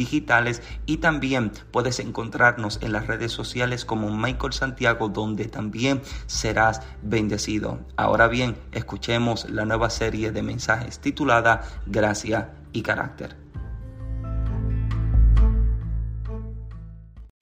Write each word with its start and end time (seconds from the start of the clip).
digitales 0.00 0.62
y 0.86 0.96
también 0.96 1.52
puedes 1.70 2.00
encontrarnos 2.00 2.78
en 2.80 2.92
las 2.92 3.06
redes 3.06 3.32
sociales 3.32 3.84
como 3.84 4.10
Michael 4.10 4.54
Santiago 4.54 5.10
donde 5.10 5.44
también 5.44 6.00
serás 6.26 6.80
bendecido. 7.02 7.80
Ahora 7.96 8.26
bien, 8.26 8.56
escuchemos 8.72 9.50
la 9.50 9.66
nueva 9.66 9.90
serie 9.90 10.32
de 10.32 10.42
mensajes 10.42 11.00
titulada 11.00 11.64
Gracia 11.86 12.54
y 12.72 12.80
Carácter. 12.80 13.49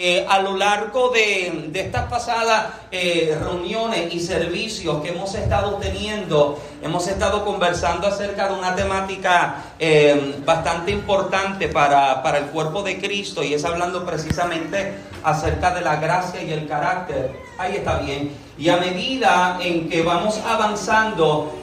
Eh, 0.01 0.25
a 0.29 0.41
lo 0.43 0.57
largo 0.57 1.09
de, 1.09 1.73
estas 1.75 2.05
pasadas 2.05 2.67
eh, 2.93 3.37
reuniones 3.43 4.15
y 4.15 4.21
servicios 4.21 5.03
que 5.03 5.09
hemos 5.09 5.35
estado 5.35 5.75
teniendo, 5.79 6.57
hemos 6.81 7.09
estado 7.09 7.45
conversando 7.45 8.07
acerca 8.07 8.47
de 8.47 8.55
una 8.55 8.77
temática 8.77 9.73
eh, 9.77 10.37
bastante 10.47 10.93
importante 10.93 11.67
para, 11.67 12.23
para, 12.23 12.39
el 12.39 12.45
cuerpo 12.45 12.85
de 12.85 13.01
Cristo 13.01 13.43
y 13.43 13.55
es 13.55 13.65
hablando 13.65 14.07
precisamente 14.07 14.95
acerca 15.25 15.75
de 15.75 15.81
la 15.81 15.97
gracia 15.97 16.45
y 16.45 16.53
el 16.53 16.69
carácter. 16.69 17.33
Ahí 17.59 17.79
está 17.79 17.99
bien. 17.99 18.31
Y 18.57 18.69
a 18.69 18.77
medida 18.77 19.59
en 19.61 19.89
que 19.89 20.03
vamos 20.03 20.39
avanzando, 20.47 21.59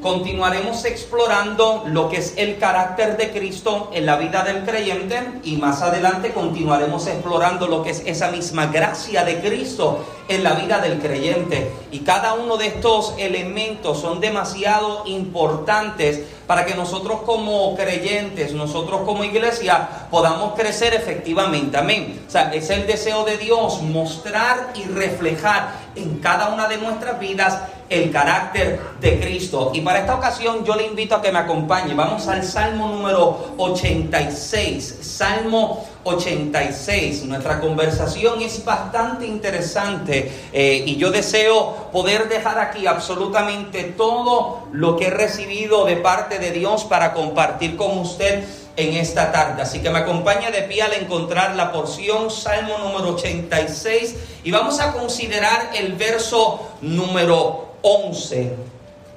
continuaremos 0.00 0.84
explorando 0.84 1.84
lo 1.86 2.08
que 2.08 2.18
es 2.18 2.34
el 2.36 2.58
carácter 2.58 3.16
de 3.16 3.30
Cristo 3.30 3.90
en 3.92 4.06
la 4.06 4.16
vida 4.16 4.42
del 4.42 4.64
creyente 4.64 5.40
y 5.44 5.56
más 5.56 5.82
adelante 5.82 6.32
continuaremos 6.32 7.06
explorando 7.06 7.66
lo 7.66 7.82
que 7.82 7.90
es 7.90 8.02
esa 8.06 8.30
misma 8.30 8.66
gracia 8.66 9.24
de 9.24 9.40
Cristo 9.40 10.04
en 10.30 10.44
la 10.44 10.54
vida 10.54 10.78
del 10.78 11.00
creyente. 11.00 11.72
Y 11.90 12.00
cada 12.00 12.34
uno 12.34 12.56
de 12.56 12.68
estos 12.68 13.14
elementos 13.18 14.00
son 14.00 14.20
demasiado 14.20 15.02
importantes 15.06 16.22
para 16.46 16.64
que 16.64 16.74
nosotros 16.74 17.22
como 17.26 17.74
creyentes, 17.76 18.54
nosotros 18.54 19.00
como 19.04 19.24
iglesia, 19.24 19.88
podamos 20.10 20.54
crecer 20.54 20.94
efectivamente. 20.94 21.76
Amén. 21.76 22.22
O 22.26 22.30
sea, 22.30 22.54
es 22.54 22.70
el 22.70 22.86
deseo 22.86 23.24
de 23.24 23.38
Dios 23.38 23.82
mostrar 23.82 24.72
y 24.76 24.84
reflejar 24.84 25.72
en 25.96 26.18
cada 26.20 26.48
una 26.54 26.68
de 26.68 26.78
nuestras 26.78 27.18
vidas 27.18 27.58
el 27.88 28.12
carácter 28.12 28.80
de 29.00 29.18
Cristo. 29.18 29.72
Y 29.74 29.80
para 29.80 29.98
esta 29.98 30.14
ocasión 30.14 30.64
yo 30.64 30.76
le 30.76 30.86
invito 30.86 31.16
a 31.16 31.22
que 31.22 31.32
me 31.32 31.40
acompañe. 31.40 31.92
Vamos 31.92 32.28
al 32.28 32.44
Salmo 32.44 32.86
número 32.86 33.54
86. 33.58 34.98
Salmo 35.02 35.84
86. 36.10 37.24
Nuestra 37.24 37.60
conversación 37.60 38.42
es 38.42 38.64
bastante 38.64 39.26
interesante 39.26 40.30
eh, 40.52 40.84
y 40.86 40.96
yo 40.96 41.10
deseo 41.10 41.88
poder 41.92 42.28
dejar 42.28 42.58
aquí 42.58 42.86
absolutamente 42.86 43.84
todo 43.84 44.68
lo 44.72 44.96
que 44.96 45.06
he 45.06 45.10
recibido 45.10 45.84
de 45.84 45.96
parte 45.96 46.38
de 46.38 46.50
Dios 46.50 46.84
para 46.84 47.12
compartir 47.12 47.76
con 47.76 47.98
usted 47.98 48.44
en 48.76 48.94
esta 48.96 49.32
tarde. 49.32 49.62
Así 49.62 49.80
que 49.80 49.90
me 49.90 49.98
acompaña 49.98 50.50
de 50.50 50.62
pie 50.62 50.82
al 50.82 50.92
encontrar 50.94 51.56
la 51.56 51.72
porción 51.72 52.30
Salmo 52.30 52.78
número 52.78 53.14
86 53.14 54.14
y 54.44 54.50
vamos 54.50 54.80
a 54.80 54.92
considerar 54.92 55.70
el 55.74 55.94
verso 55.94 56.70
número 56.80 57.74
11. 57.82 58.54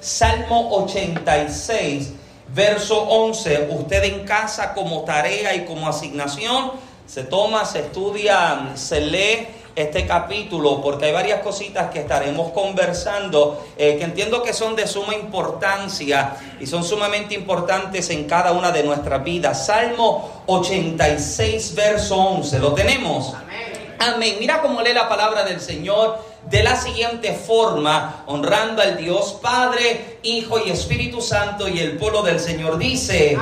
Salmo 0.00 0.68
86 0.84 2.12
verso 2.54 3.02
11, 3.02 3.68
usted 3.70 4.04
en 4.04 4.24
casa 4.24 4.72
como 4.74 5.02
tarea 5.02 5.54
y 5.54 5.64
como 5.64 5.88
asignación, 5.88 6.72
se 7.06 7.24
toma, 7.24 7.64
se 7.64 7.80
estudia, 7.80 8.72
se 8.76 9.00
lee 9.00 9.48
este 9.76 10.06
capítulo 10.06 10.80
porque 10.80 11.06
hay 11.06 11.12
varias 11.12 11.40
cositas 11.40 11.90
que 11.90 11.98
estaremos 11.98 12.52
conversando 12.52 13.66
eh, 13.76 13.96
que 13.98 14.04
entiendo 14.04 14.42
que 14.42 14.52
son 14.52 14.76
de 14.76 14.86
suma 14.86 15.14
importancia 15.16 16.36
y 16.60 16.66
son 16.66 16.84
sumamente 16.84 17.34
importantes 17.34 18.08
en 18.10 18.24
cada 18.24 18.52
una 18.52 18.70
de 18.70 18.84
nuestras 18.84 19.22
vidas. 19.24 19.66
Salmo 19.66 20.44
86, 20.46 21.74
verso 21.74 22.16
11, 22.16 22.58
¿lo 22.60 22.72
tenemos? 22.72 23.34
Amén. 23.34 23.96
Amén. 23.98 24.36
Mira 24.38 24.62
cómo 24.62 24.80
lee 24.80 24.92
la 24.92 25.08
palabra 25.08 25.44
del 25.44 25.60
Señor 25.60 26.18
de 26.50 26.62
la 26.62 26.76
siguiente 26.76 27.32
forma, 27.32 28.24
honrando 28.26 28.82
al 28.82 28.96
Dios 28.96 29.38
Padre, 29.40 30.18
Hijo 30.22 30.58
y 30.64 30.70
Espíritu 30.70 31.20
Santo 31.20 31.68
y 31.68 31.78
el 31.78 31.96
pueblo 31.96 32.22
del 32.22 32.38
Señor. 32.40 32.78
Dice, 32.78 33.38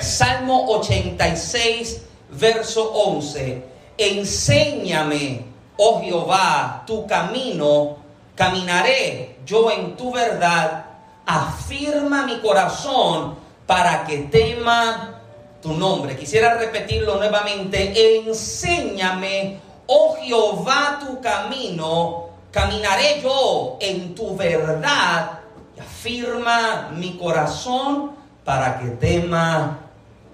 Salmo 0.00 0.66
86, 0.68 2.02
verso 2.30 2.92
11, 2.92 3.62
enséñame, 3.98 5.44
oh 5.76 6.00
Jehová, 6.02 6.84
tu 6.86 7.06
camino, 7.06 7.98
caminaré 8.34 9.36
yo 9.46 9.70
en 9.70 9.96
tu 9.96 10.12
verdad, 10.12 10.86
afirma 11.24 12.26
mi 12.26 12.40
corazón 12.40 13.36
para 13.66 14.04
que 14.04 14.18
tema 14.18 15.20
tu 15.62 15.72
nombre. 15.72 16.16
Quisiera 16.16 16.54
repetirlo 16.54 17.16
nuevamente, 17.16 18.18
enséñame, 18.26 19.60
oh 19.86 20.16
Jehová, 20.20 20.98
tu 21.00 21.20
camino, 21.20 22.25
Caminaré 22.56 23.20
yo 23.22 23.76
en 23.82 24.14
tu 24.14 24.34
verdad 24.34 25.40
y 25.76 25.80
afirma 25.80 26.88
mi 26.96 27.18
corazón 27.18 28.12
para 28.46 28.78
que 28.78 28.86
tema 28.92 29.80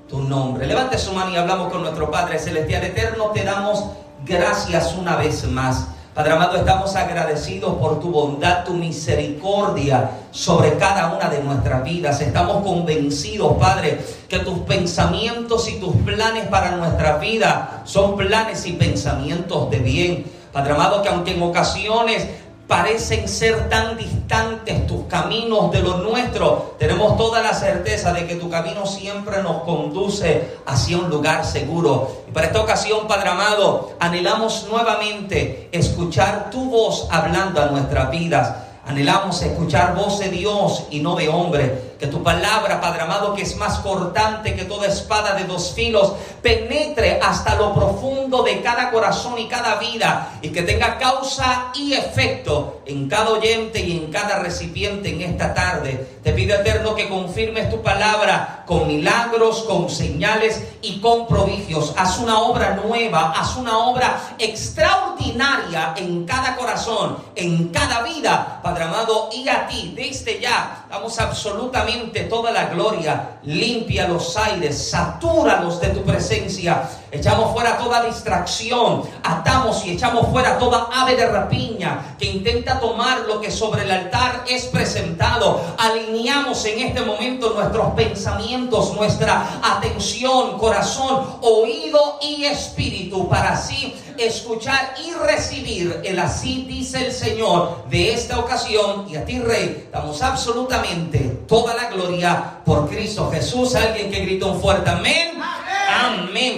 tu 0.09 0.21
nombre. 0.21 0.69
Levante 0.69 0.97
su 0.99 1.13
mano 1.15 1.33
y 1.33 1.37
hablamos 1.37 1.73
con 1.73 1.83
nuestro 1.83 2.13
Padre 2.13 2.39
Celestial 2.39 2.85
Eterno. 2.85 3.33
Te 3.35 3.43
damos 3.43 3.87
gracias 4.25 4.95
una 4.95 5.17
vez 5.17 5.43
más. 5.49 5.89
Padre 6.15 6.35
amado, 6.35 6.59
estamos 6.59 6.95
agradecidos 6.95 7.75
por 7.79 7.99
tu 7.99 8.13
bondad, 8.13 8.65
tu 8.65 8.75
misericordia 8.75 10.11
sobre 10.31 10.77
cada 10.77 11.13
una 11.13 11.29
de 11.29 11.43
nuestras 11.43 11.83
vidas. 11.83 12.21
Estamos 12.21 12.63
convencidos, 12.63 13.57
Padre, 13.59 14.01
que 14.29 14.39
tus 14.39 14.61
pensamientos 14.61 15.69
y 15.69 15.81
tus 15.81 15.97
planes 15.97 16.47
para 16.47 16.77
nuestra 16.77 17.17
vida 17.17 17.83
son 17.85 18.17
planes 18.17 18.65
y 18.67 18.75
pensamientos 18.75 19.69
de 19.71 19.79
bien 19.81 20.42
Padre 20.53 20.75
amado, 20.75 21.03
que 21.03 21.09
aunque 21.09 21.35
en 21.35 21.43
ocasiones 21.43 22.27
parecen 22.69 23.29
ser 23.29 23.69
tan 23.69 23.97
distantes 23.97 24.87
tus 24.87 25.05
caminos 25.05 25.71
de 25.73 25.81
los 25.81 26.03
nuestros, 26.03 26.79
tenemos 26.79 27.17
toda 27.17 27.43
la 27.43 27.55
certeza 27.55 28.13
de 28.13 28.27
que 28.27 28.37
tu 28.37 28.49
camino 28.49 28.87
siempre 28.87 29.43
nos 29.43 29.63
conduce 29.63 30.57
hacia 30.67 30.99
un 30.99 31.11
lugar 31.11 31.45
seguro. 31.45 32.25
Y 32.29 32.33
para 32.33 32.47
esta 32.47 32.61
ocasión, 32.61 33.07
Padre 33.09 33.31
amado, 33.31 33.93
anhelamos 33.99 34.67
nuevamente 34.71 35.69
escuchar 35.73 36.51
tu 36.51 36.71
voz 36.71 37.09
hablando 37.11 37.63
a 37.63 37.67
nuestras 37.67 38.11
vidas. 38.11 38.55
Anhelamos 38.87 39.43
escuchar 39.43 39.95
voz 39.95 40.19
de 40.19 40.29
Dios 40.29 40.85
y 40.91 41.01
no 41.01 41.15
de 41.15 41.29
hombre. 41.29 41.92
Que 42.03 42.09
tu 42.09 42.21
palabra, 42.21 42.81
Padre 42.81 43.03
amado, 43.03 43.33
que 43.33 43.43
es 43.43 43.55
más 43.55 43.79
cortante 43.79 44.57
que 44.57 44.65
toda 44.65 44.89
espada 44.89 45.35
de 45.35 45.45
dos 45.45 45.73
filos, 45.73 46.15
penetre 46.43 47.21
hasta 47.23 47.55
lo 47.55 47.73
profundo 47.73 48.43
de 48.43 48.61
cada 48.61 48.91
corazón 48.91 49.39
y 49.39 49.47
cada 49.47 49.77
vida 49.77 50.33
y 50.43 50.49
que 50.49 50.63
tenga 50.63 50.99
causa 50.99 51.71
y 51.77 51.93
efecto 51.93 52.81
en 52.87 53.09
cada 53.09 53.31
oyente 53.31 53.79
y 53.79 53.93
en 53.99 54.11
cada 54.11 54.41
recipiente 54.41 55.11
en 55.11 55.21
esta 55.21 55.55
tarde. 55.55 56.19
Te 56.25 56.33
pido, 56.33 56.57
Eterno, 56.57 56.97
que 56.97 57.09
confirmes 57.09 57.71
tu 57.71 57.81
palabra 57.83 58.65
con 58.67 58.89
milagros, 58.89 59.63
con 59.63 59.89
señales 59.89 60.61
y 60.83 60.99
con 60.99 61.29
prodigios. 61.29 61.95
Haz 61.97 62.19
una 62.19 62.41
obra 62.41 62.81
nueva, 62.85 63.33
haz 63.37 63.57
una 63.57 63.79
obra 63.79 64.35
extraordinaria 64.41 65.95
en 65.97 66.25
cada 66.25 66.57
corazón, 66.57 67.17
en 67.37 67.69
cada 67.69 68.03
vida, 68.03 68.61
Padre 68.61 68.85
amado, 68.85 69.29
y 69.33 69.49
a 69.49 69.69
ti, 69.69 69.93
desde 69.97 70.41
ya, 70.41 70.87
damos 70.91 71.21
absolutamente 71.21 71.92
toda 72.29 72.51
la 72.51 72.67
gloria. 72.67 73.39
Limpia 73.45 74.09
los 74.09 74.37
aires, 74.37 74.91
satúralos 74.91 75.81
de 75.81 75.89
tu 75.89 76.03
presencia. 76.03 76.89
Echamos 77.13 77.53
fuera 77.53 77.77
toda 77.77 78.05
distracción, 78.05 79.03
atamos 79.23 79.85
y 79.85 79.91
echamos 79.91 80.29
fuera 80.29 80.59
toda 80.59 80.89
ave 80.91 81.15
de 81.15 81.27
rapiña 81.27 82.17
que 82.19 82.25
intenta 82.25 82.81
tomar 82.81 83.27
lo 83.29 83.39
que 83.39 83.51
sobre 83.51 83.83
el 83.83 83.91
altar 83.91 84.45
es 84.49 84.65
presentado. 84.65 85.61
Alineamos 85.77 86.65
en 86.65 86.81
este 86.81 87.03
momento 87.03 87.53
nuestros 87.53 87.93
pensamientos, 87.93 88.95
nuestra 88.95 89.61
atención, 89.63 90.57
corazón, 90.57 91.37
oído 91.43 92.19
y 92.23 92.47
espíritu 92.47 93.29
para 93.29 93.53
así 93.53 93.95
escuchar 94.17 94.95
y 95.05 95.13
recibir 95.13 96.01
el 96.05 96.19
así 96.19 96.65
dice 96.67 97.07
el 97.07 97.13
Señor 97.13 97.85
de 97.91 98.15
esta 98.15 98.39
ocasión. 98.39 99.07
Y 99.11 99.17
a 99.17 99.25
ti, 99.27 99.39
Rey, 99.39 99.91
damos 99.93 100.23
absolutamente 100.23 101.19
toda 101.47 101.75
la 101.75 101.91
gloria 101.91 102.61
por 102.65 102.89
Cristo 102.89 103.31
Jesús. 103.31 103.75
Alguien 103.75 104.11
que 104.11 104.21
grita 104.21 104.47
un 104.47 104.59
fuerte. 104.59 104.89
Amén. 104.89 105.43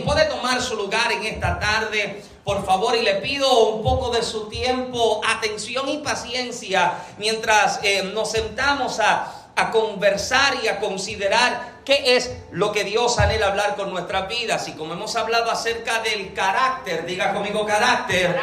Puede 0.05 0.27
tomar 0.27 0.63
su 0.63 0.77
lugar 0.77 1.13
en 1.13 1.25
esta 1.25 1.59
tarde, 1.59 2.23
por 2.45 2.65
favor, 2.65 2.95
y 2.97 3.03
le 3.03 3.17
pido 3.17 3.69
un 3.69 3.83
poco 3.83 4.11
de 4.11 4.23
su 4.23 4.49
tiempo, 4.49 5.21
atención 5.27 5.89
y 5.89 5.99
paciencia 5.99 6.95
mientras 7.19 7.81
eh, 7.83 8.11
nos 8.15 8.31
sentamos 8.31 9.01
a, 9.01 9.51
a 9.57 9.71
conversar 9.71 10.55
y 10.63 10.69
a 10.69 10.79
considerar 10.81 11.81
qué 11.85 12.17
es 12.17 12.31
lo 12.53 12.73
que 12.73 12.85
Dios 12.85 13.19
anhela 13.19 13.49
hablar 13.49 13.77
con 13.77 13.91
nuestras 13.91 14.29
vidas. 14.29 14.69
Y 14.69 14.73
como 14.73 14.95
hemos 14.95 15.17
hablado 15.17 15.51
acerca 15.51 16.01
del 16.01 16.33
carácter, 16.33 17.05
diga 17.05 17.35
conmigo 17.35 17.67
carácter. 17.67 18.39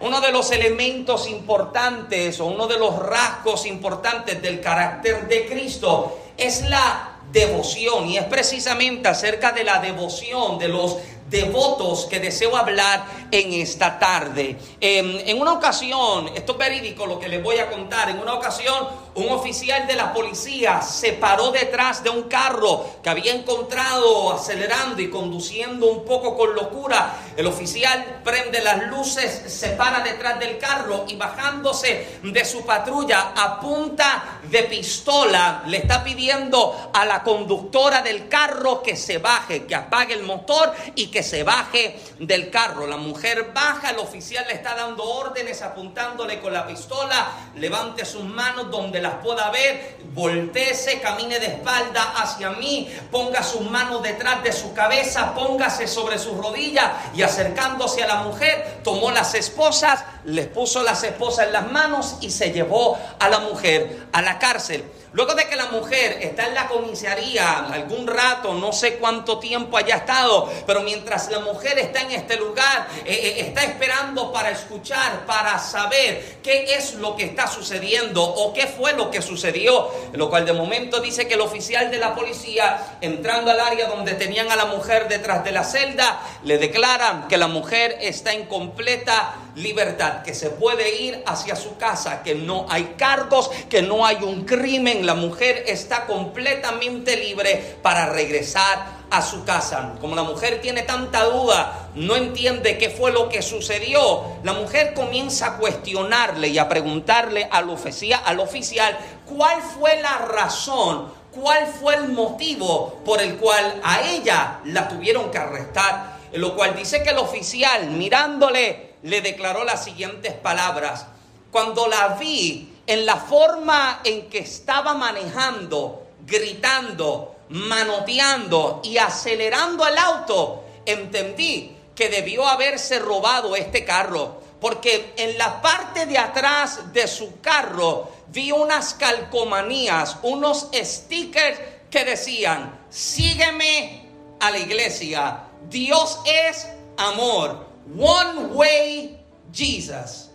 Uno 0.00 0.20
de 0.20 0.30
los 0.30 0.50
elementos 0.50 1.28
importantes 1.28 2.38
o 2.40 2.46
uno 2.46 2.66
de 2.66 2.78
los 2.78 2.98
rasgos 2.98 3.66
importantes 3.66 4.40
del 4.40 4.60
carácter 4.60 5.26
de 5.26 5.46
Cristo 5.46 6.18
es 6.36 6.68
la 6.68 7.15
devoción 7.32 8.08
y 8.08 8.18
es 8.18 8.24
precisamente 8.24 9.08
acerca 9.08 9.52
de 9.52 9.64
la 9.64 9.80
devoción 9.80 10.58
de 10.58 10.68
los 10.68 10.96
devotos 11.28 12.06
que 12.06 12.20
deseo 12.20 12.56
hablar 12.56 13.04
en 13.30 13.52
esta 13.52 13.98
tarde. 13.98 14.56
Em, 14.80 15.18
en 15.26 15.40
una 15.40 15.52
ocasión, 15.52 16.30
esto 16.34 16.52
es 16.52 16.58
verídico 16.58 17.06
lo 17.06 17.18
que 17.18 17.28
les 17.28 17.42
voy 17.42 17.58
a 17.58 17.68
contar, 17.68 18.10
en 18.10 18.18
una 18.18 18.34
ocasión 18.34 19.05
un 19.16 19.30
oficial 19.30 19.86
de 19.86 19.94
la 19.94 20.12
policía 20.12 20.82
se 20.82 21.14
paró 21.14 21.50
detrás 21.50 22.02
de 22.02 22.10
un 22.10 22.24
carro 22.24 22.84
que 23.02 23.08
había 23.08 23.34
encontrado 23.34 24.32
acelerando 24.32 25.00
y 25.00 25.10
conduciendo 25.10 25.86
un 25.86 26.04
poco 26.04 26.36
con 26.36 26.54
locura. 26.54 27.14
El 27.36 27.46
oficial 27.46 28.20
prende 28.22 28.62
las 28.62 28.88
luces, 28.88 29.52
se 29.52 29.70
para 29.70 30.00
detrás 30.00 30.38
del 30.38 30.58
carro 30.58 31.04
y 31.08 31.16
bajándose 31.16 32.18
de 32.22 32.44
su 32.44 32.64
patrulla 32.64 33.32
a 33.34 33.58
punta 33.58 34.40
de 34.50 34.62
pistola 34.64 35.62
le 35.66 35.78
está 35.78 36.04
pidiendo 36.04 36.90
a 36.92 37.04
la 37.04 37.22
conductora 37.22 38.02
del 38.02 38.28
carro 38.28 38.82
que 38.82 38.96
se 38.96 39.18
baje, 39.18 39.64
que 39.64 39.74
apague 39.74 40.14
el 40.14 40.22
motor 40.22 40.74
y 40.94 41.06
que 41.08 41.22
se 41.22 41.42
baje 41.42 41.98
del 42.18 42.50
carro. 42.50 42.86
La 42.86 42.96
mujer 42.96 43.52
baja, 43.54 43.90
el 43.90 43.98
oficial 43.98 44.44
le 44.46 44.54
está 44.54 44.74
dando 44.74 45.04
órdenes 45.04 45.62
apuntándole 45.62 46.40
con 46.40 46.52
la 46.52 46.66
pistola, 46.66 47.28
levante 47.56 48.04
sus 48.04 48.24
manos 48.24 48.70
donde 48.70 49.00
las 49.06 49.14
pueda 49.22 49.50
ver, 49.50 49.96
volteese, 50.14 51.00
camine 51.00 51.38
de 51.38 51.46
espalda 51.46 52.14
hacia 52.16 52.50
mí, 52.50 52.92
ponga 53.10 53.42
sus 53.42 53.60
manos 53.62 54.02
detrás 54.02 54.42
de 54.42 54.52
su 54.52 54.74
cabeza, 54.74 55.34
póngase 55.34 55.86
sobre 55.86 56.18
sus 56.18 56.36
rodillas 56.36 56.90
y 57.14 57.22
acercándose 57.22 58.02
a 58.02 58.08
la 58.08 58.22
mujer, 58.22 58.80
tomó 58.82 59.10
las 59.10 59.34
esposas, 59.34 60.04
les 60.24 60.48
puso 60.48 60.82
las 60.82 61.02
esposas 61.04 61.46
en 61.46 61.52
las 61.52 61.70
manos 61.70 62.16
y 62.20 62.30
se 62.30 62.50
llevó 62.50 62.98
a 63.20 63.28
la 63.28 63.40
mujer 63.40 64.06
a 64.12 64.22
la 64.22 64.38
cárcel. 64.38 64.84
Luego 65.16 65.34
de 65.34 65.48
que 65.48 65.56
la 65.56 65.70
mujer 65.70 66.18
está 66.20 66.46
en 66.46 66.52
la 66.52 66.68
comisaría 66.68 67.60
algún 67.60 68.06
rato, 68.06 68.52
no 68.52 68.70
sé 68.70 68.98
cuánto 68.98 69.38
tiempo 69.38 69.78
haya 69.78 69.96
estado, 69.96 70.52
pero 70.66 70.82
mientras 70.82 71.30
la 71.30 71.40
mujer 71.40 71.78
está 71.78 72.02
en 72.02 72.10
este 72.10 72.36
lugar, 72.36 72.86
eh, 73.02 73.14
eh, 73.14 73.40
está 73.40 73.64
esperando 73.64 74.30
para 74.30 74.50
escuchar, 74.50 75.24
para 75.24 75.58
saber 75.58 76.40
qué 76.42 76.74
es 76.74 76.96
lo 76.96 77.16
que 77.16 77.24
está 77.24 77.46
sucediendo 77.46 78.22
o 78.22 78.52
qué 78.52 78.66
fue 78.66 78.92
lo 78.96 79.10
que 79.10 79.22
sucedió. 79.22 79.88
Lo 80.12 80.28
cual 80.30 80.44
de 80.44 80.52
momento 80.52 81.00
dice 81.00 81.28
que 81.28 81.34
el 81.34 81.40
oficial 81.40 81.90
de 81.90 81.98
la 81.98 82.14
policía, 82.14 82.96
entrando 83.00 83.50
al 83.50 83.60
área 83.60 83.88
donde 83.88 84.14
tenían 84.14 84.50
a 84.50 84.56
la 84.56 84.66
mujer 84.66 85.08
detrás 85.08 85.44
de 85.44 85.52
la 85.52 85.64
celda, 85.64 86.20
le 86.42 86.58
declaran 86.58 87.28
que 87.28 87.36
la 87.36 87.48
mujer 87.48 87.98
está 88.00 88.32
en 88.32 88.46
completa 88.46 89.34
libertad, 89.56 90.22
que 90.22 90.34
se 90.34 90.50
puede 90.50 91.02
ir 91.02 91.22
hacia 91.26 91.56
su 91.56 91.76
casa, 91.76 92.22
que 92.22 92.34
no 92.34 92.66
hay 92.68 92.94
cargos, 92.96 93.50
que 93.68 93.82
no 93.82 94.06
hay 94.06 94.16
un 94.22 94.44
crimen 94.44 95.06
la 95.06 95.14
mujer 95.14 95.64
está 95.66 96.06
completamente 96.06 97.16
libre 97.16 97.76
para 97.82 98.06
regresar 98.06 98.96
a 99.10 99.22
su 99.22 99.44
casa. 99.44 99.94
Como 100.00 100.14
la 100.14 100.22
mujer 100.22 100.60
tiene 100.60 100.82
tanta 100.82 101.24
duda, 101.24 101.88
no 101.94 102.16
entiende 102.16 102.78
qué 102.78 102.90
fue 102.90 103.12
lo 103.12 103.28
que 103.28 103.42
sucedió, 103.42 104.22
la 104.42 104.52
mujer 104.52 104.94
comienza 104.94 105.46
a 105.46 105.56
cuestionarle 105.58 106.48
y 106.48 106.58
a 106.58 106.68
preguntarle 106.68 107.48
al 107.50 107.70
oficial, 107.70 108.20
al 108.24 108.40
oficial 108.40 108.96
cuál 109.26 109.62
fue 109.62 110.00
la 110.02 110.18
razón, 110.18 111.12
cuál 111.32 111.66
fue 111.66 111.94
el 111.94 112.08
motivo 112.08 113.00
por 113.04 113.20
el 113.20 113.36
cual 113.36 113.80
a 113.82 114.02
ella 114.02 114.60
la 114.64 114.88
tuvieron 114.88 115.30
que 115.30 115.38
arrestar. 115.38 116.16
Lo 116.32 116.54
cual 116.54 116.74
dice 116.76 117.02
que 117.02 117.10
el 117.10 117.18
oficial, 117.18 117.90
mirándole, 117.92 118.85
le 119.06 119.20
declaró 119.20 119.64
las 119.64 119.84
siguientes 119.84 120.34
palabras. 120.34 121.06
Cuando 121.52 121.86
la 121.86 122.08
vi, 122.20 122.74
en 122.86 123.06
la 123.06 123.16
forma 123.16 124.00
en 124.04 124.28
que 124.28 124.38
estaba 124.38 124.94
manejando, 124.94 126.08
gritando, 126.26 127.36
manoteando 127.50 128.80
y 128.82 128.98
acelerando 128.98 129.86
el 129.86 129.96
auto, 129.96 130.64
entendí 130.84 131.76
que 131.94 132.08
debió 132.08 132.46
haberse 132.46 132.98
robado 132.98 133.54
este 133.54 133.84
carro. 133.84 134.40
Porque 134.60 135.14
en 135.16 135.38
la 135.38 135.62
parte 135.62 136.06
de 136.06 136.18
atrás 136.18 136.92
de 136.92 137.06
su 137.06 137.40
carro 137.40 138.10
vi 138.28 138.50
unas 138.50 138.94
calcomanías, 138.94 140.16
unos 140.22 140.68
stickers 140.74 141.60
que 141.90 142.04
decían, 142.04 142.86
sígueme 142.90 144.08
a 144.40 144.50
la 144.50 144.58
iglesia. 144.58 145.44
Dios 145.68 146.18
es 146.24 146.66
amor. 146.96 147.65
One 147.94 148.54
way 148.54 149.18
Jesus 149.52 150.30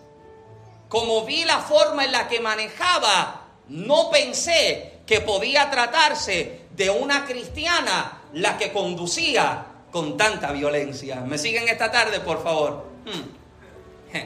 como 0.92 1.24
vi 1.24 1.46
la 1.46 1.58
forma 1.60 2.04
en 2.04 2.12
la 2.12 2.28
que 2.28 2.38
manejaba, 2.38 3.46
no 3.68 4.10
pensé 4.10 5.00
que 5.06 5.22
podía 5.22 5.70
tratarse 5.70 6.66
de 6.70 6.90
una 6.90 7.24
cristiana 7.24 8.24
la 8.34 8.58
que 8.58 8.72
conducía 8.72 9.64
con 9.90 10.18
tanta 10.18 10.52
violencia. 10.52 11.22
¿Me 11.22 11.38
siguen 11.38 11.66
esta 11.66 11.90
tarde, 11.90 12.20
por 12.20 12.42
favor? 12.42 12.90
Hmm. 13.06 14.18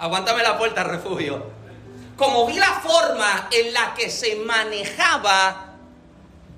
Aguántame 0.00 0.42
la 0.42 0.58
puerta, 0.58 0.82
refugio. 0.82 1.46
Como 2.16 2.44
vi 2.44 2.54
la 2.54 2.80
forma 2.80 3.48
en 3.52 3.72
la 3.72 3.94
que 3.94 4.10
se 4.10 4.34
manejaba, 4.34 5.76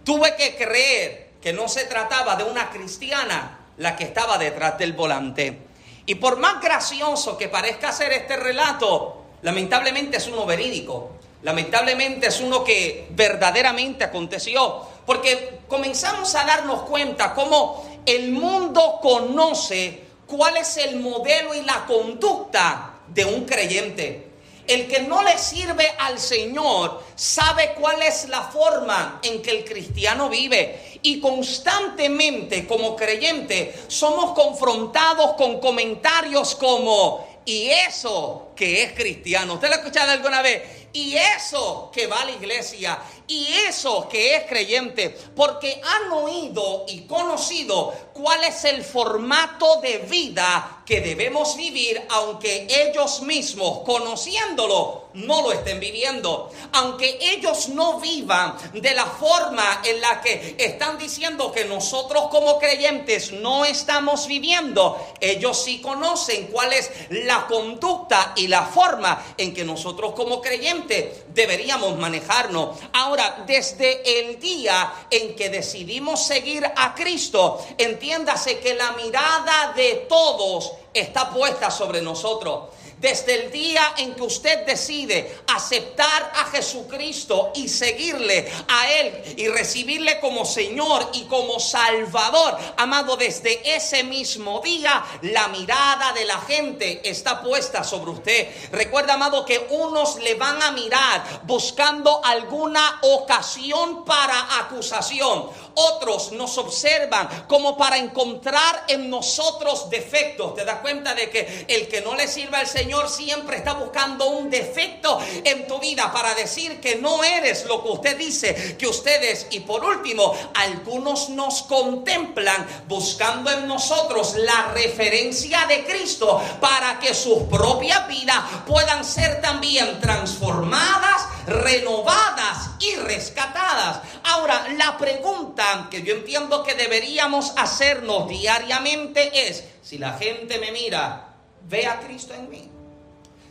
tuve 0.03 0.35
que 0.37 0.57
creer 0.57 1.33
que 1.43 1.53
no 1.53 1.69
se 1.69 1.85
trataba 1.85 2.37
de 2.37 2.45
una 2.45 2.71
cristiana 2.71 3.59
la 3.77 3.97
que 3.97 4.05
estaba 4.05 4.39
detrás 4.39 4.79
del 4.79 4.95
volante. 4.95 5.72
Y 6.07 6.17
por 6.17 6.39
más 6.39 6.61
gracioso 6.61 7.39
que 7.39 7.49
parezca 7.49 7.93
ser 7.93 8.13
este 8.13 8.37
relato, 8.37 9.23
lamentablemente 9.43 10.17
es 10.17 10.27
uno 10.27 10.45
verídico, 10.47 11.13
lamentablemente 11.43 12.29
es 12.29 12.41
uno 12.41 12.65
que 12.65 13.07
verdaderamente 13.11 14.05
aconteció, 14.05 14.87
porque 15.07 15.61
comenzamos 15.69 16.35
a 16.35 16.45
darnos 16.45 16.83
cuenta 16.83 17.35
cómo 17.35 17.85
el 18.05 18.33
mundo 18.33 18.99
conoce 19.01 20.03
cuál 20.27 20.57
es 20.57 20.77
el 20.77 20.99
modelo 20.99 21.55
y 21.55 21.63
la 21.63 21.85
conducta 21.87 22.95
de 23.09 23.25
un 23.25 23.45
creyente. 23.45 24.32
El 24.67 24.87
que 24.87 25.01
no 25.01 25.23
le 25.23 25.37
sirve 25.39 25.95
al 25.99 26.19
Señor 26.19 27.03
sabe 27.15 27.75
cuál 27.79 28.03
es 28.03 28.29
la 28.29 28.43
forma 28.43 29.21
en 29.23 29.43
que 29.43 29.51
el 29.51 29.65
cristiano 29.65 30.29
vive. 30.29 31.01
Y 31.03 31.21
constantemente 31.21 32.67
como 32.67 32.95
creyente 32.95 33.75
somos 33.89 34.33
confrontados 34.33 35.33
con 35.35 35.59
comentarios 35.59 36.55
como, 36.55 37.27
y 37.45 37.71
eso 37.71 38.53
que 38.55 38.85
es 38.85 38.93
cristiano. 38.93 39.55
¿Usted 39.55 39.69
lo 39.69 39.75
ha 39.75 39.79
escuchado 39.79 40.13
alguna 40.13 40.43
vez? 40.43 40.83
y 40.93 41.17
eso 41.17 41.91
que 41.93 42.07
va 42.07 42.21
a 42.21 42.25
la 42.27 42.33
iglesia 42.33 42.99
y 43.27 43.47
eso 43.69 44.09
que 44.09 44.37
es 44.37 44.45
creyente, 44.45 45.11
porque 45.35 45.81
han 45.83 46.13
oído 46.13 46.85
y 46.89 47.03
conocido 47.03 47.93
cuál 48.13 48.45
es 48.45 48.65
el 48.65 48.85
formato 48.85 49.81
de 49.81 49.99
vida 49.99 50.82
que 50.85 51.01
debemos 51.01 51.57
vivir, 51.57 52.01
aunque 52.11 52.67
ellos 52.69 53.23
mismos, 53.23 53.81
conociéndolo, 53.85 55.03
no 55.15 55.43
lo 55.43 55.53
estén 55.53 55.79
viviendo. 55.79 56.51
Aunque 56.73 57.19
ellos 57.21 57.69
no 57.69 58.01
vivan 58.01 58.57
de 58.73 58.95
la 58.95 59.07
forma 59.07 59.83
en 59.85 60.01
la 60.01 60.21
que 60.21 60.57
están 60.59 60.99
diciendo 60.99 61.53
que 61.53 61.65
nosotros 61.65 62.29
como 62.31 62.59
creyentes 62.59 63.33
no 63.33 63.65
estamos 63.65 64.27
viviendo, 64.27 64.99
ellos 65.21 65.63
sí 65.63 65.81
conocen 65.81 66.47
cuál 66.47 66.73
es 66.73 66.91
la 67.11 67.47
conducta 67.47 68.33
y 68.37 68.49
la 68.49 68.65
forma 68.65 69.35
en 69.37 69.55
que 69.55 69.65
nosotros 69.65 70.15
como 70.15 70.41
creyentes 70.41 71.25
deberíamos 71.29 71.97
manejarnos. 71.99 72.79
Ahora, 72.93 73.45
desde 73.47 74.21
el 74.21 74.41
día 74.41 74.93
en 75.11 75.37
que 75.37 75.51
decidimos 75.51 76.27
seguir 76.27 76.65
a 76.65 76.95
Cristo, 76.95 77.65
entiéndase 77.79 78.59
que 78.59 78.75
la 78.75 78.93
mirada 78.93 79.73
de 79.77 80.07
todos 80.09 80.72
está 80.93 81.31
puesta 81.31 81.71
sobre 81.71 82.03
nosotros. 82.03 82.71
Desde 83.03 83.35
el 83.35 83.51
día 83.51 83.95
en 83.99 84.15
que 84.15 84.23
usted 84.23 84.65
decide 84.65 85.41
aceptar 85.49 86.33
a 86.37 86.45
Jesucristo 86.53 87.51
y 87.53 87.69
seguirle 87.69 88.49
a 88.69 88.93
Él 88.93 89.35
y 89.39 89.49
recibirle 89.49 90.21
como 90.21 90.45
Señor 90.45 91.11
y 91.13 91.25
como 91.25 91.59
Salvador, 91.59 92.57
amado, 92.77 93.17
desde 93.17 93.75
ese 93.75 94.05
mismo 94.05 94.61
día 94.61 95.03
la 95.23 95.49
mirada 95.49 96.13
de 96.13 96.25
la 96.27 96.39
gente 96.43 97.01
está 97.03 97.43
puesta 97.43 97.83
sobre 97.83 98.13
usted. 98.13 98.49
Recuerda, 98.71 99.15
amado, 99.15 99.45
que 99.45 99.67
unos 99.71 100.21
le 100.21 100.37
van 100.37 100.63
a 100.63 100.71
mirar 100.71 101.43
buscando 101.43 102.25
alguna 102.25 103.01
ocasión 103.03 104.05
para 104.05 104.61
acusación. 104.61 105.51
Otros 105.75 106.33
nos 106.33 106.59
observan 106.59 107.47
como 107.47 107.77
para 107.77 107.97
encontrar 107.97 108.85
en 108.89 109.09
nosotros 109.09 109.89
defectos. 109.91 110.55
¿Te 110.55 110.65
das 110.65 110.81
cuenta 110.81 111.15
de 111.15 111.31
que 111.31 111.67
el 111.69 111.89
que 111.89 112.01
no 112.01 112.15
le 112.15 112.29
sirva 112.29 112.59
al 112.59 112.67
Señor 112.67 113.09
siempre 113.09 113.57
está 113.57 113.75
buscando 113.75 114.27
un 114.31 114.51
defecto 114.51 115.19
en 115.45 115.67
tu 115.67 115.79
vida 115.79 116.13
para 116.13 116.35
decir 116.35 116.81
que 116.81 116.97
no 116.97 117.25
eres 117.25 117.65
lo 117.67 117.83
que 117.83 117.91
usted 117.91 118.19
dice 118.19 118.77
que 118.79 118.87
ustedes 118.87 119.47
Y 119.51 119.61
por 119.61 119.85
último, 119.85 120.35
algunos 120.55 121.29
nos 121.31 121.63
contemplan 121.63 122.67
buscando 122.89 123.51
en 123.51 123.67
nosotros 123.67 124.35
la 124.37 124.73
referencia 124.73 125.67
de 125.67 125.85
Cristo 125.85 126.41
para 126.61 126.99
que 126.99 127.15
sus 127.15 127.45
propias 127.45 128.07
vidas 128.09 128.43
puedan 128.67 129.05
ser 129.05 129.41
también 129.41 130.01
transformadas, 130.01 131.23
renovadas 131.47 132.71
y 132.81 132.97
rescatadas. 132.97 134.01
Ahora, 134.25 134.69
la 134.77 134.97
pregunta 134.99 135.89
que 135.91 136.03
yo 136.03 136.15
entiendo 136.15 136.63
que 136.63 136.75
deberíamos 136.75 137.53
hacernos 137.57 138.29
diariamente 138.29 139.49
es, 139.49 139.65
si 139.83 139.99
la 139.99 140.15
gente 140.15 140.59
me 140.59 140.73
mira, 140.73 141.35
¿ve 141.69 141.87
a 141.87 142.01
Cristo 142.01 142.35
en 142.35 142.51
mí? 142.51 142.71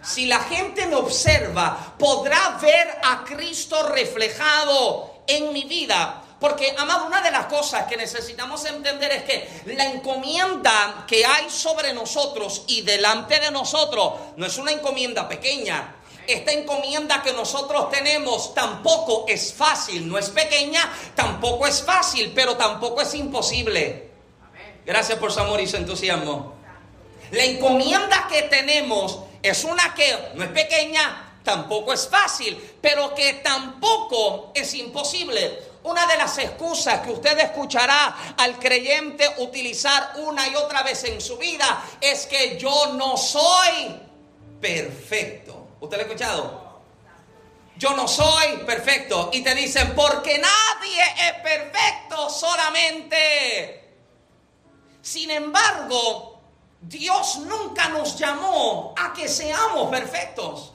Si 0.04 0.26
la 0.26 0.40
gente 0.40 0.88
me 0.88 0.96
observa, 0.96 1.96
podrá 1.98 2.58
ver 2.62 3.00
a 3.04 3.24
Cristo 3.24 3.88
reflejado 3.90 5.24
en 5.28 5.54
mi 5.54 5.64
vida. 5.66 6.24
Porque, 6.40 6.74
amado, 6.76 7.06
una 7.06 7.22
de 7.22 7.30
las 7.30 7.46
cosas 7.46 7.86
que 7.86 7.96
necesitamos 7.96 8.66
entender 8.66 9.12
es 9.12 9.24
que 9.24 9.76
la 9.76 9.86
encomienda 9.86 11.06
que 11.08 11.24
hay 11.24 11.48
sobre 11.52 11.94
nosotros 11.94 12.64
y 12.66 12.82
delante 12.82 13.40
de 13.40 13.52
nosotros 13.52 14.14
no 14.38 14.46
es 14.48 14.58
una 14.58 14.72
encomienda 14.72 15.30
pequeña. 15.30 15.98
Esta 16.28 16.52
encomienda 16.52 17.22
que 17.22 17.34
nosotros 17.34 17.90
tenemos 17.90 18.54
tampoco 18.54 19.26
es 19.28 19.54
fácil, 19.54 20.08
no 20.08 20.18
es 20.18 20.30
pequeña, 20.30 20.92
tampoco 21.16 21.68
es 21.68 21.82
fácil, 21.84 22.32
pero 22.34 22.56
tampoco 22.56 23.02
es 23.02 23.14
imposible. 23.16 24.10
Gracias 24.86 25.18
por 25.20 25.32
su 25.32 25.40
amor 25.40 25.62
y 25.62 25.68
su 25.68 25.78
entusiasmo. 25.78 26.54
La 27.32 27.44
encomienda 27.44 28.28
que 28.30 28.44
tenemos 28.44 29.20
es 29.42 29.64
una 29.64 29.94
que 29.94 30.32
no 30.36 30.44
es 30.44 30.50
pequeña, 30.50 31.40
tampoco 31.44 31.94
es 31.94 32.08
fácil, 32.08 32.62
pero 32.82 33.16
que 33.16 33.36
tampoco 33.36 34.52
es 34.54 34.74
imposible. 34.74 35.72
Una 35.84 36.06
de 36.06 36.18
las 36.18 36.38
excusas 36.38 37.02
que 37.02 37.12
usted 37.12 37.40
escuchará 37.40 38.36
al 38.38 38.60
creyente 38.60 39.28
utilizar 39.40 40.14
una 40.18 40.48
y 40.48 40.56
otra 40.56 40.84
vez 40.84 41.04
en 41.06 41.20
su 41.20 41.38
vida 41.38 41.84
es 42.00 42.28
que 42.28 42.58
yo 42.60 42.94
no 42.94 43.18
soy 43.18 44.00
perfecto. 44.60 45.61
¿Usted 45.82 45.98
lo 45.98 46.04
ha 46.04 46.06
escuchado? 46.06 46.72
Yo 47.76 47.96
no 47.96 48.08
soy 48.08 48.58
perfecto. 48.66 49.32
Y 49.34 49.42
te 49.44 49.56
dicen, 49.56 49.94
porque 49.96 50.38
nadie 50.38 51.02
es 51.28 51.34
perfecto, 51.42 52.30
solamente. 52.30 53.90
Sin 55.02 55.32
embargo, 55.32 56.40
Dios 56.80 57.40
nunca 57.40 57.90
nos 57.90 58.16
llamó 58.18 58.94
a 58.96 59.12
que 59.14 59.28
seamos 59.28 59.90
perfectos. 59.90 60.74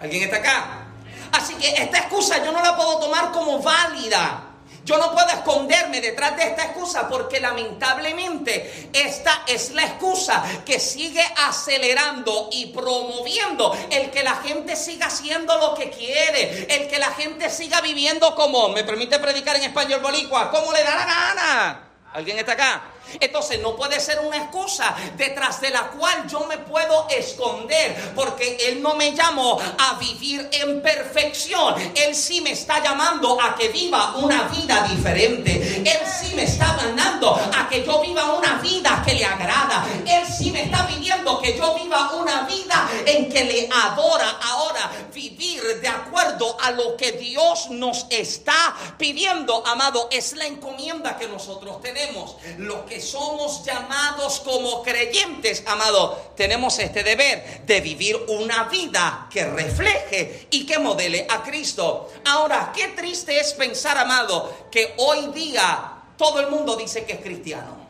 ¿Alguien 0.00 0.22
está 0.24 0.36
acá? 0.36 0.86
Así 1.32 1.54
que 1.56 1.74
esta 1.74 1.98
excusa 1.98 2.42
yo 2.42 2.52
no 2.52 2.62
la 2.62 2.74
puedo 2.76 2.98
tomar 2.98 3.30
como 3.30 3.60
válida. 3.60 4.53
Yo 4.84 4.98
no 4.98 5.12
puedo 5.12 5.28
esconderme 5.28 6.02
detrás 6.02 6.36
de 6.36 6.44
esta 6.44 6.64
excusa 6.64 7.08
porque 7.08 7.40
lamentablemente 7.40 8.90
esta 8.92 9.42
es 9.46 9.70
la 9.70 9.82
excusa 9.84 10.44
que 10.64 10.78
sigue 10.78 11.24
acelerando 11.38 12.50
y 12.52 12.66
promoviendo 12.66 13.74
el 13.90 14.10
que 14.10 14.22
la 14.22 14.36
gente 14.36 14.76
siga 14.76 15.06
haciendo 15.06 15.56
lo 15.56 15.74
que 15.74 15.88
quiere, 15.88 16.66
el 16.68 16.88
que 16.88 16.98
la 16.98 17.12
gente 17.12 17.48
siga 17.48 17.80
viviendo 17.80 18.34
como, 18.34 18.68
me 18.68 18.84
permite 18.84 19.18
predicar 19.18 19.56
en 19.56 19.64
español 19.64 20.00
bolicua, 20.00 20.50
como 20.50 20.70
le 20.72 20.82
da 20.82 20.96
la 20.96 21.06
gana. 21.06 21.88
¿Alguien 22.12 22.38
está 22.38 22.52
acá? 22.52 22.82
Entonces 23.20 23.60
no 23.60 23.76
puede 23.76 24.00
ser 24.00 24.20
una 24.20 24.36
excusa 24.36 24.94
detrás 25.16 25.60
de 25.60 25.70
la 25.70 25.88
cual 25.90 26.26
yo 26.28 26.40
me 26.46 26.58
puedo 26.58 27.06
esconder, 27.08 28.12
porque 28.14 28.56
Él 28.68 28.82
no 28.82 28.94
me 28.94 29.12
llamó 29.12 29.60
a 29.78 29.94
vivir 29.98 30.48
en 30.52 30.82
perfección. 30.82 31.74
Él 31.94 32.14
sí 32.14 32.40
me 32.40 32.52
está 32.52 32.82
llamando 32.82 33.40
a 33.40 33.54
que 33.54 33.68
viva 33.68 34.16
una 34.16 34.44
vida 34.44 34.86
diferente. 34.88 35.82
Él 35.84 36.00
sí 36.06 36.34
me 36.34 36.44
está 36.44 36.72
mandando 36.74 37.34
a 37.34 37.68
que 37.68 37.84
yo 37.84 38.00
viva 38.00 38.34
una 38.34 38.54
vida 38.60 39.02
que 39.04 39.14
le 39.14 39.24
agrada. 39.24 39.86
Él 40.06 40.24
sí 40.26 40.50
me 40.50 40.64
está 40.64 40.86
pidiendo 40.86 41.40
que 41.40 41.56
yo 41.56 41.74
viva 41.74 42.12
una 42.14 42.42
vida 42.42 42.88
en 43.06 43.28
que 43.30 43.44
le 43.44 43.68
adora. 43.70 44.38
Ahora, 44.42 44.90
vivir 45.12 45.62
de 45.80 45.88
acuerdo 45.88 46.56
a 46.60 46.70
lo 46.70 46.96
que 46.96 47.12
Dios 47.12 47.70
nos 47.70 48.06
está 48.10 48.74
pidiendo, 48.98 49.66
amado, 49.66 50.08
es 50.10 50.34
la 50.34 50.46
encomienda 50.46 51.16
que 51.16 51.28
nosotros 51.28 51.80
tenemos. 51.80 52.36
Lo 52.58 52.84
que 52.86 52.93
somos 53.00 53.64
llamados 53.64 54.40
como 54.40 54.82
creyentes, 54.82 55.62
amado, 55.66 56.32
tenemos 56.36 56.78
este 56.78 57.02
deber 57.02 57.62
de 57.64 57.80
vivir 57.80 58.16
una 58.28 58.64
vida 58.64 59.28
que 59.30 59.44
refleje 59.44 60.48
y 60.50 60.66
que 60.66 60.78
modele 60.78 61.26
a 61.28 61.42
Cristo. 61.42 62.10
Ahora, 62.26 62.72
qué 62.74 62.88
triste 62.88 63.38
es 63.38 63.54
pensar, 63.54 63.98
amado, 63.98 64.68
que 64.70 64.94
hoy 64.98 65.28
día 65.28 65.92
todo 66.16 66.40
el 66.40 66.48
mundo 66.48 66.76
dice 66.76 67.04
que 67.04 67.14
es 67.14 67.20
cristiano. 67.20 67.84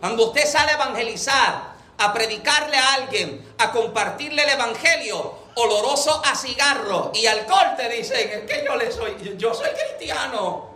Cuando 0.00 0.26
usted 0.26 0.46
sale 0.46 0.72
a 0.72 0.74
evangelizar, 0.74 1.76
a 1.98 2.12
predicarle 2.12 2.76
a 2.76 2.94
alguien, 2.94 3.54
a 3.58 3.72
compartirle 3.72 4.42
el 4.42 4.50
evangelio, 4.50 5.46
oloroso 5.54 6.22
a 6.24 6.36
cigarro 6.36 7.10
y 7.14 7.26
alcohol, 7.26 7.74
te 7.76 7.88
dicen, 7.88 8.30
es 8.30 8.50
que 8.50 8.64
yo 8.64 8.76
le 8.76 8.92
soy, 8.92 9.36
yo 9.36 9.54
soy 9.54 9.70
cristiano. 9.70 10.70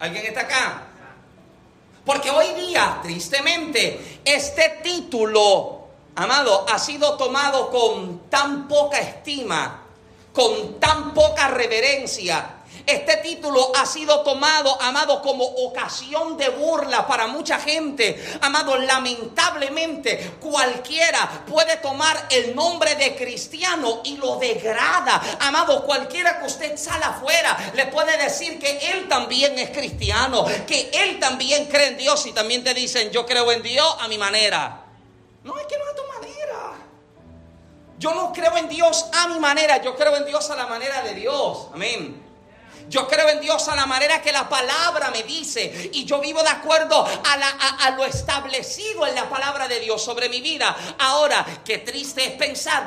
¿Alguien 0.00 0.26
está 0.26 0.40
acá? 0.40 0.91
Porque 2.04 2.30
hoy 2.30 2.48
día, 2.66 2.98
tristemente, 3.02 4.20
este 4.24 4.80
título, 4.82 5.86
amado, 6.16 6.66
ha 6.68 6.78
sido 6.78 7.16
tomado 7.16 7.70
con 7.70 8.28
tan 8.28 8.66
poca 8.66 8.98
estima, 8.98 9.84
con 10.32 10.80
tan 10.80 11.14
poca 11.14 11.48
reverencia, 11.48 12.61
este 12.86 13.16
título 13.18 13.72
ha 13.76 13.86
sido 13.86 14.20
tomado, 14.22 14.80
amado, 14.80 15.22
como 15.22 15.44
ocasión 15.44 16.36
de 16.36 16.48
burla 16.48 17.06
para 17.06 17.26
mucha 17.26 17.58
gente. 17.58 18.38
Amado, 18.40 18.76
lamentablemente 18.78 20.36
cualquiera 20.40 21.44
puede 21.46 21.76
tomar 21.76 22.26
el 22.30 22.54
nombre 22.54 22.94
de 22.96 23.14
cristiano 23.14 24.00
y 24.04 24.16
lo 24.16 24.36
degrada. 24.36 25.20
Amado, 25.40 25.84
cualquiera 25.84 26.40
que 26.40 26.46
usted 26.46 26.76
sale 26.76 27.04
afuera 27.04 27.72
le 27.74 27.86
puede 27.86 28.16
decir 28.18 28.58
que 28.58 28.92
él 28.92 29.08
también 29.08 29.58
es 29.58 29.70
cristiano, 29.70 30.44
que 30.66 30.90
él 30.92 31.18
también 31.18 31.66
cree 31.66 31.88
en 31.88 31.98
Dios 31.98 32.26
y 32.26 32.32
también 32.32 32.64
te 32.64 32.74
dicen, 32.74 33.10
yo 33.10 33.26
creo 33.26 33.50
en 33.52 33.62
Dios 33.62 33.96
a 34.00 34.08
mi 34.08 34.18
manera. 34.18 34.84
No, 35.44 35.58
es 35.58 35.66
que 35.66 35.76
no 35.78 35.88
es 35.88 35.96
tu 35.96 36.02
manera. 36.06 36.72
Yo 37.98 38.14
no 38.14 38.32
creo 38.32 38.56
en 38.56 38.68
Dios 38.68 39.06
a 39.12 39.28
mi 39.28 39.38
manera, 39.38 39.80
yo 39.82 39.94
creo 39.96 40.16
en 40.16 40.24
Dios 40.24 40.50
a 40.50 40.56
la 40.56 40.66
manera 40.66 41.02
de 41.02 41.14
Dios. 41.14 41.68
Amén. 41.72 42.21
Yo 42.92 43.08
creo 43.08 43.26
en 43.30 43.40
Dios 43.40 43.66
a 43.68 43.74
la 43.74 43.86
manera 43.86 44.20
que 44.20 44.32
la 44.32 44.46
palabra 44.46 45.10
me 45.10 45.22
dice 45.22 45.90
y 45.94 46.04
yo 46.04 46.20
vivo 46.20 46.42
de 46.42 46.50
acuerdo 46.50 47.02
a, 47.06 47.90
lo 47.92 48.04
establecido 48.04 49.06
en 49.06 49.14
la 49.14 49.30
palabra 49.30 49.66
de 49.66 49.80
Dios 49.80 50.02
sobre 50.04 50.28
mi 50.28 50.42
vida. 50.42 50.76
Ahora, 50.98 51.62
qué 51.64 51.78
triste 51.78 52.22
es 52.22 52.32
pensar, 52.32 52.86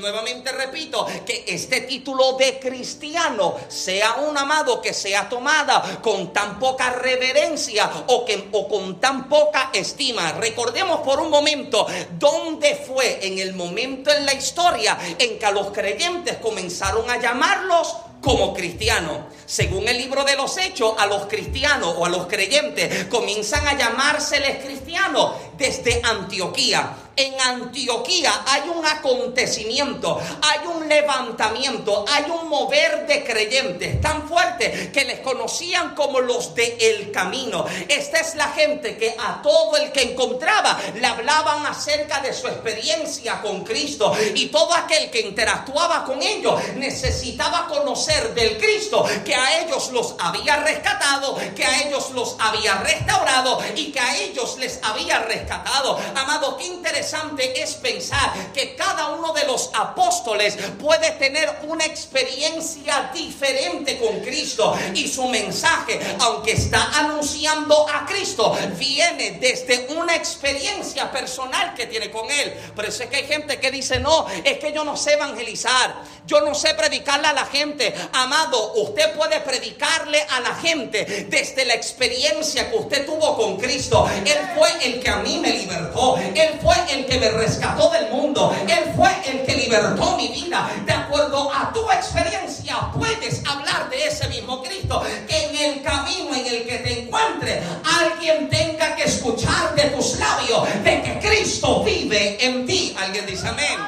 nuevamente 0.00 0.52
repito, 0.52 1.06
que 1.26 1.44
este 1.48 1.82
título 1.82 2.32
de 2.38 2.58
cristiano 2.58 3.56
sea 3.68 4.14
un 4.14 4.38
amado 4.38 4.80
que 4.80 4.94
sea 4.94 5.28
tomada 5.28 6.00
con 6.00 6.32
tan 6.32 6.58
poca 6.58 6.88
reverencia 6.88 7.90
o, 8.06 8.24
que, 8.24 8.48
o 8.52 8.66
con 8.66 8.98
tan 8.98 9.28
poca 9.28 9.68
estima. 9.74 10.32
Recordemos 10.32 11.00
por 11.00 11.20
un 11.20 11.28
momento 11.28 11.86
dónde 12.12 12.74
fue 12.74 13.18
en 13.26 13.38
el 13.38 13.52
momento 13.52 14.10
en 14.10 14.24
la 14.24 14.32
historia 14.32 14.96
en 15.18 15.38
que 15.38 15.44
a 15.44 15.50
los 15.50 15.72
creyentes 15.72 16.38
comenzaron 16.38 17.10
a 17.10 17.18
llamarlos 17.20 17.96
como 18.26 18.52
cristianos. 18.52 19.18
Según 19.46 19.86
el 19.86 19.98
libro 19.98 20.24
de 20.24 20.34
los 20.34 20.58
Hechos, 20.58 20.94
a 20.98 21.06
los 21.06 21.26
cristianos 21.26 21.94
o 21.96 22.04
a 22.04 22.08
los 22.08 22.26
creyentes 22.26 23.04
comienzan 23.04 23.64
a 23.68 23.78
llamárseles 23.78 24.64
cristianos 24.64 25.30
desde 25.56 26.00
Antioquía 26.04 26.96
en 27.16 27.40
Antioquía 27.40 28.42
hay 28.46 28.68
un 28.68 28.84
acontecimiento, 28.84 30.20
hay 30.42 30.66
un 30.66 30.86
levantamiento, 30.86 32.04
hay 32.06 32.30
un 32.30 32.48
mover 32.48 33.06
de 33.06 33.24
creyentes 33.24 34.00
tan 34.02 34.28
fuerte 34.28 34.90
que 34.92 35.04
les 35.04 35.20
conocían 35.20 35.94
como 35.94 36.20
los 36.20 36.54
de 36.54 36.76
el 36.78 37.10
camino. 37.10 37.64
Esta 37.88 38.18
es 38.20 38.34
la 38.34 38.48
gente 38.48 38.98
que 38.98 39.16
a 39.18 39.40
todo 39.40 39.78
el 39.78 39.92
que 39.92 40.12
encontraba 40.12 40.78
le 40.94 41.06
hablaban 41.06 41.64
acerca 41.64 42.20
de 42.20 42.34
su 42.34 42.48
experiencia 42.48 43.40
con 43.40 43.64
Cristo 43.64 44.14
y 44.34 44.48
todo 44.48 44.74
aquel 44.74 45.10
que 45.10 45.20
interactuaba 45.20 46.04
con 46.04 46.22
ellos 46.22 46.60
necesitaba 46.76 47.66
conocer 47.66 48.34
del 48.34 48.58
Cristo 48.58 49.06
que 49.24 49.34
a 49.34 49.62
ellos 49.62 49.90
los 49.90 50.16
había 50.18 50.56
rescatado, 50.56 51.38
que 51.54 51.64
a 51.64 51.86
ellos 51.86 52.10
los 52.10 52.36
había 52.38 52.74
restaurado 52.74 53.58
y 53.74 53.90
que 53.90 54.00
a 54.00 54.16
ellos 54.18 54.58
les 54.58 54.80
había 54.82 55.20
rescatado. 55.20 55.45
Amado, 55.50 56.56
qué 56.56 56.66
interesante 56.66 57.60
es 57.62 57.74
pensar 57.74 58.32
que 58.52 58.74
cada 58.74 59.08
uno 59.10 59.32
de 59.32 59.46
los 59.46 59.70
apóstoles 59.74 60.56
puede 60.80 61.12
tener 61.12 61.60
una 61.68 61.84
experiencia 61.84 63.10
diferente 63.14 63.98
con 63.98 64.20
Cristo 64.20 64.76
y 64.94 65.08
su 65.08 65.26
mensaje, 65.28 65.98
aunque 66.20 66.52
está 66.52 66.98
anunciando 66.98 67.86
a 67.88 68.06
Cristo, 68.06 68.56
viene 68.76 69.38
desde 69.40 69.88
una 69.96 70.14
experiencia 70.14 71.10
personal 71.10 71.74
que 71.74 71.86
tiene 71.86 72.10
con 72.10 72.30
Él. 72.30 72.54
Pero 72.74 72.88
es 72.88 72.98
que 72.98 73.16
hay 73.16 73.26
gente 73.26 73.58
que 73.58 73.70
dice, 73.70 74.00
no, 74.00 74.26
es 74.44 74.58
que 74.58 74.72
yo 74.72 74.84
no 74.84 74.96
sé 74.96 75.14
evangelizar, 75.14 75.94
yo 76.26 76.40
no 76.40 76.54
sé 76.54 76.74
predicarle 76.74 77.28
a 77.28 77.32
la 77.32 77.46
gente. 77.46 77.94
Amado, 78.12 78.74
usted 78.74 79.14
puede 79.14 79.40
predicarle 79.40 80.20
a 80.28 80.40
la 80.40 80.54
gente 80.56 81.26
desde 81.28 81.64
la 81.64 81.74
experiencia 81.74 82.70
que 82.70 82.76
usted 82.76 83.06
tuvo 83.06 83.36
con 83.36 83.56
Cristo. 83.56 84.08
Él 84.24 84.38
fue 84.54 84.68
el 84.84 85.00
a 85.08 85.16
mí 85.36 85.42
me 85.42 85.58
libertó, 85.58 86.16
Él 86.16 86.58
fue 86.62 86.74
el 86.90 87.06
que 87.06 87.18
me 87.18 87.30
rescató 87.30 87.90
del 87.90 88.10
mundo. 88.10 88.54
Él 88.68 88.92
fue 88.96 89.10
el 89.26 89.44
que 89.44 89.54
libertó 89.54 90.16
mi 90.16 90.28
vida. 90.28 90.70
De 90.84 90.92
acuerdo 90.92 91.52
a 91.52 91.72
tu 91.72 91.90
experiencia, 91.90 92.90
puedes 92.96 93.44
hablar 93.46 93.88
de 93.90 94.06
ese 94.06 94.28
mismo 94.28 94.62
Cristo. 94.62 95.02
Que 95.28 95.46
en 95.46 95.56
el 95.56 95.82
camino 95.82 96.34
en 96.34 96.46
el 96.46 96.66
que 96.66 96.78
te 96.78 97.00
encuentres, 97.00 97.62
alguien 98.00 98.48
tenga 98.48 98.94
que 98.96 99.04
escuchar 99.04 99.74
de 99.74 99.84
tus 99.90 100.18
labios 100.18 100.68
de 100.82 101.02
que 101.02 101.18
Cristo 101.18 101.82
vive 101.82 102.44
en 102.44 102.66
ti. 102.66 102.94
Alguien 102.98 103.26
dice 103.26 103.48
amén. 103.48 103.78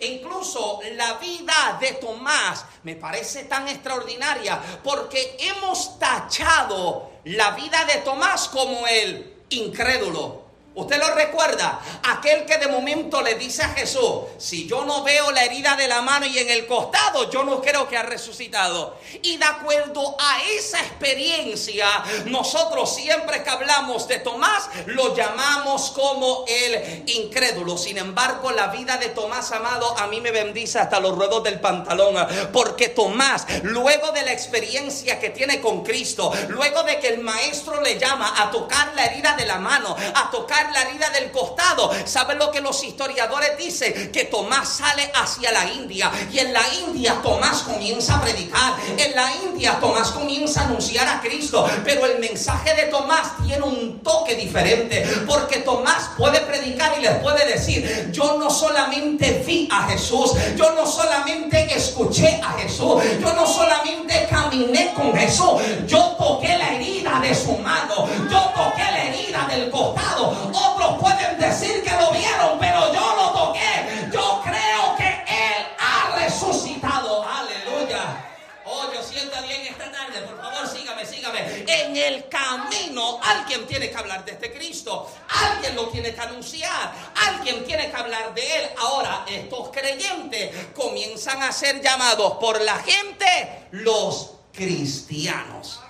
Incluso 0.00 0.80
la 0.94 1.14
vida 1.14 1.76
de 1.80 1.94
Tomás 1.94 2.64
me 2.84 2.94
parece 2.94 3.44
tan 3.44 3.66
extraordinaria 3.66 4.60
porque 4.84 5.36
hemos 5.40 5.98
tachado 5.98 7.10
la 7.24 7.50
vida 7.52 7.84
de 7.84 7.96
Tomás 8.02 8.48
como 8.48 8.86
el 8.86 9.37
incrédulo. 9.50 10.47
Usted 10.78 10.96
lo 11.00 11.12
recuerda, 11.12 11.80
aquel 12.04 12.46
que 12.46 12.56
de 12.56 12.68
momento 12.68 13.20
le 13.20 13.34
dice 13.34 13.64
a 13.64 13.70
Jesús, 13.70 14.20
si 14.38 14.68
yo 14.68 14.84
no 14.84 15.02
veo 15.02 15.32
la 15.32 15.42
herida 15.42 15.74
de 15.74 15.88
la 15.88 16.02
mano 16.02 16.24
y 16.24 16.38
en 16.38 16.48
el 16.50 16.68
costado, 16.68 17.28
yo 17.32 17.42
no 17.42 17.60
creo 17.60 17.88
que 17.88 17.96
ha 17.96 18.04
resucitado. 18.04 18.96
Y 19.22 19.38
de 19.38 19.44
acuerdo 19.44 20.16
a 20.20 20.40
esa 20.56 20.78
experiencia, 20.78 21.84
nosotros 22.26 22.94
siempre 22.94 23.42
que 23.42 23.50
hablamos 23.50 24.06
de 24.06 24.20
Tomás, 24.20 24.70
lo 24.86 25.16
llamamos 25.16 25.90
como 25.90 26.44
el 26.46 27.02
incrédulo. 27.06 27.76
Sin 27.76 27.98
embargo, 27.98 28.52
la 28.52 28.68
vida 28.68 28.98
de 28.98 29.08
Tomás, 29.08 29.50
amado, 29.50 29.98
a 29.98 30.06
mí 30.06 30.20
me 30.20 30.30
bendice 30.30 30.78
hasta 30.78 31.00
los 31.00 31.16
ruedos 31.16 31.42
del 31.42 31.58
pantalón, 31.58 32.14
porque 32.52 32.90
Tomás, 32.90 33.46
luego 33.64 34.12
de 34.12 34.22
la 34.22 34.32
experiencia 34.32 35.18
que 35.18 35.30
tiene 35.30 35.60
con 35.60 35.82
Cristo, 35.82 36.32
luego 36.50 36.84
de 36.84 37.00
que 37.00 37.08
el 37.08 37.18
maestro 37.18 37.80
le 37.80 37.98
llama 37.98 38.40
a 38.40 38.52
tocar 38.52 38.92
la 38.94 39.06
herida 39.06 39.34
de 39.34 39.44
la 39.44 39.58
mano, 39.58 39.96
a 40.14 40.30
tocar 40.30 40.67
la 40.72 40.82
herida 40.82 41.10
del 41.10 41.30
costado. 41.30 41.90
¿Saben 42.04 42.38
lo 42.38 42.50
que 42.50 42.60
los 42.60 42.82
historiadores 42.84 43.56
dicen? 43.58 44.10
Que 44.12 44.24
Tomás 44.24 44.68
sale 44.68 45.10
hacia 45.14 45.52
la 45.52 45.70
India 45.72 46.10
y 46.32 46.38
en 46.38 46.52
la 46.52 46.62
India 46.86 47.18
Tomás 47.22 47.62
comienza 47.62 48.16
a 48.16 48.20
predicar. 48.20 48.74
En 48.96 49.14
la 49.14 49.32
India 49.44 49.78
Tomás 49.80 50.10
comienza 50.10 50.62
a 50.62 50.64
anunciar 50.64 51.08
a 51.08 51.20
Cristo. 51.20 51.68
Pero 51.84 52.06
el 52.06 52.18
mensaje 52.18 52.74
de 52.74 52.84
Tomás 52.84 53.32
tiene 53.44 53.62
un 53.62 54.00
toque 54.00 54.34
diferente 54.34 55.04
porque 55.26 55.58
Tomás 55.58 56.10
puede 56.16 56.40
predicar 56.40 56.94
y 56.98 57.02
les 57.02 57.16
puede 57.18 57.46
decir, 57.46 58.10
yo 58.12 58.36
no 58.38 58.50
solamente 58.50 59.42
vi 59.46 59.68
a 59.70 59.88
Jesús, 59.88 60.32
yo 60.56 60.72
no 60.72 60.86
solamente 60.86 61.68
escuché 61.74 62.40
a 62.42 62.52
Jesús, 62.58 63.02
yo 63.20 63.32
no 63.34 63.46
solamente 63.46 64.26
caminé 64.30 64.92
con 64.94 65.14
Jesús, 65.14 65.62
yo 65.86 66.16
toqué 66.18 66.56
la 66.56 66.74
herida 66.74 67.20
de 67.20 67.34
su 67.34 67.52
mano, 67.58 68.08
yo 68.30 68.52
toqué 68.54 68.82
la 68.82 69.04
herida 69.04 69.46
del 69.50 69.70
costado. 69.70 70.50
Otros 70.58 70.98
pueden 71.00 71.38
decir 71.38 71.82
que 71.82 71.90
lo 71.90 72.10
vieron, 72.10 72.58
pero 72.58 72.92
yo 72.92 73.16
lo 73.16 73.30
toqué. 73.32 74.08
Yo 74.12 74.42
creo 74.44 74.96
que 74.96 75.08
Él 75.08 75.66
ha 75.78 76.16
resucitado. 76.16 77.24
Aleluya. 77.24 78.24
Oh, 78.64 78.92
yo 78.92 79.02
siento 79.02 79.40
bien 79.42 79.62
esta 79.62 79.90
tarde. 79.90 80.20
Por 80.22 80.40
favor, 80.40 80.68
sígame, 80.68 81.06
sígame. 81.06 81.64
En 81.66 81.96
el 81.96 82.28
camino 82.28 83.20
alguien 83.22 83.66
tiene 83.66 83.90
que 83.90 83.96
hablar 83.96 84.24
de 84.24 84.32
este 84.32 84.52
Cristo. 84.52 85.10
Alguien 85.28 85.74
lo 85.74 85.88
tiene 85.88 86.14
que 86.14 86.20
anunciar. 86.20 86.92
Alguien 87.28 87.64
tiene 87.64 87.90
que 87.90 87.96
hablar 87.96 88.34
de 88.34 88.56
Él. 88.56 88.70
Ahora, 88.78 89.24
estos 89.28 89.70
creyentes 89.70 90.54
comienzan 90.74 91.42
a 91.42 91.52
ser 91.52 91.80
llamados 91.80 92.34
por 92.34 92.60
la 92.60 92.76
gente 92.78 93.68
los 93.70 94.32
cristianos. 94.52 95.80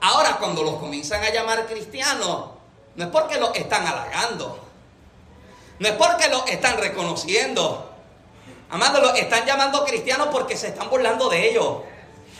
Ahora, 0.00 0.36
cuando 0.36 0.62
los 0.62 0.76
comienzan 0.76 1.24
a 1.24 1.30
llamar 1.30 1.66
cristianos, 1.66 2.53
no 2.96 3.04
es 3.04 3.10
porque 3.10 3.38
lo 3.38 3.52
están 3.52 3.86
halagando. 3.86 4.60
No 5.78 5.88
es 5.88 5.94
porque 5.94 6.28
lo 6.28 6.46
están 6.46 6.78
reconociendo. 6.78 7.90
Amado, 8.70 9.00
lo 9.00 9.14
están 9.14 9.44
llamando 9.44 9.84
cristianos 9.84 10.28
porque 10.30 10.56
se 10.56 10.68
están 10.68 10.88
burlando 10.88 11.28
de 11.28 11.50
ellos. 11.50 11.78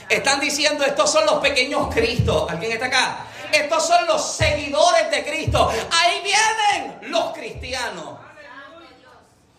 Están 0.08 0.38
diciendo, 0.40 0.84
estos 0.84 1.10
son 1.10 1.26
los 1.26 1.38
pequeños 1.40 1.92
Cristos. 1.92 2.50
¿Alguien 2.50 2.72
está 2.72 2.86
acá? 2.86 3.26
Estos 3.52 3.86
son 3.86 4.06
los 4.06 4.34
seguidores 4.34 5.10
de 5.10 5.24
Cristo. 5.24 5.70
Ahí 5.90 6.22
vienen 6.22 7.10
los 7.10 7.32
cristianos. 7.32 8.18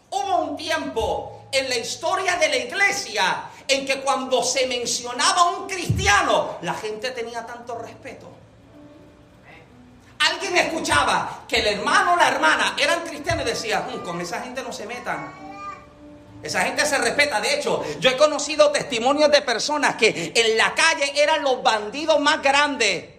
Hubo 0.10 0.38
un 0.38 0.58
tiempo 0.58 1.48
en 1.52 1.68
la 1.70 1.76
historia 1.76 2.38
de 2.38 2.48
la 2.48 2.58
iglesia 2.58 3.44
en 3.68 3.86
que 3.86 4.02
cuando 4.02 4.44
se 4.44 4.68
mencionaba 4.68 5.52
un 5.52 5.68
cristiano, 5.68 6.58
la 6.62 6.74
gente 6.74 7.12
tenía 7.12 7.46
tanto 7.46 7.78
respeto 7.78 8.35
alguien 10.28 10.58
escuchaba 10.58 11.44
que 11.48 11.58
el 11.58 11.68
hermano 11.68 12.14
o 12.14 12.18
la 12.18 12.28
hermana 12.28 12.76
eran 12.78 13.02
cristianos 13.02 13.46
decía, 13.46 13.82
mm, 13.82 14.00
con 14.04 14.22
esa 14.22 14.42
gente 14.42 14.62
no 14.64 14.72
se 14.72 14.86
metan. 14.86 15.34
Esa 16.42 16.62
gente 16.62 16.86
se 16.86 16.98
respeta. 17.00 17.42
De 17.42 17.56
hecho, 17.56 17.84
yo 18.00 18.12
he 18.12 18.18
conocido 18.18 18.72
testimonios 18.72 19.32
de 19.32 19.42
personas 19.42 19.96
que 19.96 20.32
en 20.36 20.58
la 20.58 20.76
calle 20.76 21.12
eran 21.16 21.42
los 21.42 21.64
bandidos 21.64 22.20
más 22.20 22.42
grandes 22.42 23.15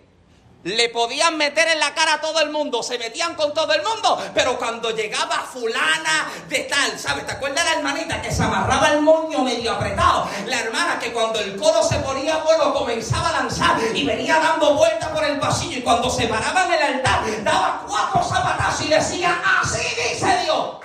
le 0.66 0.88
podían 0.88 1.36
meter 1.36 1.68
en 1.68 1.78
la 1.78 1.94
cara 1.94 2.14
a 2.14 2.20
todo 2.20 2.40
el 2.40 2.50
mundo, 2.50 2.82
se 2.82 2.98
metían 2.98 3.36
con 3.36 3.54
todo 3.54 3.72
el 3.72 3.82
mundo, 3.84 4.20
pero 4.34 4.58
cuando 4.58 4.90
llegaba 4.90 5.46
fulana 5.52 6.28
de 6.48 6.58
tal, 6.64 6.98
¿sabes? 6.98 7.24
¿Te 7.24 7.32
acuerdas 7.32 7.64
la 7.64 7.72
hermanita 7.74 8.20
que 8.20 8.32
se 8.32 8.42
amarraba 8.42 8.88
el 8.88 9.00
moño 9.00 9.42
medio 9.42 9.72
apretado? 9.72 10.28
La 10.46 10.58
hermana 10.58 10.98
que 10.98 11.12
cuando 11.12 11.38
el 11.38 11.56
codo 11.56 11.84
se 11.84 12.00
ponía 12.00 12.38
bueno 12.38 12.74
comenzaba 12.74 13.28
a 13.28 13.42
lanzar 13.42 13.78
y 13.94 14.04
venía 14.04 14.40
dando 14.40 14.74
vueltas 14.74 15.08
por 15.10 15.24
el 15.24 15.38
pasillo 15.38 15.78
y 15.78 15.82
cuando 15.82 16.10
se 16.10 16.26
paraba 16.26 16.64
en 16.64 16.72
el 16.72 16.82
altar 16.82 17.44
daba 17.44 17.84
cuatro 17.86 18.24
zapatazos 18.24 18.86
y 18.86 18.88
decía, 18.88 19.40
así 19.62 19.86
dice 19.94 20.36
Dios. 20.42 20.78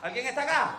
¿Alguien 0.00 0.28
está 0.28 0.42
acá? 0.44 0.76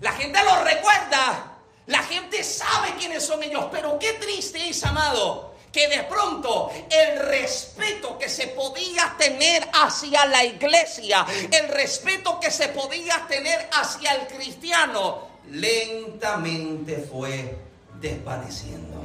La 0.00 0.12
gente 0.12 0.42
lo 0.42 0.64
recuerda. 0.64 1.50
La 1.88 2.02
gente 2.04 2.42
sabe 2.42 2.94
quiénes 2.98 3.26
son 3.26 3.42
ellos, 3.42 3.66
pero 3.70 3.98
qué 3.98 4.14
triste 4.14 4.70
es, 4.70 4.82
amado 4.82 5.53
que 5.74 5.88
de 5.88 6.04
pronto 6.04 6.70
el 6.88 7.18
respeto 7.18 8.16
que 8.16 8.28
se 8.28 8.46
podía 8.46 9.16
tener 9.18 9.68
hacia 9.72 10.24
la 10.26 10.44
iglesia, 10.44 11.26
el 11.50 11.68
respeto 11.68 12.38
que 12.38 12.52
se 12.52 12.68
podía 12.68 13.26
tener 13.26 13.68
hacia 13.72 14.12
el 14.12 14.28
cristiano, 14.28 15.26
lentamente 15.50 17.04
fue 17.10 17.56
desvaneciendo. 18.00 19.02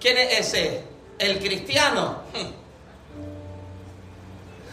¿Quién 0.00 0.18
es 0.18 0.38
ese? 0.38 0.84
El 1.18 1.40
cristiano. 1.40 2.22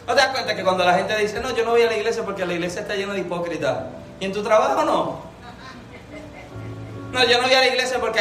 ¿No 0.05 0.15
te 0.15 0.21
das 0.21 0.29
cuenta 0.29 0.55
que 0.55 0.63
cuando 0.63 0.85
la 0.85 0.93
gente 0.93 1.17
dice, 1.17 1.39
no, 1.39 1.55
yo 1.55 1.65
no 1.65 1.71
voy 1.71 1.81
a 1.81 1.87
la 1.87 1.97
iglesia 1.97 2.23
porque 2.23 2.45
la 2.45 2.53
iglesia 2.53 2.81
está 2.81 2.93
llena 2.93 3.13
de 3.13 3.21
hipócritas? 3.21 3.85
¿Y 4.19 4.25
en 4.25 4.33
tu 4.33 4.43
trabajo 4.43 4.83
no? 4.83 5.28
No, 7.11 7.25
yo 7.25 7.37
no 7.41 7.47
voy 7.47 7.53
a 7.53 7.59
la 7.59 7.67
iglesia 7.67 7.99
porque 7.99 8.19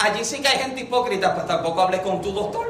allí 0.00 0.24
sí 0.24 0.40
que 0.40 0.48
hay 0.48 0.58
gente 0.58 0.82
hipócrita, 0.82 1.34
pues 1.34 1.46
tampoco 1.46 1.82
hables 1.82 2.00
con 2.00 2.20
tu 2.20 2.32
doctor. 2.32 2.66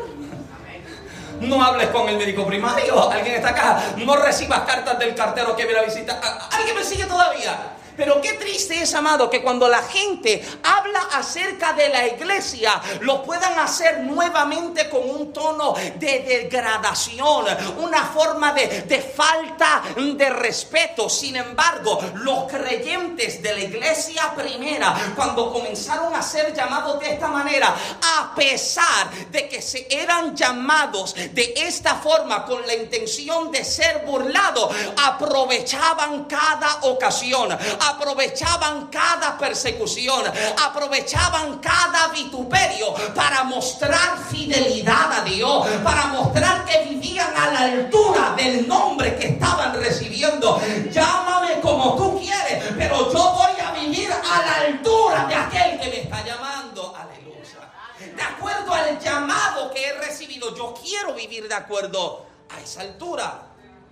No 1.40 1.64
hables 1.64 1.88
con 1.88 2.08
el 2.08 2.16
médico 2.16 2.46
primario. 2.46 3.10
Alguien 3.10 3.36
está 3.36 3.50
acá. 3.50 3.82
No 3.98 4.16
recibas 4.16 4.60
cartas 4.60 4.98
del 4.98 5.14
cartero 5.14 5.54
que 5.54 5.64
viene 5.64 5.80
a 5.80 5.84
visitar. 5.84 6.20
¿Alguien 6.50 6.74
me 6.74 6.84
sigue 6.84 7.04
todavía? 7.04 7.77
Pero 7.98 8.20
qué 8.20 8.34
triste 8.34 8.80
es, 8.80 8.94
amado, 8.94 9.28
que 9.28 9.42
cuando 9.42 9.68
la 9.68 9.82
gente 9.82 10.40
habla 10.62 11.00
acerca 11.14 11.72
de 11.72 11.88
la 11.88 12.06
iglesia, 12.06 12.80
lo 13.00 13.24
puedan 13.24 13.58
hacer 13.58 13.98
nuevamente 14.04 14.88
con 14.88 15.10
un 15.10 15.32
tono 15.32 15.74
de 15.96 16.20
degradación, 16.20 17.46
una 17.78 18.04
forma 18.04 18.52
de, 18.52 18.82
de 18.82 19.00
falta 19.00 19.82
de 19.96 20.30
respeto. 20.30 21.08
Sin 21.08 21.34
embargo, 21.34 21.98
los 22.14 22.44
creyentes 22.44 23.42
de 23.42 23.52
la 23.52 23.60
iglesia 23.62 24.32
primera, 24.36 24.94
cuando 25.16 25.52
comenzaron 25.52 26.14
a 26.14 26.22
ser 26.22 26.54
llamados 26.54 27.00
de 27.00 27.14
esta 27.14 27.26
manera, 27.26 27.74
a 28.00 28.32
pesar 28.32 29.10
de 29.32 29.48
que 29.48 29.60
se 29.60 29.88
eran 29.90 30.36
llamados 30.36 31.16
de 31.16 31.52
esta 31.56 31.96
forma 31.96 32.44
con 32.44 32.64
la 32.64 32.74
intención 32.74 33.50
de 33.50 33.64
ser 33.64 34.04
burlados, 34.06 34.72
aprovechaban 34.96 36.26
cada 36.26 36.78
ocasión 36.82 37.48
aprovechaban 37.88 38.86
cada 38.86 39.36
persecución, 39.38 40.24
aprovechaban 40.62 41.58
cada 41.58 42.08
vituperio 42.08 42.94
para 43.14 43.44
mostrar 43.44 44.18
fidelidad 44.30 45.12
a 45.12 45.24
Dios, 45.24 45.66
para 45.82 46.06
mostrar 46.06 46.64
que 46.64 46.84
vivían 46.84 47.34
a 47.36 47.50
la 47.50 47.60
altura 47.60 48.34
del 48.36 48.66
nombre 48.66 49.16
que 49.16 49.28
estaban 49.28 49.74
recibiendo. 49.74 50.60
Llámame 50.90 51.60
como 51.60 51.96
tú 51.96 52.20
quieres, 52.20 52.64
pero 52.76 53.12
yo 53.12 53.32
voy 53.32 53.60
a 53.64 53.72
vivir 53.72 54.10
a 54.12 54.42
la 54.42 54.54
altura 54.66 55.26
de 55.26 55.34
aquel 55.34 55.80
que 55.80 55.88
me 55.88 56.00
está 56.02 56.24
llamando. 56.24 56.94
Aleluya. 56.96 58.14
De 58.14 58.22
acuerdo 58.22 58.74
al 58.74 58.98
llamado 59.00 59.70
que 59.72 59.86
he 59.86 59.92
recibido, 59.94 60.54
yo 60.54 60.74
quiero 60.82 61.14
vivir 61.14 61.48
de 61.48 61.54
acuerdo 61.54 62.26
a 62.50 62.60
esa 62.60 62.82
altura. 62.82 63.42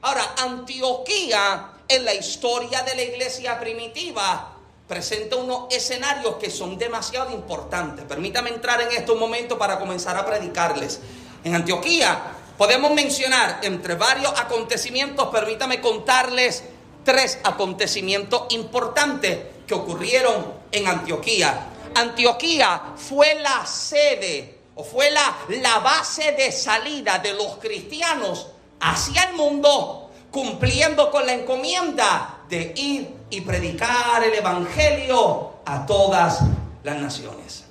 Ahora, 0.03 0.35
Antioquía 0.39 1.76
en 1.89 2.05
la 2.05 2.15
historia 2.15 2.83
de 2.83 2.95
la 2.95 3.03
iglesia 3.03 3.59
primitiva 3.61 4.53
presenta 4.89 5.37
unos 5.37 5.73
escenarios 5.75 6.37
que 6.37 6.51
son 6.51 6.79
demasiado 6.79 7.33
importantes. 7.33 8.05
Permítame 8.05 8.51
entrar 8.51 8.81
en 8.81 8.93
estos 8.93 9.19
momentos 9.19 9.59
para 9.59 9.79
comenzar 9.79 10.17
a 10.17 10.25
predicarles. 10.25 11.01
En 11.45 11.55
Antioquía 11.55 12.21
podemos 12.57 12.93
mencionar 12.93 13.61
entre 13.63 13.95
varios 13.95 14.33
acontecimientos, 14.39 15.29
permítame 15.29 15.81
contarles 15.81 16.65
tres 17.05 17.39
acontecimientos 17.45 18.47
importantes 18.51 19.39
que 19.67 19.75
ocurrieron 19.75 20.55
en 20.73 20.87
Antioquía. 20.87 21.69
Antioquía 21.95 22.95
fue 22.97 23.35
la 23.37 23.65
sede 23.67 24.59
o 24.75 24.85
fue 24.85 25.11
la, 25.11 25.37
la 25.49 25.79
base 25.79 26.33
de 26.33 26.53
salida 26.53 27.19
de 27.19 27.33
los 27.33 27.57
cristianos 27.57 28.49
hacia 28.81 29.25
el 29.25 29.35
mundo 29.35 30.06
cumpliendo 30.37 31.11
con 31.11 31.25
la 31.25 31.33
encomienda 31.33 32.41
de 32.47 32.75
ir 32.77 33.17
y 33.31 33.41
predicar 33.41 34.23
el 34.23 34.35
Evangelio 34.35 35.61
a 35.65 35.87
todas 35.87 36.41
las 36.83 36.97
naciones. 36.99 37.65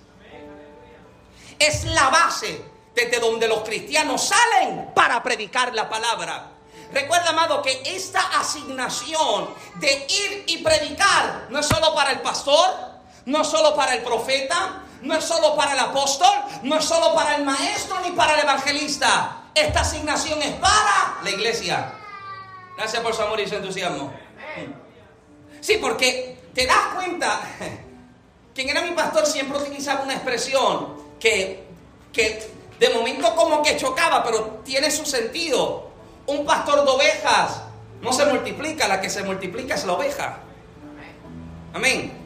Es 1.60 1.84
la 1.84 2.10
base 2.10 2.66
desde 2.96 3.20
donde 3.20 3.48
los 3.48 3.60
cristianos 3.60 4.30
salen 4.30 4.90
para 4.96 5.22
predicar 5.22 5.76
la 5.76 5.88
palabra. 5.88 6.54
Recuerda, 6.92 7.30
amado, 7.30 7.62
que 7.62 7.84
esta 7.86 8.22
asignación 8.40 9.48
de 9.76 10.08
ir 10.10 10.46
y 10.48 10.58
predicar 10.64 11.46
no 11.52 11.60
es 11.60 11.68
solo 11.68 11.94
para 11.94 12.14
el 12.14 12.22
pastor, 12.22 12.68
no 13.26 13.44
es 13.44 13.48
solo 13.48 13.76
para 13.76 13.94
el 13.94 14.02
profeta, 14.02 14.82
no 15.04 15.14
es 15.14 15.24
solo 15.24 15.56
para 15.56 15.74
el 15.74 15.80
apóstol, 15.80 16.34
no 16.64 16.78
es 16.80 16.86
solo 16.86 17.14
para 17.14 17.36
el 17.36 17.46
maestro 17.46 18.00
ni 18.00 18.10
para 18.14 18.34
el 18.34 18.40
evangelista. 18.40 19.44
Esta 19.54 19.82
asignación 19.82 20.42
es 20.42 20.56
para 20.56 21.20
la 21.22 21.30
iglesia. 21.30 21.94
Gracias 22.78 23.02
por 23.02 23.14
su 23.14 23.22
amor 23.22 23.40
y 23.40 23.48
su 23.48 23.56
entusiasmo. 23.56 24.12
Sí, 25.62 25.78
porque 25.82 26.38
te 26.54 26.66
das 26.66 26.94
cuenta, 26.96 27.42
quien 28.54 28.70
era 28.70 28.82
mi 28.82 28.92
pastor 28.92 29.26
siempre 29.26 29.58
utilizaba 29.58 30.04
una 30.04 30.14
expresión 30.14 30.96
que, 31.20 31.64
que 32.12 32.48
de 32.80 32.90
momento 32.90 33.36
como 33.36 33.64
que 33.64 33.78
chocaba, 33.78 34.24
pero 34.24 34.62
tiene 34.64 34.92
su 34.92 35.06
sentido. 35.06 35.90
Un 36.28 36.46
pastor 36.46 36.84
de 36.84 36.92
ovejas 36.92 37.62
no 38.02 38.12
se 38.12 38.26
multiplica, 38.26 38.88
la 38.88 39.00
que 39.00 39.10
se 39.10 39.24
multiplica 39.24 39.76
es 39.76 39.86
la 39.86 39.94
oveja. 39.94 40.40
Amén. 41.74 42.25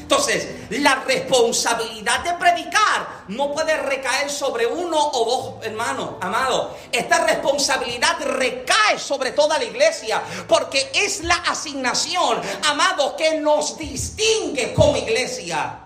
Entonces, 0.00 0.48
la 0.70 0.96
responsabilidad 1.06 2.20
de 2.24 2.32
predicar 2.34 3.24
no 3.28 3.52
puede 3.52 3.76
recaer 3.76 4.30
sobre 4.30 4.66
uno 4.66 4.96
o 4.98 5.24
dos 5.56 5.66
hermanos, 5.66 6.14
amado. 6.20 6.76
Esta 6.90 7.26
responsabilidad 7.26 8.18
recae 8.20 8.98
sobre 8.98 9.32
toda 9.32 9.58
la 9.58 9.64
iglesia 9.64 10.22
porque 10.48 10.90
es 10.94 11.22
la 11.24 11.36
asignación, 11.36 12.40
amado, 12.66 13.16
que 13.16 13.38
nos 13.40 13.76
distingue 13.76 14.72
como 14.72 14.96
iglesia. 14.96 15.78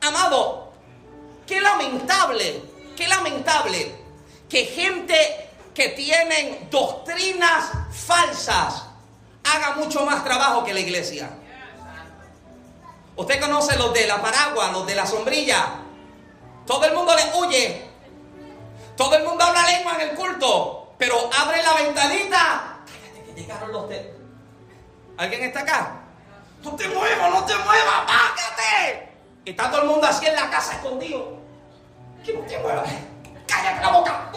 Amado, 0.00 0.72
qué 1.46 1.60
lamentable, 1.60 2.62
qué 2.96 3.06
lamentable 3.06 3.94
que 4.48 4.64
gente 4.64 5.50
que 5.74 5.90
tienen 5.90 6.68
doctrinas 6.70 7.70
falsas 7.92 8.82
haga 9.44 9.76
mucho 9.76 10.04
más 10.04 10.24
trabajo 10.24 10.64
que 10.64 10.74
la 10.74 10.80
iglesia. 10.80 11.30
Usted 13.18 13.40
conoce 13.40 13.76
los 13.76 13.92
de 13.92 14.06
la 14.06 14.22
paraguas, 14.22 14.70
los 14.70 14.86
de 14.86 14.94
la 14.94 15.04
sombrilla. 15.04 15.70
Todo 16.64 16.84
el 16.84 16.94
mundo 16.94 17.12
le 17.16 17.36
huye. 17.36 17.90
Todo 18.96 19.16
el 19.16 19.24
mundo 19.24 19.44
habla 19.44 19.66
lengua 19.66 19.94
en 19.96 20.10
el 20.10 20.16
culto. 20.16 20.94
Pero 20.96 21.28
abre 21.36 21.60
la 21.64 21.74
ventanita. 21.74 22.78
Cállate 22.86 23.24
que 23.24 23.40
llegaron 23.40 23.72
los 23.72 23.88
de. 23.88 24.14
¿Alguien 25.16 25.42
está 25.42 25.60
acá? 25.60 26.00
No 26.62 26.76
te 26.76 26.88
muevas, 26.88 27.30
no 27.30 27.44
te 27.44 27.56
muevas, 27.56 28.06
bájate. 28.06 29.12
Y 29.44 29.50
está 29.50 29.68
todo 29.68 29.82
el 29.82 29.88
mundo 29.88 30.06
así 30.06 30.24
en 30.24 30.36
la 30.36 30.48
casa 30.48 30.74
escondido. 30.74 31.38
Que 32.24 32.34
no 32.34 32.40
te 32.42 32.56
muevas. 32.58 32.88
Cállate 33.48 33.80
la 33.80 33.90
boca. 33.90 34.30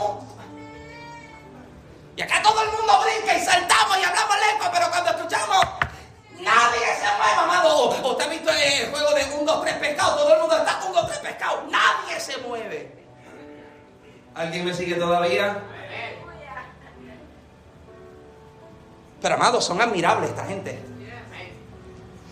Y 2.15 2.22
acá 2.24 2.41
todo 2.41 2.63
el 2.63 2.72
mundo 2.72 3.00
brinca 3.04 3.38
y 3.38 3.46
saltamos 3.46 4.00
y 4.00 4.04
hablamos 4.04 4.36
lengua, 4.50 4.72
pero 4.74 4.89
cuando 4.89 5.12
escuchamos 5.12 5.65
Nadie 6.42 6.86
se 7.00 7.08
mueve, 7.18 7.40
amado. 7.40 7.90
¿O 7.90 8.12
usted 8.12 8.26
ha 8.26 8.30
visto 8.30 8.50
el 8.50 8.90
juego 8.90 9.14
de 9.14 9.24
un, 9.40 9.46
dos, 9.46 9.62
tres 9.62 9.76
pescados? 9.76 10.16
Todo 10.18 10.34
el 10.34 10.40
mundo 10.42 10.58
está 10.58 10.84
un, 10.86 10.94
dos, 10.94 11.08
tres 11.08 11.20
pescados. 11.20 11.64
Nadie 11.70 12.20
se 12.20 12.38
mueve. 12.40 12.92
¿Alguien 14.34 14.66
me 14.66 14.74
sigue 14.74 14.96
todavía? 14.96 15.62
Pero 19.22 19.36
amados, 19.36 19.64
son 19.64 19.80
admirables 19.82 20.32
esta 20.32 20.46
gente. 20.46 20.80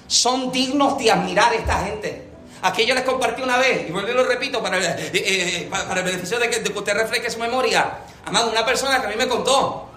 Son 0.07 0.51
dignos 0.51 0.97
de 0.97 1.11
admirar 1.11 1.53
esta 1.53 1.85
gente. 1.85 2.29
Aquí 2.63 2.85
yo 2.85 2.95
les 2.95 3.03
compartí 3.03 3.41
una 3.41 3.57
vez, 3.57 3.87
y 3.87 3.91
vuelvo 3.91 4.09
y 4.09 4.13
lo 4.13 4.23
repito 4.25 4.61
para, 4.61 4.79
eh, 4.79 5.11
eh, 5.13 5.67
para 5.69 5.99
el 5.99 6.05
beneficio 6.05 6.39
de 6.39 6.49
que, 6.49 6.59
de 6.59 6.73
que 6.73 6.77
usted 6.77 6.93
refleje 6.93 7.29
su 7.29 7.39
memoria. 7.39 7.99
Amado, 8.25 8.49
una 8.49 8.65
persona 8.65 8.99
que 8.99 9.07
a 9.07 9.09
mí 9.09 9.15
me 9.15 9.27
contó 9.27 9.88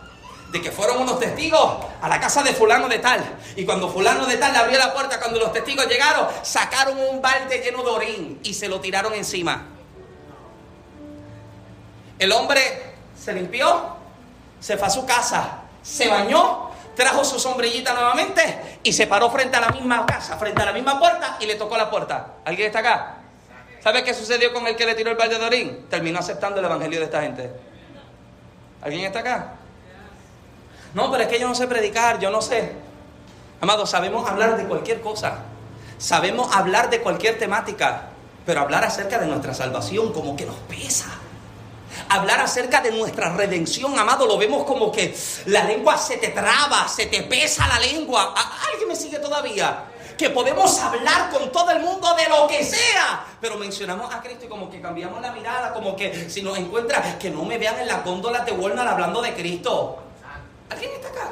de 0.52 0.60
que 0.60 0.70
fueron 0.70 1.00
unos 1.00 1.18
testigos 1.18 1.78
a 2.00 2.08
la 2.08 2.20
casa 2.20 2.42
de 2.42 2.52
fulano 2.52 2.86
de 2.86 2.98
tal. 2.98 3.24
Y 3.56 3.64
cuando 3.64 3.88
fulano 3.88 4.26
de 4.26 4.36
tal 4.36 4.52
le 4.52 4.58
abrió 4.58 4.78
la 4.78 4.92
puerta, 4.92 5.18
cuando 5.18 5.40
los 5.40 5.50
testigos 5.50 5.86
llegaron, 5.88 6.28
sacaron 6.42 6.98
un 7.10 7.22
balde 7.22 7.58
lleno 7.58 7.82
de 7.82 7.90
orín 7.90 8.40
y 8.44 8.52
se 8.52 8.68
lo 8.68 8.78
tiraron 8.78 9.14
encima. 9.14 9.66
El 12.18 12.30
hombre 12.32 12.92
se 13.18 13.32
limpió, 13.32 13.96
se 14.60 14.76
fue 14.76 14.86
a 14.86 14.90
su 14.90 15.06
casa, 15.06 15.62
se 15.82 16.06
bañó, 16.06 16.70
trajo 16.94 17.24
su 17.24 17.40
sombrillita 17.40 17.94
nuevamente 17.94 18.78
y 18.82 18.92
se 18.92 19.06
paró 19.06 19.30
frente 19.30 19.56
a 19.56 19.60
la 19.60 19.68
misma 19.70 20.04
casa, 20.04 20.36
frente 20.36 20.60
a 20.60 20.66
la 20.66 20.72
misma 20.72 20.98
puerta 21.00 21.38
y 21.40 21.46
le 21.46 21.54
tocó 21.54 21.78
la 21.78 21.90
puerta. 21.90 22.34
¿Alguien 22.44 22.66
está 22.66 22.80
acá? 22.80 23.16
¿Sabe 23.82 24.04
qué 24.04 24.12
sucedió 24.12 24.52
con 24.52 24.66
el 24.66 24.76
que 24.76 24.84
le 24.84 24.94
tiró 24.94 25.10
el 25.10 25.16
balde 25.16 25.38
de 25.38 25.44
orín? 25.46 25.86
Terminó 25.88 26.18
aceptando 26.18 26.60
el 26.60 26.66
evangelio 26.66 26.98
de 26.98 27.06
esta 27.06 27.22
gente. 27.22 27.50
¿Alguien 28.82 29.06
está 29.06 29.20
acá? 29.20 29.54
No, 30.94 31.10
pero 31.10 31.24
es 31.24 31.28
que 31.28 31.40
yo 31.40 31.48
no 31.48 31.54
sé 31.54 31.66
predicar, 31.66 32.18
yo 32.18 32.30
no 32.30 32.42
sé. 32.42 32.72
Amado, 33.60 33.86
sabemos 33.86 34.28
hablar 34.28 34.56
de 34.56 34.64
cualquier 34.64 35.00
cosa. 35.00 35.38
Sabemos 35.98 36.54
hablar 36.54 36.90
de 36.90 37.00
cualquier 37.00 37.38
temática. 37.38 38.08
Pero 38.44 38.60
hablar 38.60 38.84
acerca 38.84 39.18
de 39.18 39.26
nuestra 39.26 39.54
salvación 39.54 40.12
como 40.12 40.36
que 40.36 40.44
nos 40.44 40.56
pesa. 40.68 41.06
Hablar 42.08 42.40
acerca 42.40 42.80
de 42.80 42.90
nuestra 42.90 43.34
redención, 43.34 43.98
amado, 43.98 44.26
lo 44.26 44.36
vemos 44.36 44.64
como 44.64 44.90
que 44.90 45.14
la 45.46 45.64
lengua 45.64 45.96
se 45.96 46.16
te 46.16 46.28
traba, 46.28 46.88
se 46.88 47.06
te 47.06 47.22
pesa 47.22 47.68
la 47.68 47.78
lengua. 47.78 48.34
¿Alguien 48.70 48.88
me 48.88 48.96
sigue 48.96 49.18
todavía? 49.18 49.84
que 50.16 50.30
podemos 50.30 50.78
hablar 50.78 51.30
con 51.30 51.50
todo 51.50 51.70
el 51.70 51.80
mundo 51.80 52.14
de 52.14 52.28
lo 52.28 52.46
que 52.46 52.64
sea, 52.64 53.24
pero 53.40 53.56
mencionamos 53.56 54.14
a 54.14 54.20
Cristo 54.20 54.44
y 54.44 54.48
como 54.48 54.70
que 54.70 54.80
cambiamos 54.80 55.20
la 55.20 55.32
mirada, 55.32 55.72
como 55.72 55.96
que 55.96 56.30
si 56.30 56.42
nos 56.42 56.56
encuentra, 56.58 57.18
que 57.18 57.30
no 57.30 57.44
me 57.44 57.58
vean 57.58 57.80
en 57.80 57.88
las 57.88 58.04
góndolas 58.04 58.46
de 58.46 58.52
Walmart 58.52 58.90
hablando 58.90 59.20
de 59.20 59.34
Cristo. 59.34 59.98
¿Alguien 60.72 60.90
está 60.92 61.08
acá? 61.08 61.30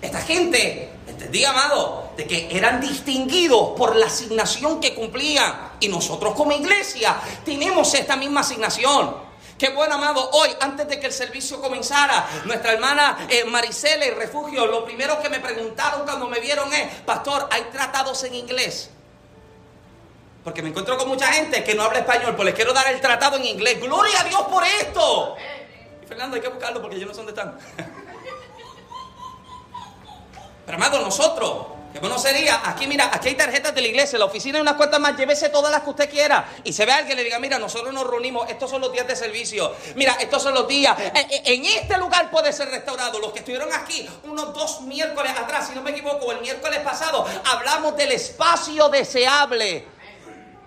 Esta 0.00 0.20
gente, 0.20 0.92
entendí, 1.08 1.44
amado, 1.44 2.10
de 2.16 2.24
que 2.24 2.48
eran 2.56 2.80
distinguidos 2.80 3.76
por 3.76 3.96
la 3.96 4.06
asignación 4.06 4.80
que 4.80 4.94
cumplían. 4.94 5.72
Y 5.80 5.88
nosotros 5.88 6.34
como 6.34 6.52
iglesia 6.52 7.16
tenemos 7.44 7.92
esta 7.94 8.14
misma 8.14 8.40
asignación. 8.42 9.26
Qué 9.58 9.70
bueno, 9.70 9.96
amado. 9.96 10.30
Hoy, 10.34 10.50
antes 10.60 10.86
de 10.86 11.00
que 11.00 11.06
el 11.06 11.12
servicio 11.12 11.60
comenzara, 11.60 12.28
nuestra 12.44 12.74
hermana 12.74 13.26
eh, 13.28 13.44
Maricela 13.44 14.06
y 14.06 14.10
Refugio, 14.10 14.66
lo 14.66 14.84
primero 14.84 15.20
que 15.20 15.28
me 15.28 15.40
preguntaron 15.40 16.02
cuando 16.04 16.28
me 16.28 16.38
vieron 16.38 16.72
es, 16.72 16.86
Pastor, 17.04 17.48
¿hay 17.50 17.62
tratados 17.72 18.22
en 18.22 18.34
inglés? 18.34 18.90
Porque 20.44 20.62
me 20.62 20.68
encuentro 20.68 20.96
con 20.96 21.08
mucha 21.08 21.26
gente 21.32 21.64
que 21.64 21.74
no 21.74 21.82
habla 21.82 21.98
español, 21.98 22.36
pues 22.36 22.46
les 22.46 22.54
quiero 22.54 22.72
dar 22.72 22.86
el 22.86 23.00
tratado 23.00 23.36
en 23.36 23.46
inglés. 23.46 23.80
Gloria 23.80 24.20
a 24.20 24.24
Dios 24.24 24.42
por 24.42 24.62
esto. 24.64 25.36
Fernando, 26.06 26.36
hay 26.36 26.42
que 26.42 26.48
buscarlo 26.48 26.80
porque 26.80 26.98
yo 27.00 27.06
no 27.06 27.12
sé 27.12 27.18
dónde 27.18 27.32
están. 27.32 27.58
Pero 30.64 30.76
amado, 30.76 31.00
nosotros 31.00 31.76
Qué 31.96 32.00
bueno 32.00 32.18
sería, 32.18 32.60
aquí 32.62 32.86
mira, 32.86 33.08
aquí 33.10 33.28
hay 33.28 33.36
tarjetas 33.36 33.74
de 33.74 33.80
la 33.80 33.86
iglesia, 33.88 34.16
en 34.16 34.20
la 34.20 34.26
oficina 34.26 34.58
hay 34.58 34.60
unas 34.60 34.74
cuantas 34.74 35.00
más, 35.00 35.16
llévese 35.16 35.48
todas 35.48 35.72
las 35.72 35.80
que 35.80 35.88
usted 35.88 36.10
quiera. 36.10 36.46
Y 36.62 36.74
se 36.74 36.84
ve 36.84 36.92
alguien 36.92 37.16
le 37.16 37.24
diga, 37.24 37.38
mira, 37.38 37.58
nosotros 37.58 37.94
nos 37.94 38.06
reunimos, 38.06 38.50
estos 38.50 38.68
son 38.68 38.82
los 38.82 38.92
días 38.92 39.08
de 39.08 39.16
servicio. 39.16 39.74
Mira, 39.94 40.12
estos 40.20 40.42
son 40.42 40.52
los 40.52 40.68
días. 40.68 40.94
Eh, 41.00 41.12
eh, 41.14 41.42
en 41.46 41.64
este 41.64 41.96
lugar 41.96 42.30
puede 42.30 42.52
ser 42.52 42.68
restaurado. 42.68 43.18
Los 43.18 43.32
que 43.32 43.38
estuvieron 43.38 43.72
aquí, 43.72 44.06
unos 44.24 44.52
dos 44.52 44.82
miércoles 44.82 45.32
atrás, 45.38 45.68
si 45.68 45.74
no 45.74 45.80
me 45.80 45.92
equivoco, 45.92 46.30
el 46.32 46.42
miércoles 46.42 46.80
pasado, 46.80 47.24
hablamos 47.46 47.96
del 47.96 48.12
espacio 48.12 48.90
deseable 48.90 49.95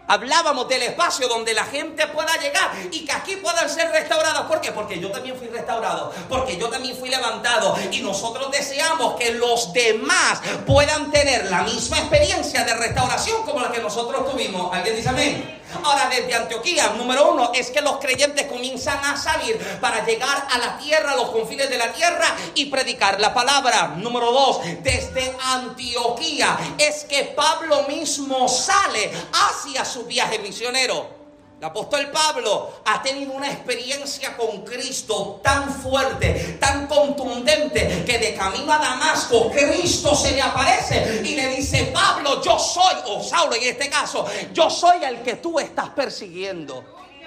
hablábamos 0.09 0.67
del 0.67 0.81
espacio 0.81 1.27
donde 1.27 1.53
la 1.53 1.63
gente 1.63 2.05
pueda 2.07 2.35
llegar 2.37 2.71
y 2.91 3.05
que 3.05 3.11
aquí 3.11 3.35
puedan 3.37 3.69
ser 3.69 3.89
restaurados. 3.91 4.41
¿Por 4.47 4.59
qué? 4.59 4.71
Porque 4.71 4.99
yo 4.99 5.11
también 5.11 5.37
fui 5.37 5.47
restaurado, 5.47 6.11
porque 6.27 6.57
yo 6.57 6.67
también 6.67 6.97
fui 6.97 7.09
levantado 7.09 7.77
y 7.91 8.01
nosotros 8.01 8.51
deseamos 8.51 9.15
que 9.15 9.31
los 9.33 9.71
demás 9.71 10.41
puedan 10.65 11.11
tener 11.11 11.45
la 11.49 11.61
misma 11.61 11.99
experiencia 11.99 12.63
de 12.63 12.73
restauración 12.73 13.43
como 13.43 13.61
la 13.61 13.71
que 13.71 13.81
nosotros 13.81 14.29
tuvimos. 14.29 14.73
¿Alguien 14.73 14.95
dice 14.95 15.09
amén? 15.09 15.58
Ahora, 15.83 16.09
desde 16.09 16.33
Antioquía, 16.35 16.93
número 16.97 17.31
uno, 17.31 17.51
es 17.53 17.69
que 17.69 17.81
los 17.81 17.97
creyentes 17.97 18.47
comienzan 18.47 18.99
a 19.05 19.15
salir 19.15 19.57
para 19.79 20.05
llegar 20.05 20.47
a 20.49 20.57
la 20.57 20.77
tierra, 20.77 21.11
a 21.11 21.15
los 21.15 21.29
confines 21.29 21.69
de 21.69 21.77
la 21.77 21.91
tierra 21.93 22.35
y 22.55 22.65
predicar 22.65 23.19
la 23.19 23.33
palabra. 23.33 23.93
Número 23.97 24.31
dos, 24.31 24.61
desde 24.81 25.35
Antioquía 25.43 26.57
es 26.77 27.03
que 27.03 27.25
Pablo 27.35 27.83
mismo 27.87 28.47
sale 28.47 29.11
hacia 29.33 29.85
su 29.85 30.05
viaje 30.05 30.39
misionero. 30.39 31.18
El 31.59 31.65
apóstol 31.65 32.09
Pablo 32.09 32.71
ha 32.85 33.01
tenido 33.01 33.33
una 33.33 33.51
experiencia 33.51 34.37
con 34.37 34.61
Cristo 34.63 35.41
tan 35.43 35.69
fuerte, 35.69 36.57
tan 36.57 36.87
contundente, 36.87 38.05
que 38.05 38.17
de 38.17 38.33
camino 38.33 38.71
a 38.71 38.77
Damasco, 38.77 39.51
Cristo 39.51 40.15
se 40.15 40.31
le 40.31 40.41
aparece 40.41 41.21
y 41.25 41.35
le 41.35 41.47
dice, 41.47 41.91
Pablo, 41.93 42.41
yo 42.41 42.57
soy, 42.57 42.95
o 43.07 43.21
Saulo 43.21 43.55
en 43.55 43.63
este 43.63 43.89
caso, 43.89 44.25
yo 44.53 44.69
soy 44.69 45.03
el 45.03 45.21
que 45.21 45.35
tú 45.35 45.59
estás 45.59 45.89
persiguiendo. 45.89 46.81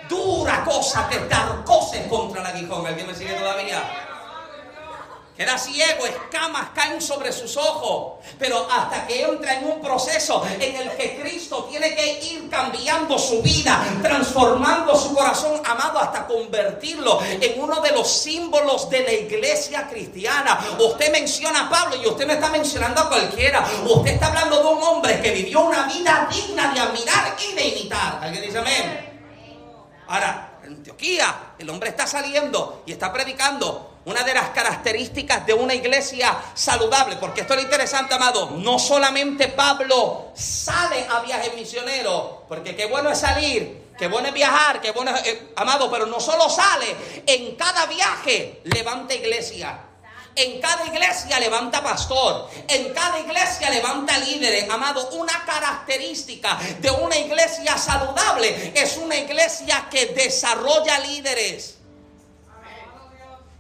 Dura 0.08 0.64
cosa 0.64 1.06
te 1.10 1.28
dar 1.28 1.62
cosas 1.64 2.06
contra 2.08 2.40
el 2.40 2.46
aguijón. 2.46 2.86
¿Alguien 2.86 3.06
me 3.06 3.14
sigue 3.14 3.34
todavía? 3.34 4.11
Era 5.36 5.56
ciego, 5.56 6.06
escamas 6.06 6.68
caen 6.74 7.00
sobre 7.00 7.32
sus 7.32 7.56
ojos. 7.56 8.22
Pero 8.38 8.68
hasta 8.70 9.06
que 9.06 9.22
entra 9.22 9.54
en 9.54 9.64
un 9.64 9.80
proceso 9.80 10.44
en 10.60 10.76
el 10.76 10.90
que 10.92 11.18
Cristo 11.20 11.64
tiene 11.70 11.94
que 11.94 12.20
ir 12.22 12.50
cambiando 12.50 13.18
su 13.18 13.40
vida, 13.40 13.82
transformando 14.02 14.94
su 14.94 15.14
corazón 15.14 15.62
amado 15.64 15.98
hasta 15.98 16.26
convertirlo 16.26 17.20
en 17.22 17.60
uno 17.60 17.80
de 17.80 17.92
los 17.92 18.10
símbolos 18.10 18.90
de 18.90 19.00
la 19.00 19.12
iglesia 19.12 19.88
cristiana. 19.88 20.58
Usted 20.78 21.10
menciona 21.10 21.66
a 21.66 21.70
Pablo 21.70 21.96
y 21.96 22.06
usted 22.06 22.26
no 22.26 22.34
está 22.34 22.50
mencionando 22.50 23.00
a 23.00 23.08
cualquiera. 23.08 23.66
Usted 23.86 24.12
está 24.12 24.26
hablando 24.28 24.58
de 24.58 24.68
un 24.68 24.82
hombre 24.82 25.20
que 25.22 25.30
vivió 25.30 25.62
una 25.62 25.84
vida 25.84 26.28
digna 26.30 26.72
de 26.74 26.80
admirar 26.80 27.36
y 27.40 27.54
de 27.54 27.68
imitar. 27.68 28.18
¿Alguien 28.22 28.42
dice 28.42 28.58
amén? 28.58 29.12
Ahora, 30.08 30.58
en 30.62 30.74
Antioquía, 30.74 31.54
el 31.58 31.70
hombre 31.70 31.88
está 31.88 32.06
saliendo 32.06 32.82
y 32.84 32.92
está 32.92 33.10
predicando 33.10 33.91
una 34.04 34.24
de 34.24 34.34
las 34.34 34.50
características 34.50 35.46
de 35.46 35.54
una 35.54 35.74
iglesia 35.74 36.36
saludable, 36.54 37.16
porque 37.16 37.42
esto 37.42 37.54
es 37.54 37.60
lo 37.60 37.64
interesante, 37.64 38.14
amado, 38.14 38.50
no 38.56 38.78
solamente 38.78 39.48
Pablo 39.48 40.32
sale 40.34 41.06
a 41.08 41.20
viajes 41.20 41.54
misioneros, 41.54 42.42
porque 42.48 42.74
qué 42.74 42.86
bueno 42.86 43.10
es 43.10 43.18
salir, 43.18 43.90
qué 43.96 44.08
bueno 44.08 44.28
es 44.28 44.34
viajar, 44.34 44.80
qué 44.80 44.90
bueno 44.90 45.12
eh, 45.24 45.52
amado, 45.56 45.90
pero 45.90 46.06
no 46.06 46.18
solo 46.18 46.50
sale, 46.50 46.96
en 47.26 47.54
cada 47.54 47.86
viaje 47.86 48.60
levanta 48.64 49.14
iglesia. 49.14 49.78
En 50.34 50.62
cada 50.62 50.86
iglesia 50.86 51.38
levanta 51.38 51.82
pastor. 51.82 52.48
En 52.66 52.94
cada 52.94 53.20
iglesia 53.20 53.68
levanta 53.68 54.16
líderes. 54.16 54.70
Amado, 54.70 55.10
una 55.10 55.44
característica 55.44 56.58
de 56.80 56.90
una 56.90 57.18
iglesia 57.18 57.76
saludable 57.76 58.72
es 58.74 58.96
una 58.96 59.16
iglesia 59.16 59.88
que 59.90 60.06
desarrolla 60.06 61.00
líderes 61.00 61.81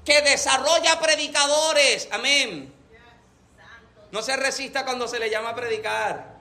que 0.04 0.22
desarrolla 0.22 1.00
predicadores. 1.00 2.08
Amén. 2.10 2.72
No 4.10 4.22
se 4.22 4.36
resista 4.36 4.84
cuando 4.84 5.08
se 5.08 5.18
le 5.18 5.30
llama 5.30 5.50
a 5.50 5.54
predicar. 5.54 6.32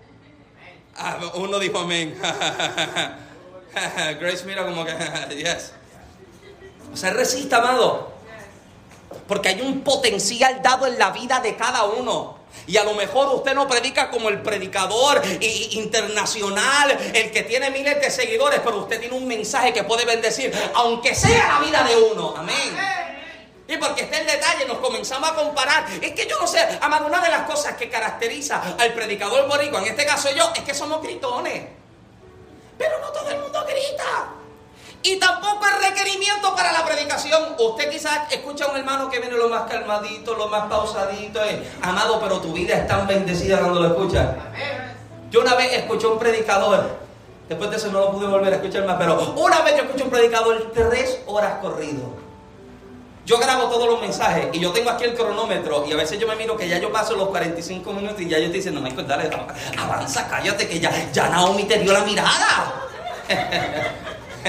Ah, 0.97 1.17
uno 1.35 1.57
dijo 1.57 1.79
amén. 1.79 2.19
Grace 4.19 4.43
mira 4.45 4.65
como 4.65 4.85
que, 4.85 4.91
yes. 5.37 5.71
No 6.89 6.97
se 6.97 7.09
resista, 7.11 7.57
amado. 7.57 8.11
Porque 9.27 9.49
hay 9.49 9.61
un 9.61 9.81
potencial 9.81 10.61
dado 10.61 10.87
en 10.87 10.99
la 10.99 11.11
vida 11.11 11.39
de 11.39 11.55
cada 11.55 11.85
uno. 11.85 12.39
Y 12.67 12.75
a 12.75 12.83
lo 12.83 12.93
mejor 12.93 13.33
usted 13.33 13.55
no 13.55 13.67
predica 13.67 14.11
como 14.11 14.27
el 14.27 14.41
predicador 14.41 15.21
internacional, 15.71 16.91
el 17.13 17.31
que 17.31 17.43
tiene 17.43 17.71
miles 17.71 18.01
de 18.01 18.11
seguidores, 18.11 18.59
pero 18.61 18.79
usted 18.79 18.99
tiene 18.99 19.15
un 19.15 19.25
mensaje 19.25 19.71
que 19.71 19.85
puede 19.85 20.03
bendecir, 20.03 20.53
aunque 20.75 21.15
sea 21.15 21.59
la 21.59 21.65
vida 21.65 21.83
de 21.83 21.95
uno. 21.95 22.33
Amén. 22.35 23.10
Y 23.71 23.77
porque 23.77 24.01
está 24.01 24.19
el 24.19 24.27
detalle, 24.27 24.65
nos 24.65 24.79
comenzamos 24.79 25.29
a 25.29 25.33
comparar. 25.33 25.85
Es 26.01 26.11
que 26.11 26.27
yo 26.27 26.37
no 26.37 26.45
sé, 26.45 26.59
amado, 26.81 27.07
una 27.07 27.21
de 27.21 27.29
las 27.29 27.43
cosas 27.43 27.77
que 27.77 27.89
caracteriza 27.89 28.61
al 28.77 28.93
predicador 28.93 29.47
boricua, 29.47 29.79
en 29.79 29.87
este 29.87 30.05
caso 30.05 30.29
yo, 30.35 30.51
es 30.53 30.61
que 30.63 30.73
somos 30.73 31.01
gritones. 31.01 31.69
Pero 32.77 32.99
no 32.99 33.07
todo 33.13 33.29
el 33.29 33.39
mundo 33.39 33.63
grita. 33.65 34.27
Y 35.03 35.15
tampoco 35.15 35.65
es 35.67 35.89
requerimiento 35.89 36.53
para 36.53 36.73
la 36.73 36.83
predicación. 36.83 37.55
Usted 37.57 37.89
quizás 37.89 38.29
escucha 38.29 38.65
a 38.65 38.71
un 38.71 38.77
hermano 38.77 39.09
que 39.09 39.19
viene 39.19 39.37
lo 39.37 39.47
más 39.47 39.71
calmadito, 39.71 40.35
lo 40.35 40.49
más 40.49 40.67
pausadito. 40.67 41.39
Amado, 41.81 42.19
pero 42.19 42.41
tu 42.41 42.51
vida 42.51 42.75
es 42.75 42.85
tan 42.87 43.07
bendecida 43.07 43.59
cuando 43.59 43.79
lo 43.79 43.87
escuchas. 43.87 44.35
Yo 45.29 45.39
una 45.39 45.55
vez 45.55 45.71
escuché 45.71 46.07
a 46.07 46.09
un 46.09 46.19
predicador. 46.19 46.99
Después 47.47 47.69
de 47.69 47.77
eso 47.77 47.89
no 47.89 48.01
lo 48.01 48.11
pude 48.11 48.27
volver 48.27 48.51
a 48.51 48.55
escuchar 48.57 48.85
más. 48.85 48.97
Pero 48.99 49.33
una 49.37 49.61
vez 49.61 49.77
yo 49.77 49.83
escuché 49.83 50.01
a 50.01 50.05
un 50.05 50.11
predicador 50.11 50.71
tres 50.73 51.21
horas 51.25 51.59
corrido. 51.61 52.20
Yo 53.31 53.39
grabo 53.39 53.69
todos 53.69 53.87
los 53.87 54.01
mensajes 54.01 54.47
y 54.51 54.59
yo 54.59 54.73
tengo 54.73 54.89
aquí 54.89 55.05
el 55.05 55.15
cronómetro 55.15 55.85
y 55.87 55.93
a 55.93 55.95
veces 55.95 56.19
yo 56.19 56.27
me 56.27 56.35
miro 56.35 56.57
que 56.57 56.67
ya 56.67 56.79
yo 56.79 56.91
paso 56.91 57.15
los 57.15 57.29
45 57.29 57.93
minutos 57.93 58.19
y 58.19 58.27
ya 58.27 58.37
yo 58.37 58.47
te 58.47 58.57
dicen, 58.57 58.75
no, 58.75 58.81
Michael, 58.81 59.07
dale, 59.07 59.29
avanza, 59.77 60.27
cállate, 60.27 60.67
que 60.67 60.81
ya, 60.81 61.09
ya 61.13 61.29
Naomi 61.29 61.63
te 61.63 61.79
dio 61.79 61.93
la 61.93 62.03
mirada. 62.03 62.89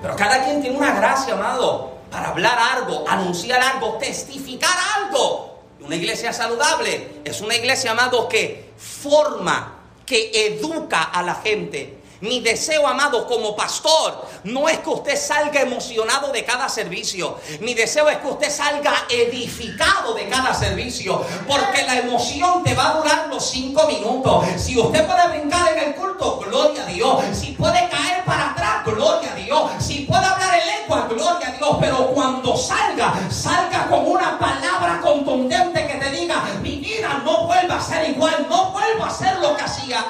Pero 0.00 0.16
cada 0.16 0.42
quien 0.44 0.62
tiene 0.62 0.78
una 0.78 0.94
gracia, 0.94 1.34
amado, 1.34 1.98
para 2.10 2.30
hablar 2.30 2.58
algo, 2.58 3.04
anunciar 3.06 3.60
algo, 3.60 3.98
testificar 3.98 4.74
algo. 4.96 5.60
Una 5.82 5.96
iglesia 5.96 6.32
saludable 6.32 7.20
es 7.22 7.42
una 7.42 7.54
iglesia, 7.54 7.90
amado, 7.90 8.30
que 8.30 8.72
forma, 8.78 9.74
que 10.06 10.30
educa 10.46 11.02
a 11.02 11.22
la 11.22 11.34
gente 11.34 12.01
mi 12.22 12.38
deseo, 12.38 12.86
amado, 12.86 13.26
como 13.26 13.56
pastor, 13.56 14.28
no 14.44 14.68
es 14.68 14.78
que 14.78 14.90
usted 14.90 15.16
salga 15.16 15.60
emocionado 15.60 16.30
de 16.30 16.44
cada 16.44 16.68
servicio. 16.68 17.36
Mi 17.60 17.74
deseo 17.74 18.08
es 18.08 18.18
que 18.18 18.28
usted 18.28 18.48
salga 18.48 18.94
edificado 19.08 20.14
de 20.14 20.28
cada 20.28 20.54
servicio. 20.54 21.20
Porque 21.48 21.82
la 21.82 21.98
emoción 21.98 22.62
te 22.62 22.76
va 22.76 22.90
a 22.90 22.94
durar 22.98 23.26
los 23.28 23.44
cinco 23.44 23.88
minutos. 23.88 24.46
Si 24.56 24.78
usted 24.78 25.04
puede 25.04 25.28
brincar 25.36 25.76
en 25.76 25.88
el 25.88 25.94
culto, 25.96 26.38
gloria 26.38 26.84
a 26.84 26.86
Dios. 26.86 27.24
Si 27.32 27.52
puede 27.52 27.88
caer 27.88 28.24
para 28.24 28.52
atrás, 28.52 28.84
gloria 28.84 29.32
a 29.32 29.34
Dios. 29.34 29.70
Si 29.80 30.02
puede 30.02 30.24
hablar 30.24 30.60
en 30.60 30.66
lengua, 30.80 31.08
gloria 31.08 31.48
a 31.48 31.56
Dios. 31.58 31.76
Pero 31.80 32.06
cuando 32.12 32.56
salga, 32.56 33.14
salga 33.32 33.88
con 33.88 34.06
una 34.06 34.38
palabra 34.38 35.00
contundente 35.02 35.88
que 35.88 35.94
te 35.94 36.10
diga, 36.10 36.44
mi 36.62 36.76
vida 36.76 37.20
no 37.24 37.48
vuelva 37.48 37.78
a 37.78 37.82
ser 37.82 38.10
igual, 38.10 38.46
no 38.48 38.70
vuelva 38.70 39.08
a 39.08 39.10
ser 39.10 39.38
lo 39.38 39.56
que 39.56 39.62
hacía. 39.64 40.06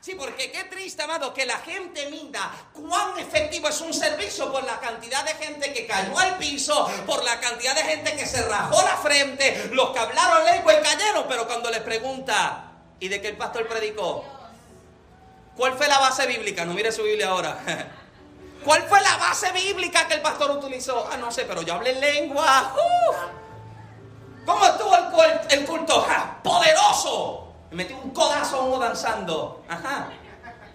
Sí, 0.00 0.14
porque 0.14 0.50
qué 0.50 0.64
triste, 0.64 1.02
amado, 1.02 1.34
que 1.34 1.44
la 1.44 1.58
gente 1.58 2.10
mida 2.10 2.50
cuán 2.72 3.18
efectivo 3.18 3.68
es 3.68 3.80
un 3.82 3.92
servicio 3.92 4.50
por 4.50 4.64
la 4.64 4.80
cantidad 4.80 5.22
de 5.24 5.34
gente 5.34 5.74
que 5.74 5.86
cayó 5.86 6.18
al 6.18 6.38
piso, 6.38 6.90
por 7.06 7.22
la 7.22 7.38
cantidad 7.38 7.74
de 7.74 7.82
gente 7.82 8.16
que 8.16 8.24
se 8.24 8.48
rajó 8.48 8.80
la 8.82 8.96
frente, 8.96 9.68
los 9.72 9.90
que 9.90 9.98
hablaron 9.98 10.44
lengua 10.46 10.72
y 10.72 10.82
cayeron, 10.82 11.26
pero 11.28 11.46
cuando 11.46 11.70
les 11.70 11.82
pregunta, 11.82 12.72
¿y 12.98 13.08
de 13.08 13.20
qué 13.20 13.28
el 13.28 13.36
pastor 13.36 13.68
predicó? 13.68 14.24
¿Cuál 15.54 15.76
fue 15.76 15.86
la 15.86 15.98
base 15.98 16.26
bíblica? 16.26 16.64
No 16.64 16.72
mire 16.72 16.90
su 16.92 17.02
Biblia 17.02 17.28
ahora. 17.28 17.58
¿Cuál 18.64 18.82
fue 18.84 19.00
la 19.02 19.16
base 19.18 19.52
bíblica 19.52 20.08
que 20.08 20.14
el 20.14 20.22
pastor 20.22 20.50
utilizó? 20.52 21.08
Ah, 21.12 21.18
no 21.18 21.30
sé, 21.30 21.44
pero 21.44 21.60
yo 21.60 21.74
hablé 21.74 21.94
lengua. 21.94 22.74
¿Cómo 24.46 24.64
estuvo 24.64 24.96
el, 25.50 25.66
culto? 25.66 26.06
¡Poderoso! 26.42 27.49
Me 27.70 27.76
metí 27.76 27.94
un 27.94 28.10
codazo 28.10 28.56
a 28.56 28.64
uno 28.64 28.78
danzando. 28.78 29.62
Ajá. 29.68 30.08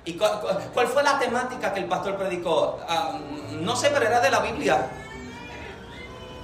¿Y 0.05 0.13
cuál, 0.13 0.87
fue 0.87 1.03
la 1.03 1.19
temática 1.19 1.73
que 1.73 1.79
el 1.81 1.85
pastor 1.87 2.15
predicó? 2.15 2.79
Ah, 2.87 3.19
no 3.51 3.75
sé, 3.75 3.89
pero 3.89 4.05
era 4.05 4.21
de 4.21 4.29
la 4.29 4.39
Biblia. 4.39 4.87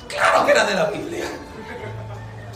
Claro 0.07 0.45
que 0.45 0.51
era 0.51 0.65
de 0.65 0.73
la 0.73 0.85
Biblia. 0.85 1.25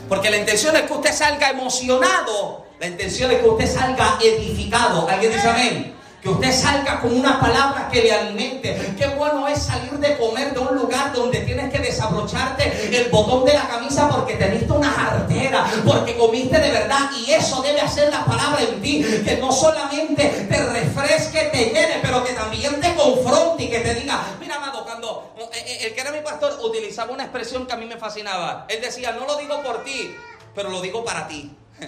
Porque 0.08 0.30
la 0.30 0.36
intención 0.36 0.76
es 0.76 0.82
que 0.82 0.92
usted 0.92 1.12
salga 1.12 1.50
emocionado. 1.50 2.66
La 2.78 2.86
intención 2.86 3.30
es 3.30 3.38
que 3.38 3.48
usted 3.48 3.72
salga 3.72 4.18
edificado. 4.20 5.08
¿Alguien 5.08 5.32
dice 5.32 5.48
amén? 5.48 5.95
Que 6.26 6.32
usted 6.32 6.52
salga 6.52 7.00
con 7.00 7.16
una 7.16 7.38
palabra 7.38 7.88
que 7.88 8.02
le 8.02 8.12
alimente. 8.12 8.94
Qué 8.98 9.06
bueno 9.14 9.46
es 9.46 9.62
salir 9.62 9.92
de 9.92 10.18
comer 10.18 10.52
de 10.52 10.58
un 10.58 10.74
lugar 10.74 11.12
donde 11.12 11.38
tienes 11.42 11.72
que 11.72 11.78
desabrocharte 11.78 12.98
el 12.98 13.10
botón 13.10 13.44
de 13.44 13.54
la 13.54 13.68
camisa 13.68 14.08
porque 14.08 14.34
teniste 14.34 14.72
una 14.72 14.90
jartera, 14.90 15.64
porque 15.86 16.16
comiste 16.16 16.58
de 16.58 16.72
verdad. 16.72 17.10
Y 17.16 17.30
eso 17.30 17.62
debe 17.62 17.80
hacer 17.80 18.10
la 18.10 18.24
palabra 18.24 18.60
en 18.60 18.82
ti. 18.82 19.04
Que 19.24 19.36
no 19.36 19.52
solamente 19.52 20.48
te 20.50 20.66
refresque, 20.66 21.44
te 21.52 21.66
llene, 21.66 22.00
pero 22.02 22.24
que 22.24 22.32
también 22.32 22.80
te 22.80 22.92
confronte 22.96 23.62
y 23.62 23.70
que 23.70 23.78
te 23.78 23.94
diga, 23.94 24.20
mira, 24.40 24.56
amado, 24.56 24.82
cuando 24.84 25.32
eh, 25.38 25.44
eh, 25.54 25.78
el 25.86 25.94
que 25.94 26.00
era 26.00 26.10
mi 26.10 26.22
pastor 26.22 26.58
utilizaba 26.60 27.12
una 27.12 27.22
expresión 27.22 27.68
que 27.68 27.72
a 27.72 27.76
mí 27.76 27.86
me 27.86 27.98
fascinaba. 27.98 28.66
Él 28.68 28.80
decía, 28.80 29.12
no 29.12 29.26
lo 29.26 29.36
digo 29.36 29.62
por 29.62 29.84
ti, 29.84 30.12
pero 30.56 30.70
lo 30.70 30.80
digo 30.80 31.04
para 31.04 31.28
ti. 31.28 31.56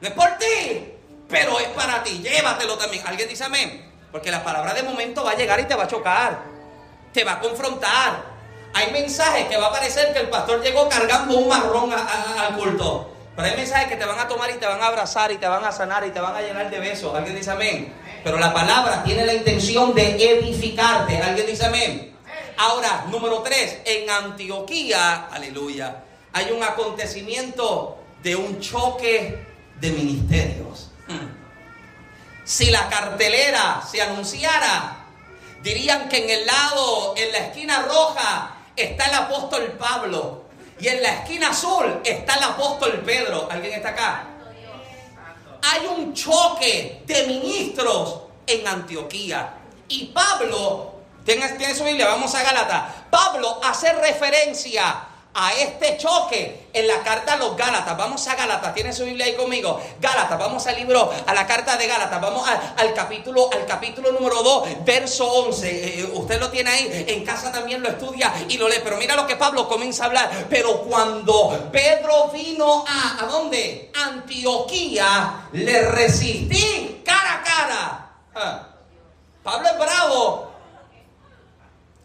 No 0.00 0.08
es 0.08 0.14
por 0.14 0.38
ti, 0.38 0.94
pero 1.30 1.58
es 1.58 1.68
para 1.68 2.02
ti. 2.02 2.20
Llévatelo 2.22 2.76
también. 2.76 3.06
¿Alguien 3.06 3.28
dice 3.28 3.44
amén? 3.44 3.90
Porque 4.10 4.30
la 4.30 4.42
palabra 4.42 4.74
de 4.74 4.82
momento 4.82 5.24
va 5.24 5.32
a 5.32 5.36
llegar 5.36 5.60
y 5.60 5.64
te 5.64 5.74
va 5.74 5.84
a 5.84 5.88
chocar. 5.88 6.38
Te 7.12 7.24
va 7.24 7.32
a 7.32 7.40
confrontar. 7.40 8.24
Hay 8.74 8.92
mensajes 8.92 9.46
que 9.46 9.56
va 9.56 9.68
a 9.68 9.72
parecer 9.72 10.12
que 10.12 10.20
el 10.20 10.28
pastor 10.28 10.62
llegó 10.62 10.88
cargando 10.88 11.36
un 11.36 11.48
marrón 11.48 11.92
al 11.92 12.56
culto. 12.56 13.10
Pero 13.34 13.48
hay 13.48 13.56
mensajes 13.56 13.88
que 13.88 13.96
te 13.96 14.04
van 14.04 14.18
a 14.18 14.28
tomar 14.28 14.50
y 14.50 14.54
te 14.54 14.66
van 14.66 14.82
a 14.82 14.86
abrazar 14.86 15.32
y 15.32 15.38
te 15.38 15.48
van 15.48 15.64
a 15.64 15.72
sanar 15.72 16.06
y 16.06 16.10
te 16.10 16.20
van 16.20 16.34
a 16.34 16.40
llenar 16.40 16.70
de 16.70 16.78
besos. 16.78 17.14
¿Alguien 17.14 17.36
dice 17.36 17.50
amén? 17.50 17.92
Pero 18.22 18.38
la 18.38 18.52
palabra 18.52 19.02
tiene 19.02 19.24
la 19.24 19.32
intención 19.32 19.94
de 19.94 20.16
edificarte. 20.30 21.16
¿Alguien 21.18 21.46
dice 21.46 21.66
amén? 21.66 22.14
Ahora, 22.58 23.06
número 23.08 23.40
tres, 23.40 23.78
en 23.86 24.10
Antioquía, 24.10 25.28
aleluya, 25.30 26.04
hay 26.32 26.50
un 26.50 26.62
acontecimiento 26.62 27.96
de 28.22 28.36
un 28.36 28.60
choque 28.60 29.46
de 29.80 29.90
ministerios. 29.90 30.89
Si 32.50 32.68
la 32.68 32.88
cartelera 32.88 33.80
se 33.88 34.02
anunciara, 34.02 35.04
dirían 35.62 36.08
que 36.08 36.16
en 36.16 36.30
el 36.30 36.46
lado, 36.46 37.14
en 37.16 37.30
la 37.30 37.38
esquina 37.38 37.82
roja, 37.82 38.56
está 38.74 39.06
el 39.06 39.14
apóstol 39.14 39.76
Pablo. 39.78 40.46
Y 40.80 40.88
en 40.88 41.00
la 41.00 41.10
esquina 41.10 41.50
azul 41.50 42.00
está 42.04 42.34
el 42.34 42.42
apóstol 42.42 43.02
Pedro. 43.06 43.46
¿Alguien 43.48 43.74
está 43.74 43.90
acá? 43.90 44.24
Hay 45.62 45.86
un 45.86 46.12
choque 46.12 47.04
de 47.06 47.26
ministros 47.28 48.22
en 48.48 48.66
Antioquía. 48.66 49.54
Y 49.86 50.06
Pablo, 50.06 50.94
tiene, 51.24 51.50
tiene 51.50 51.72
su 51.72 51.84
Biblia, 51.84 52.08
vamos 52.08 52.34
a 52.34 52.42
Galata. 52.42 53.06
Pablo 53.10 53.60
hace 53.62 53.92
referencia 53.92 55.04
a 55.34 55.52
este 55.52 55.96
choque 55.96 56.68
en 56.72 56.86
la 56.86 57.02
carta 57.02 57.34
a 57.34 57.36
los 57.36 57.56
Gálatas. 57.56 57.96
Vamos 57.96 58.26
a 58.26 58.34
Gálatas, 58.34 58.74
tiene 58.74 58.92
su 58.92 59.04
Biblia 59.04 59.26
ahí 59.26 59.34
conmigo. 59.34 59.80
Gálatas, 60.00 60.38
vamos 60.38 60.66
al 60.66 60.76
libro, 60.76 61.10
a 61.26 61.34
la 61.34 61.46
carta 61.46 61.76
de 61.76 61.86
Gálatas, 61.86 62.20
vamos 62.20 62.48
al, 62.48 62.94
capítulo, 62.94 63.50
al 63.52 63.66
capítulo 63.66 64.12
número 64.12 64.42
2, 64.42 64.84
verso 64.84 65.26
11. 65.26 65.68
Eh, 65.68 66.00
eh, 66.00 66.10
usted 66.14 66.40
lo 66.40 66.50
tiene 66.50 66.70
ahí, 66.70 67.04
en 67.08 67.24
casa 67.24 67.52
también 67.52 67.82
lo 67.82 67.88
estudia 67.88 68.32
y 68.48 68.58
lo 68.58 68.68
lee. 68.68 68.80
Pero 68.82 68.96
mira 68.96 69.14
lo 69.14 69.26
que 69.26 69.36
Pablo 69.36 69.68
comienza 69.68 70.04
a 70.04 70.06
hablar. 70.06 70.46
Pero 70.48 70.82
cuando 70.82 71.70
Pedro 71.70 72.28
vino 72.28 72.84
a, 72.86 73.24
¿a 73.24 73.26
dónde? 73.26 73.92
Antioquía, 73.94 75.48
le 75.52 75.82
resistí 75.90 77.02
cara 77.04 77.34
a 77.34 77.42
cara. 77.42 78.10
Ah. 78.34 78.66
Pablo 79.42 79.68
es 79.68 79.78
bravo. 79.78 80.50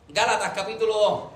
Gálatas 0.10 0.52
capítulo 0.56 0.94
2. 0.94 1.35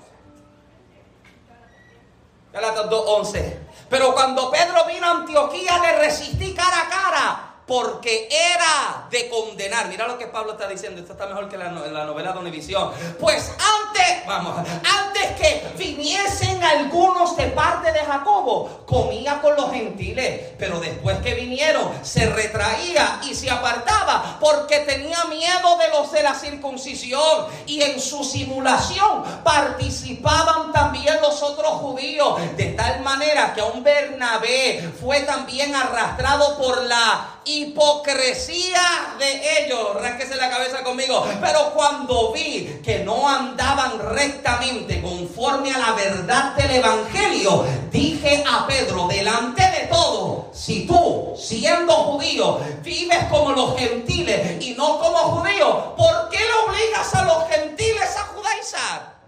Galatas 2.51 2.89
2.11. 2.89 3.57
Pero 3.89 4.13
cuando 4.13 4.51
Pedro 4.51 4.85
vino 4.85 5.07
a 5.07 5.11
Antioquía 5.11 5.79
le 5.79 5.99
resistí 5.99 6.53
cara 6.53 6.81
a 6.81 6.89
cara 6.89 7.48
porque 7.69 8.27
era 8.31 9.07
de 9.11 9.29
condenar. 9.29 9.89
Mira 9.89 10.07
lo 10.07 10.17
que 10.17 10.25
Pablo 10.25 10.53
está 10.53 10.67
diciendo, 10.67 10.99
esto 10.99 11.13
está 11.13 11.27
mejor 11.27 11.47
que 11.47 11.55
la, 11.55 11.71
la 11.71 12.03
novela 12.03 12.33
de 12.33 12.39
Univisión. 12.39 12.91
Pues 13.19 13.47
antes, 13.47 14.25
vamos, 14.25 14.57
antes 14.57 15.31
que 15.39 15.67
viniesen 15.77 16.63
algunos 16.63 17.37
de 17.37 17.45
parte 17.49 17.91
de 17.91 17.99
Jacobo, 17.99 18.81
comía 18.87 19.39
con 19.39 19.55
los 19.55 19.71
gentiles, 19.71 20.53
pero 20.57 20.79
después 20.79 21.19
que 21.19 21.35
vinieron 21.35 21.91
se 22.01 22.25
retraía 22.25 23.21
y 23.29 23.35
se 23.35 23.51
apartaba 23.51 24.37
porque 24.39 24.79
tenía 24.79 25.25
miedo 25.25 25.77
de 25.77 25.89
los 25.89 26.11
de 26.11 26.23
la 26.23 26.33
circuncisión 26.33 27.45
y 27.67 27.83
en 27.83 27.99
su 27.99 28.23
simulación 28.23 29.23
participaban 29.43 30.71
también 30.71 31.21
los 31.21 31.43
otros 31.43 31.73
judíos, 31.73 32.39
de 32.57 32.71
tal 32.71 33.01
manera 33.01 33.53
que 33.53 33.61
a 33.61 33.65
un 33.65 33.83
Bernabé 33.83 34.91
fue 34.99 35.21
también 35.21 35.75
arrastrado 35.75 36.57
por 36.57 36.81
la 36.85 37.38
hipocresía 37.45 38.81
de 39.17 39.63
ellos. 39.63 39.95
Rásquese 40.01 40.35
la 40.35 40.49
cabeza 40.49 40.83
conmigo. 40.83 41.25
Pero 41.41 41.73
cuando 41.73 42.31
vi 42.31 42.79
que 42.83 42.99
no 42.99 43.27
andaban 43.27 43.99
rectamente 43.99 45.01
conforme 45.01 45.73
a 45.73 45.77
la 45.77 45.91
verdad 45.93 46.55
del 46.55 46.71
Evangelio, 46.71 47.65
dije 47.91 48.43
a 48.47 48.67
Pedro, 48.67 49.07
delante 49.07 49.61
de 49.61 49.87
todo, 49.87 50.49
si 50.53 50.85
tú, 50.85 51.33
siendo 51.37 51.93
judío, 51.93 52.59
vives 52.81 53.23
como 53.25 53.51
los 53.51 53.77
gentiles 53.77 54.61
y 54.61 54.73
no 54.73 54.99
como 54.99 55.17
judíos, 55.17 55.75
¿por 55.97 56.29
qué 56.29 56.37
le 56.37 56.53
obligas 56.65 57.15
a 57.15 57.23
los 57.23 57.47
gentiles 57.49 58.15
a 58.17 58.23
judaizar? 58.25 59.19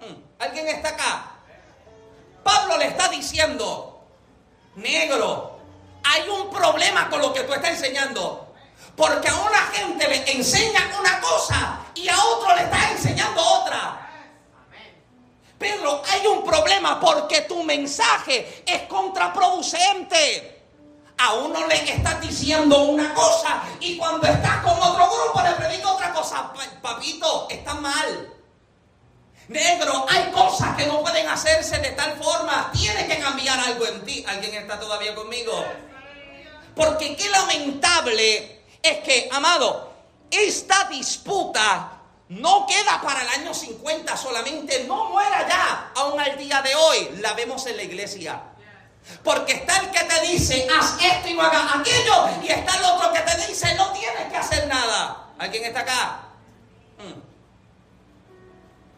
Hmm, 0.00 0.14
¿Alguien 0.38 0.68
está 0.68 0.88
acá? 0.90 1.30
Pablo 2.42 2.76
le 2.76 2.88
está 2.88 3.08
diciendo, 3.08 4.04
negro, 4.76 5.53
hay 6.04 6.28
un 6.28 6.50
problema 6.50 7.08
con 7.08 7.20
lo 7.20 7.32
que 7.32 7.40
tú 7.44 7.52
estás 7.52 7.70
enseñando. 7.70 8.54
Porque 8.96 9.28
a 9.28 9.34
una 9.34 9.58
gente 9.72 10.06
le 10.08 10.32
enseñan 10.32 10.94
una 10.98 11.20
cosa 11.20 11.80
y 11.94 12.08
a 12.08 12.24
otro 12.24 12.54
le 12.54 12.62
estás 12.62 12.92
enseñando 12.92 13.42
otra. 13.42 14.00
Pedro, 15.58 16.02
hay 16.10 16.26
un 16.26 16.44
problema 16.44 17.00
porque 17.00 17.42
tu 17.42 17.62
mensaje 17.62 18.62
es 18.66 18.82
contraproducente. 18.82 20.62
A 21.16 21.32
uno 21.34 21.66
le 21.66 21.90
estás 21.90 22.20
diciendo 22.20 22.82
una 22.82 23.14
cosa 23.14 23.62
y 23.80 23.96
cuando 23.96 24.26
estás 24.26 24.58
con 24.58 24.74
otro 24.80 25.08
grupo 25.08 25.40
le 25.42 25.52
predica 25.52 25.92
otra 25.92 26.12
cosa. 26.12 26.52
Papito, 26.82 27.48
está 27.50 27.74
mal. 27.74 28.30
Negro, 29.48 30.06
hay 30.08 30.30
cosas 30.32 30.76
que 30.76 30.86
no 30.86 31.02
pueden 31.02 31.28
hacerse 31.28 31.78
de 31.78 31.90
tal 31.90 32.16
forma. 32.22 32.70
Tiene 32.72 33.06
que 33.06 33.18
cambiar 33.18 33.58
algo 33.60 33.86
en 33.86 34.04
ti. 34.04 34.24
¿Alguien 34.26 34.54
está 34.54 34.78
todavía 34.78 35.14
conmigo? 35.14 35.52
Porque 36.74 37.16
qué 37.16 37.28
lamentable 37.28 38.64
es 38.82 38.98
que, 38.98 39.28
amado, 39.32 39.92
esta 40.30 40.84
disputa 40.88 41.92
no 42.28 42.66
queda 42.66 43.00
para 43.02 43.22
el 43.22 43.28
año 43.40 43.54
50 43.54 44.16
solamente, 44.16 44.84
no 44.84 45.10
muera 45.10 45.46
ya, 45.48 45.92
aún 45.94 46.18
al 46.18 46.36
día 46.36 46.62
de 46.62 46.74
hoy, 46.74 47.08
la 47.20 47.34
vemos 47.34 47.66
en 47.66 47.76
la 47.76 47.82
iglesia. 47.82 48.42
Porque 49.22 49.52
está 49.52 49.78
el 49.78 49.90
que 49.90 50.04
te 50.04 50.20
dice, 50.26 50.66
haz 50.76 50.96
esto 51.00 51.28
y 51.28 51.34
no 51.34 51.42
hagas 51.42 51.76
aquello, 51.76 52.28
y 52.42 52.48
está 52.48 52.76
el 52.76 52.84
otro 52.84 53.12
que 53.12 53.20
te 53.20 53.46
dice, 53.46 53.74
no 53.74 53.92
tienes 53.92 54.30
que 54.30 54.36
hacer 54.36 54.66
nada. 54.66 55.28
¿Alguien 55.38 55.64
está 55.64 55.80
acá? 55.80 56.20
Hmm. 56.98 57.20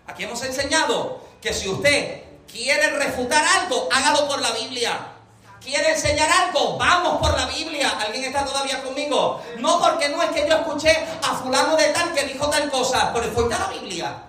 Aquí 0.06 0.24
hemos 0.24 0.42
enseñado 0.42 1.20
que 1.42 1.52
si 1.52 1.68
usted 1.68 2.22
quiere 2.50 2.90
refutar 2.90 3.44
algo, 3.60 3.88
hágalo 3.92 4.28
por 4.28 4.40
la 4.40 4.52
Biblia 4.52 5.15
quiere 5.66 5.92
enseñar 5.92 6.30
algo, 6.30 6.78
vamos 6.78 7.18
por 7.18 7.36
la 7.36 7.46
Biblia. 7.46 7.90
¿Alguien 7.98 8.24
está 8.24 8.44
todavía 8.44 8.82
conmigo? 8.82 9.42
No 9.58 9.80
porque 9.80 10.08
no 10.08 10.22
es 10.22 10.30
que 10.30 10.48
yo 10.48 10.54
escuché 10.54 10.96
a 11.22 11.34
fulano 11.34 11.76
de 11.76 11.88
tal 11.88 12.14
que 12.14 12.24
dijo 12.24 12.48
tal 12.48 12.70
cosa, 12.70 13.12
pero 13.12 13.30
fue 13.32 13.52
a 13.52 13.58
la 13.58 13.66
Biblia. 13.66 14.22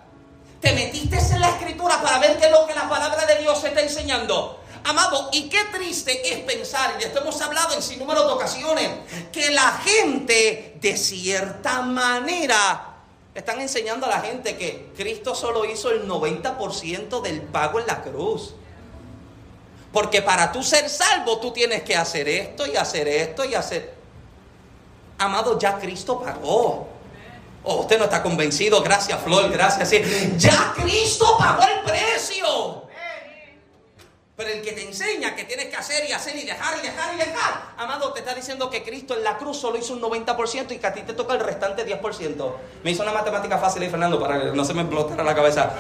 Te 0.60 0.74
metiste 0.74 1.18
en 1.20 1.40
la 1.40 1.50
escritura 1.50 2.02
para 2.02 2.18
ver 2.18 2.38
qué 2.40 2.48
es 2.48 2.52
lo 2.52 2.66
que 2.66 2.74
la 2.74 2.90
palabra 2.90 3.26
de 3.28 3.38
Dios 3.38 3.64
está 3.64 3.80
enseñando. 3.80 4.60
Amado, 4.84 5.30
y 5.32 5.50
qué 5.50 5.60
triste 5.66 6.34
es 6.34 6.40
pensar, 6.40 6.96
y 6.96 7.02
de 7.02 7.08
esto 7.08 7.20
hemos 7.20 7.40
hablado 7.42 7.76
en 7.76 7.84
sin 7.84 8.00
número 8.00 8.26
de 8.26 8.34
ocasiones, 8.34 8.90
que 9.32 9.52
la 9.52 9.80
gente 9.84 10.76
de 10.80 10.98
cierta 10.98 11.82
manera 11.82 12.96
están 13.36 13.62
enseñando 13.62 14.08
a 14.08 14.10
la 14.10 14.22
gente 14.22 14.58
que 14.58 14.92
Cristo 14.98 15.36
solo 15.36 15.66
hizo 15.66 15.92
el 15.92 16.08
90% 16.08 17.22
del 17.22 17.42
pago 17.42 17.80
en 17.80 17.86
la 17.86 18.02
cruz. 18.02 18.56
Porque 19.92 20.22
para 20.22 20.52
tú 20.52 20.64
ser 20.64 20.90
salvo, 20.90 21.40
tú 21.40 21.52
tienes 21.52 21.84
que 21.84 21.96
hacer 21.96 22.28
esto 22.28 22.66
y 22.68 22.76
hacer 22.76 23.08
esto 23.08 23.46
y 23.46 23.56
hacer. 23.56 23.96
Amado, 25.18 25.58
ya 25.58 25.78
Cristo 25.80 26.22
pagó. 26.22 26.88
Oh, 27.64 27.82
usted 27.82 27.98
no 27.98 28.06
está 28.06 28.22
convencido. 28.22 28.82
Gracias, 28.82 29.20
Flor. 29.22 29.50
Gracias. 29.52 29.90
Sí. 29.90 30.02
Ya 30.38 30.74
Cristo 30.76 31.36
pagó 31.38 31.64
el 31.64 31.84
precio. 31.84 32.88
Pero 34.38 34.52
el 34.52 34.62
que 34.62 34.72
te 34.72 34.84
enseña 34.84 35.36
que 35.36 35.46
tienes 35.46 35.66
que 35.66 35.76
hacer 35.76 36.08
y 36.08 36.14
hacer 36.14 36.36
y 36.36 36.46
dejar 36.46 36.78
y 36.78 36.86
dejar 36.86 37.16
y 37.16 37.18
dejar, 37.18 37.74
amado, 37.76 38.14
te 38.14 38.20
está 38.20 38.36
diciendo 38.36 38.70
que 38.70 38.84
Cristo 38.84 39.16
en 39.16 39.24
la 39.24 39.36
cruz 39.36 39.58
solo 39.58 39.80
hizo 39.80 39.94
un 39.94 40.02
90% 40.02 40.74
y 40.74 40.78
que 40.78 40.86
a 40.86 40.94
ti 40.94 41.02
te 41.02 41.14
toca 41.14 41.34
el 41.34 41.40
restante 41.40 41.84
10%. 41.84 42.54
Me 42.84 42.92
hizo 42.92 43.02
una 43.02 43.14
matemática 43.14 43.58
fácil 43.58 43.82
y 43.82 43.90
Fernando 43.90 44.20
para 44.20 44.40
que 44.40 44.46
no 44.52 44.64
se 44.64 44.76
me 44.76 44.82
explotara 44.82 45.24
la 45.24 45.34
cabeza. 45.34 45.72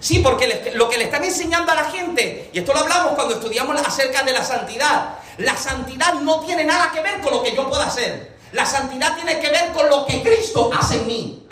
Sí, 0.00 0.20
porque 0.20 0.72
lo 0.74 0.88
que 0.88 0.98
le 0.98 1.04
están 1.04 1.22
enseñando 1.22 1.70
a 1.70 1.74
la 1.74 1.84
gente, 1.84 2.50
y 2.52 2.58
esto 2.58 2.72
lo 2.72 2.80
hablamos 2.80 3.12
cuando 3.12 3.34
estudiamos 3.34 3.80
acerca 3.80 4.22
de 4.22 4.32
la 4.32 4.42
santidad, 4.42 5.18
la 5.36 5.56
santidad 5.56 6.14
no 6.14 6.40
tiene 6.40 6.64
nada 6.64 6.90
que 6.90 7.00
ver 7.00 7.20
con 7.20 7.32
lo 7.32 7.42
que 7.42 7.54
yo 7.54 7.68
pueda 7.68 7.86
hacer. 7.86 8.36
La 8.52 8.66
santidad 8.66 9.14
tiene 9.14 9.38
que 9.38 9.50
ver 9.50 9.72
con 9.72 9.88
lo 9.88 10.06
que 10.06 10.22
Cristo 10.22 10.70
hace 10.76 10.96
en 10.96 11.06
mí. 11.06 11.46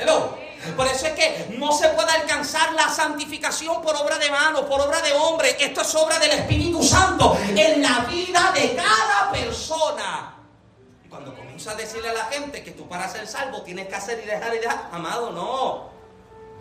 Por 0.76 0.86
eso 0.86 1.06
es 1.06 1.12
que 1.12 1.54
no 1.58 1.72
se 1.72 1.88
puede 1.90 2.10
alcanzar 2.10 2.72
la 2.72 2.88
santificación 2.88 3.80
por 3.82 3.94
obra 3.96 4.18
de 4.18 4.30
mano, 4.30 4.66
por 4.66 4.80
obra 4.80 5.00
de 5.00 5.12
hombre. 5.12 5.56
Esto 5.58 5.82
es 5.82 5.94
obra 5.94 6.18
del 6.18 6.32
Espíritu 6.32 6.82
Santo 6.82 7.38
en 7.54 7.82
la 7.82 8.00
vida 8.10 8.52
de 8.54 8.74
cada 8.74 9.30
persona. 9.30 10.34
Cuando 11.08 11.34
comienza 11.34 11.72
a 11.72 11.74
decirle 11.74 12.08
a 12.10 12.14
la 12.14 12.24
gente 12.24 12.64
que 12.64 12.72
tú 12.72 12.88
para 12.88 13.08
ser 13.08 13.26
salvo 13.26 13.62
tienes 13.62 13.88
que 13.88 13.94
hacer 13.94 14.20
y 14.22 14.26
dejar 14.26 14.54
y 14.54 14.58
dejar, 14.58 14.88
amado, 14.92 15.30
no. 15.30 15.97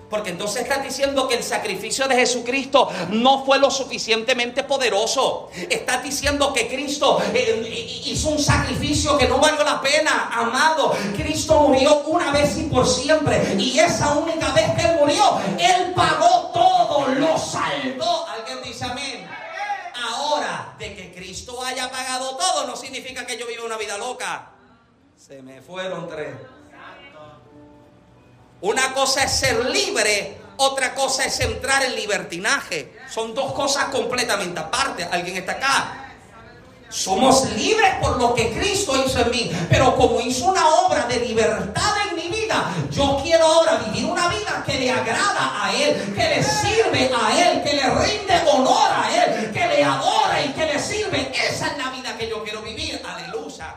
Porque 0.10 0.30
entonces 0.30 0.62
estás 0.62 0.84
diciendo 0.84 1.28
que 1.28 1.36
el 1.36 1.44
sacrificio 1.44 2.08
de 2.08 2.16
Jesucristo 2.16 2.90
no 3.10 3.44
fue 3.44 3.60
lo 3.60 3.70
suficientemente 3.70 4.64
poderoso. 4.64 5.50
Estás 5.70 6.02
diciendo 6.04 6.54
que 6.54 6.68
Cristo 6.68 7.22
eh, 7.34 8.02
hizo 8.06 8.30
un 8.30 8.40
sacrificio 8.40 9.18
que 9.18 9.28
no 9.28 9.38
valió 9.40 9.64
la 9.66 9.82
pena. 9.82 10.30
Amado, 10.32 10.96
Cristo 11.18 11.60
murió 11.62 12.04
una 12.06 12.32
vez 12.32 12.58
y 12.58 12.64
por 12.64 12.88
siempre. 12.88 13.56
Y 13.58 13.80
esa 13.80 14.14
única 14.14 14.54
vez 14.54 14.72
que 14.76 14.88
murió, 14.94 15.40
Él 15.60 15.94
pagó 15.94 16.52
todo, 16.54 17.08
lo 17.10 17.38
salvó. 17.38 18.28
Alguien 18.28 18.62
dice 18.64 18.86
amén. 18.86 19.28
Ahora, 20.10 20.74
de 20.80 20.96
que 20.96 21.14
Cristo 21.14 21.62
haya 21.64 21.92
pagado 21.92 22.38
todo, 22.38 22.66
no 22.66 22.78
significa 22.78 23.26
que 23.26 23.38
yo 23.38 23.46
viva 23.46 23.66
una 23.66 23.78
vida 23.78 23.98
loca. 23.98 24.52
Se 25.18 25.42
me 25.42 25.62
fueron 25.62 26.08
tres. 26.08 26.36
Una 28.62 28.94
cosa 28.94 29.24
es 29.24 29.32
ser 29.32 29.66
libre, 29.66 30.38
otra 30.58 30.96
cosa 30.96 31.26
es 31.26 31.40
entrar 31.40 31.84
en 31.84 31.96
libertinaje. 31.96 32.98
Son 33.10 33.34
dos 33.34 33.54
cosas 33.54 33.86
completamente 33.86 34.60
aparte. 34.60 35.04
¿Alguien 35.04 35.38
está 35.38 35.54
acá? 35.54 36.04
Somos 36.90 37.52
libres 37.52 37.96
por 38.02 38.18
lo 38.18 38.34
que 38.34 38.52
Cristo 38.54 38.96
hizo 39.06 39.20
en 39.20 39.30
mí. 39.30 39.52
Pero 39.70 39.96
como 39.96 40.20
hizo 40.22 40.46
una 40.46 40.68
obra 40.68 41.06
de 41.06 41.20
libertad 41.20 41.94
en 42.10 42.16
mi 42.16 42.36
vida, 42.36 42.74
yo 42.90 43.20
quiero 43.22 43.46
ahora 43.46 43.78
vivir 43.78 44.06
una 44.06 44.28
vida 44.30 44.64
que 44.66 44.80
le 44.80 44.92
agrada 44.92 45.66
a 45.66 45.74
Él, 45.76 46.14
que 46.16 46.24
le 46.24 46.44
sirve 46.44 47.12
a 47.14 47.52
Él, 47.52 47.64
que 47.64 47.74
le 47.74 47.84
rinde 47.84 48.42
honor 48.52 48.90
a 48.92 49.24
Él, 49.24 49.52
que 49.52 49.68
le 49.68 49.84
adora 49.84 50.42
y 50.42 50.50
que 50.54 50.66
le 50.66 50.80
sirve. 50.80 51.32
Esa 51.32 51.68
es 51.68 51.78
la 51.78 51.92
vida 51.92 52.18
que 52.18 52.30
yo 52.30 52.44
quiero 52.44 52.62
vivir. 52.62 53.00
Aleluya. 53.06 53.76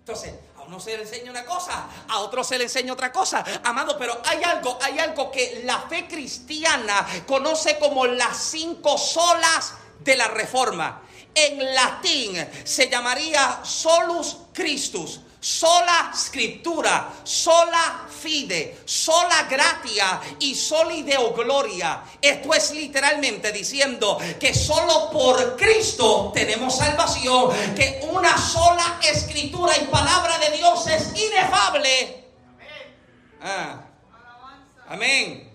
Entonces, 0.00 0.32
uno 0.70 0.78
se 0.78 0.96
le 0.96 1.02
enseña 1.02 1.32
una 1.32 1.44
cosa, 1.44 1.88
a 2.06 2.20
otro 2.20 2.44
se 2.44 2.56
le 2.56 2.62
enseña 2.62 2.92
otra 2.92 3.10
cosa. 3.10 3.44
Amado, 3.64 3.98
pero 3.98 4.22
hay 4.24 4.40
algo, 4.44 4.78
hay 4.80 5.00
algo 5.00 5.28
que 5.28 5.62
la 5.64 5.80
fe 5.80 6.06
cristiana 6.06 7.04
conoce 7.26 7.76
como 7.76 8.06
las 8.06 8.36
cinco 8.36 8.96
solas 8.96 9.72
de 9.98 10.16
la 10.16 10.28
reforma. 10.28 11.02
En 11.34 11.74
latín 11.74 12.48
se 12.62 12.88
llamaría 12.88 13.64
solus 13.64 14.36
Christus 14.52 15.18
sola 15.40 16.12
scriptura, 16.14 17.10
sola 17.24 18.06
fide, 18.08 18.82
sola 18.84 19.44
gratia 19.48 20.20
y 20.38 20.54
soli 20.54 21.02
deo 21.02 21.32
gloria. 21.32 22.02
Esto 22.20 22.54
es 22.54 22.72
literalmente 22.72 23.50
diciendo 23.50 24.18
que 24.38 24.54
solo 24.54 25.10
por 25.10 25.56
Cristo 25.56 26.30
tenemos 26.34 26.76
salvación, 26.76 27.50
que 27.74 28.06
una 28.12 28.36
sola 28.36 29.00
escritura 29.02 29.76
y 29.78 29.86
palabra 29.86 30.38
de 30.38 30.56
Dios 30.56 30.86
es 30.86 31.12
inefable. 31.18 32.24
Ah. 33.42 33.80
Amén. 34.88 35.48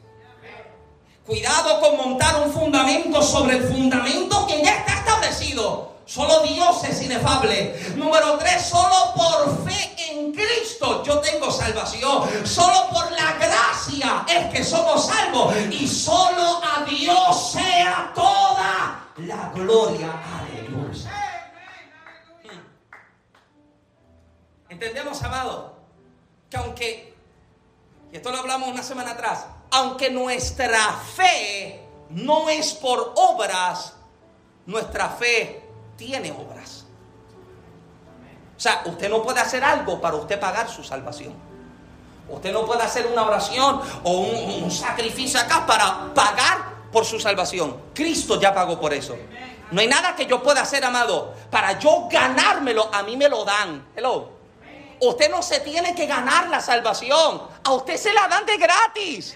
Cuidado 1.25 1.79
con 1.81 1.97
montar 1.97 2.41
un 2.41 2.53
fundamento 2.53 3.21
sobre 3.21 3.57
el 3.57 3.63
fundamento 3.63 4.47
que 4.47 4.63
ya 4.63 4.77
está 4.77 4.93
establecido. 4.99 5.94
Solo 6.05 6.41
Dios 6.41 6.83
es 6.83 7.01
inefable. 7.01 7.75
Número 7.95 8.37
tres, 8.37 8.67
solo 8.67 9.13
por 9.15 9.65
fe 9.65 9.95
en 10.09 10.31
Cristo 10.31 11.03
yo 11.03 11.19
tengo 11.19 11.51
salvación. 11.51 12.45
Solo 12.45 12.89
por 12.89 13.11
la 13.11 13.33
gracia 13.33 14.25
es 14.27 14.53
que 14.53 14.63
somos 14.63 15.07
salvos. 15.07 15.55
Y 15.71 15.87
solo 15.87 16.61
a 16.63 16.85
Dios 16.85 17.51
sea 17.51 18.11
toda 18.13 19.09
la 19.17 19.51
gloria. 19.55 20.11
Aleluya. 20.39 21.11
Entendemos, 24.69 25.23
amado, 25.23 25.75
que 26.49 26.57
aunque, 26.57 27.15
y 28.11 28.15
esto 28.17 28.31
lo 28.31 28.37
hablamos 28.37 28.69
una 28.69 28.83
semana 28.83 29.11
atrás, 29.11 29.45
aunque 29.71 30.09
nuestra 30.11 30.93
fe 31.15 31.81
no 32.09 32.49
es 32.49 32.73
por 32.73 33.13
obras, 33.15 33.93
nuestra 34.65 35.09
fe 35.09 35.64
tiene 35.95 36.31
obras. 36.31 36.85
O 38.57 38.59
sea, 38.59 38.83
usted 38.85 39.09
no 39.09 39.21
puede 39.21 39.41
hacer 39.41 39.63
algo 39.63 39.99
para 39.99 40.15
usted 40.15 40.39
pagar 40.39 40.69
su 40.69 40.83
salvación. 40.83 41.33
Usted 42.29 42.51
no 42.51 42.65
puede 42.65 42.81
hacer 42.81 43.05
una 43.07 43.23
oración 43.23 43.81
o 44.03 44.11
un, 44.11 44.71
sacrificio 44.71 45.39
acá 45.39 45.65
para 45.65 46.13
pagar 46.13 46.75
por 46.91 47.05
su 47.05 47.19
salvación. 47.19 47.77
Cristo 47.93 48.39
ya 48.39 48.53
pagó 48.53 48.79
por 48.79 48.93
eso. 48.93 49.15
No 49.71 49.81
hay 49.81 49.87
nada 49.87 50.15
que 50.15 50.25
yo 50.25 50.41
pueda 50.41 50.61
hacer, 50.61 50.83
amado, 50.83 51.33
para 51.51 51.77
yo 51.77 52.07
ganármelo. 52.09 52.89
A 52.93 53.03
mí 53.03 53.17
me 53.17 53.29
lo 53.29 53.43
dan. 53.45 53.87
Hello. 53.95 54.29
Usted 55.01 55.29
no 55.29 55.43
se 55.43 55.59
tiene 55.59 55.93
que 55.93 56.05
ganar 56.05 56.47
la 56.47 56.61
salvación. 56.61 57.41
A 57.63 57.71
usted 57.73 57.97
se 57.97 58.13
la 58.13 58.27
dan 58.27 58.45
de 58.45 58.57
gratis. 58.57 59.35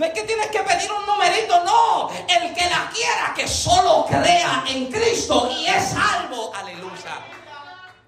No 0.00 0.06
es 0.06 0.14
que 0.14 0.22
tienes 0.22 0.46
que 0.46 0.60
pedir 0.60 0.90
un 0.90 1.04
numerito, 1.04 1.62
no. 1.62 2.08
El 2.26 2.54
que 2.54 2.64
la 2.70 2.90
quiera, 2.90 3.34
que 3.36 3.46
solo 3.46 4.06
crea 4.06 4.64
en 4.66 4.90
Cristo 4.90 5.50
y 5.54 5.66
es 5.66 5.90
salvo. 5.90 6.54
Aleluya. 6.54 7.18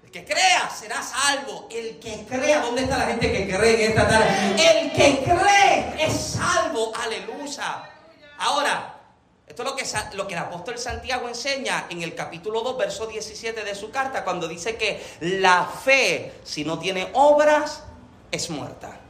El 0.03 0.09
que 0.09 0.25
crea 0.25 0.71
será 0.71 1.03
salvo. 1.03 1.67
El 1.69 1.99
que 1.99 2.25
crea, 2.27 2.61
¿dónde 2.61 2.81
está 2.81 2.97
la 2.97 3.05
gente 3.05 3.31
que 3.31 3.47
cree 3.47 3.85
en 3.85 3.91
esta 3.91 4.07
tarde? 4.07 4.25
El 4.57 4.91
que 4.91 5.23
cree 5.23 6.03
es 6.03 6.19
salvo. 6.19 6.93
Aleluya. 6.99 7.83
Ahora, 8.39 8.95
esto 9.45 9.61
es 9.61 10.15
lo 10.15 10.25
que, 10.25 10.33
el 10.33 10.39
apóstol 10.39 10.79
Santiago 10.79 11.27
enseña 11.27 11.85
en 11.91 12.01
el 12.01 12.15
capítulo 12.15 12.61
2, 12.61 12.75
verso 12.75 13.05
17 13.05 13.63
de 13.63 13.75
su 13.75 13.91
carta, 13.91 14.23
cuando 14.23 14.47
dice 14.47 14.77
que 14.77 14.99
la 15.19 15.65
fe, 15.65 16.33
si 16.43 16.65
no 16.65 16.79
tiene 16.79 17.11
obras, 17.13 17.83
es 18.31 18.49
muerta. 18.49 19.02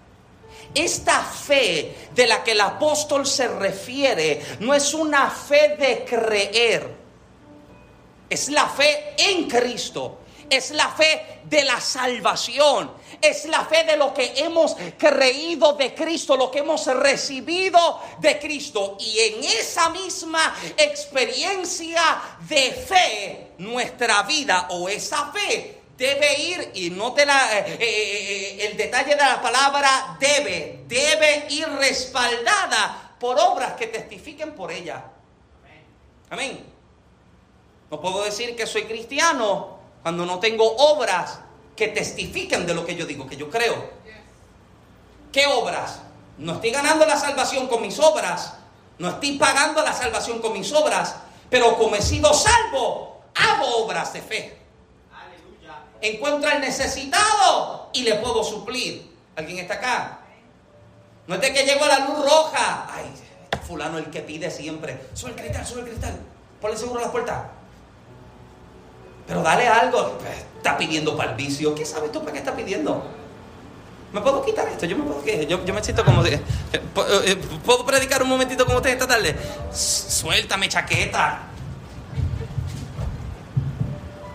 Esta 0.76 1.21
fe 1.21 2.09
de 2.15 2.28
la 2.28 2.43
que 2.43 2.51
el 2.51 2.61
apóstol 2.61 3.26
se 3.28 3.47
refiere 3.47 4.41
no 4.59 4.74
es 4.74 4.93
una 4.93 5.30
fe 5.30 5.76
de 5.78 6.03
creer, 6.03 6.89
es 8.28 8.49
la 8.49 8.67
fe 8.67 9.13
en 9.17 9.47
Cristo, 9.47 10.19
es 10.49 10.71
la 10.71 10.89
fe 10.89 11.41
de 11.43 11.63
la 11.63 11.80
salvación, 11.80 12.91
es 13.21 13.45
la 13.45 13.65
fe 13.65 13.84
de 13.84 13.97
lo 13.97 14.13
que 14.15 14.34
hemos 14.38 14.76
creído 14.97 15.74
de 15.74 15.93
Cristo, 15.93 16.36
lo 16.36 16.49
que 16.49 16.59
hemos 16.59 16.88
recibido 16.88 17.99
de 18.19 18.39
Cristo. 18.39 18.97
Y 18.99 19.19
en 19.19 19.43
esa 19.43 19.89
misma 19.89 20.55
experiencia 20.76 22.01
de 22.49 22.71
fe, 22.71 23.51
nuestra 23.59 24.24
vida 24.24 24.67
o 24.71 24.89
esa 24.89 25.32
fe 25.32 25.83
debe 25.98 26.39
ir, 26.39 26.72
y 26.76 26.89
no 26.89 27.14
te 27.14 27.26
la, 27.26 27.60
eh, 27.60 27.66
eh, 27.68 27.78
eh, 27.80 28.68
el 28.68 28.78
detalle 28.78 29.16
de 29.16 29.22
la 29.22 29.41
palabra 29.41 30.18
debe, 30.20 30.84
debe 30.88 31.48
ir 31.50 31.68
respaldada 31.70 33.16
por 33.20 33.39
obras 33.39 33.74
que 33.74 33.88
testifiquen 33.88 34.54
por 34.54 34.72
ella. 34.72 35.04
Amén. 36.30 36.66
No 37.91 38.02
puedo 38.02 38.24
decir 38.24 38.56
que 38.56 38.66
soy 38.66 38.84
cristiano 38.84 39.78
cuando 40.02 40.26
no 40.26 40.39
tengo 40.39 40.66
obras 40.78 41.39
que 41.76 41.89
testifiquen 41.89 42.66
de 42.66 42.74
lo 42.74 42.86
que 42.86 42.96
yo 42.96 43.06
digo, 43.06 43.28
que 43.28 43.38
yo 43.38 43.50
creo. 43.50 43.91
¿Qué 45.32 45.46
obras? 45.48 46.00
No 46.38 46.54
estoy 46.54 46.72
ganando 46.72 47.06
la 47.06 47.18
salvación 47.18 47.68
con 47.68 47.82
mis 47.82 48.00
obras. 48.00 48.54
No 48.98 49.10
estoy 49.10 49.38
pagando 49.38 49.84
la 49.84 49.91
salvación 49.91 50.39
con 50.39 50.54
mis 50.54 50.72
obras 50.72 51.16
Pero 51.50 51.78
como 51.78 51.96
he 51.96 52.02
sido 52.02 52.34
salvo, 52.34 53.22
hago 53.36 53.84
obras 53.84 54.12
de 54.14 54.22
fe. 54.22 54.62
Encuentro 56.04 56.49
al 56.49 56.60
necesitado 56.60 57.89
y 57.93 58.04
le 58.04 58.16
puedo 58.16 58.43
suplir. 58.43 59.10
¿Alguien 59.38 59.60
está 59.60 59.76
acá? 59.76 60.20
No 61.28 61.36
es 61.36 61.41
de 61.41 61.54
que 61.54 61.64
llego 61.64 61.86
a 61.86 61.88
la 61.88 61.99
luz 61.99 62.26
roja. 62.26 62.88
Ay, 62.93 63.06
fulano 63.66 63.97
el 63.97 64.08
que 64.08 64.20
pide 64.20 64.51
siempre. 64.51 64.99
Sube 65.14 65.30
el 65.30 65.38
cristal, 65.38 65.66
sube 65.66 65.80
el 65.80 65.88
cristal. 65.88 66.20
Ponle 66.60 66.76
seguro 66.76 66.99
a 66.99 67.06
la 67.06 67.12
puerta. 67.12 67.51
Pero 69.26 69.41
dale 69.41 69.66
algo. 69.66 70.18
Está 70.58 70.78
pidiendo 70.78 71.16
para 71.16 71.32
el 71.32 71.38
vicio. 71.38 71.74
¿Qué 71.74 71.86
sabes 71.86 72.12
tú 72.12 72.20
para 72.20 72.34
qué 72.34 72.39
está 72.39 72.54
pidiendo? 72.54 73.01
¿Me 74.12 74.20
puedo 74.20 74.43
quitar 74.43 74.68
esto? 74.68 74.86
Yo 74.86 74.97
me 74.97 75.06
puedo 75.06 75.24
yo, 75.26 75.64
yo 75.64 75.74
me 75.74 75.82
siento 75.82 76.04
como 76.04 76.22
de, 76.22 76.34
eh, 76.34 76.41
eh, 76.74 77.36
¿Puedo 77.66 77.86
predicar 77.86 78.22
un 78.22 78.28
momentito 78.28 78.66
con 78.66 78.76
usted 78.76 78.89
esta 78.89 79.08
tarde? 79.08 79.38
Suéltame, 79.72 80.68
chaqueta. 80.68 81.43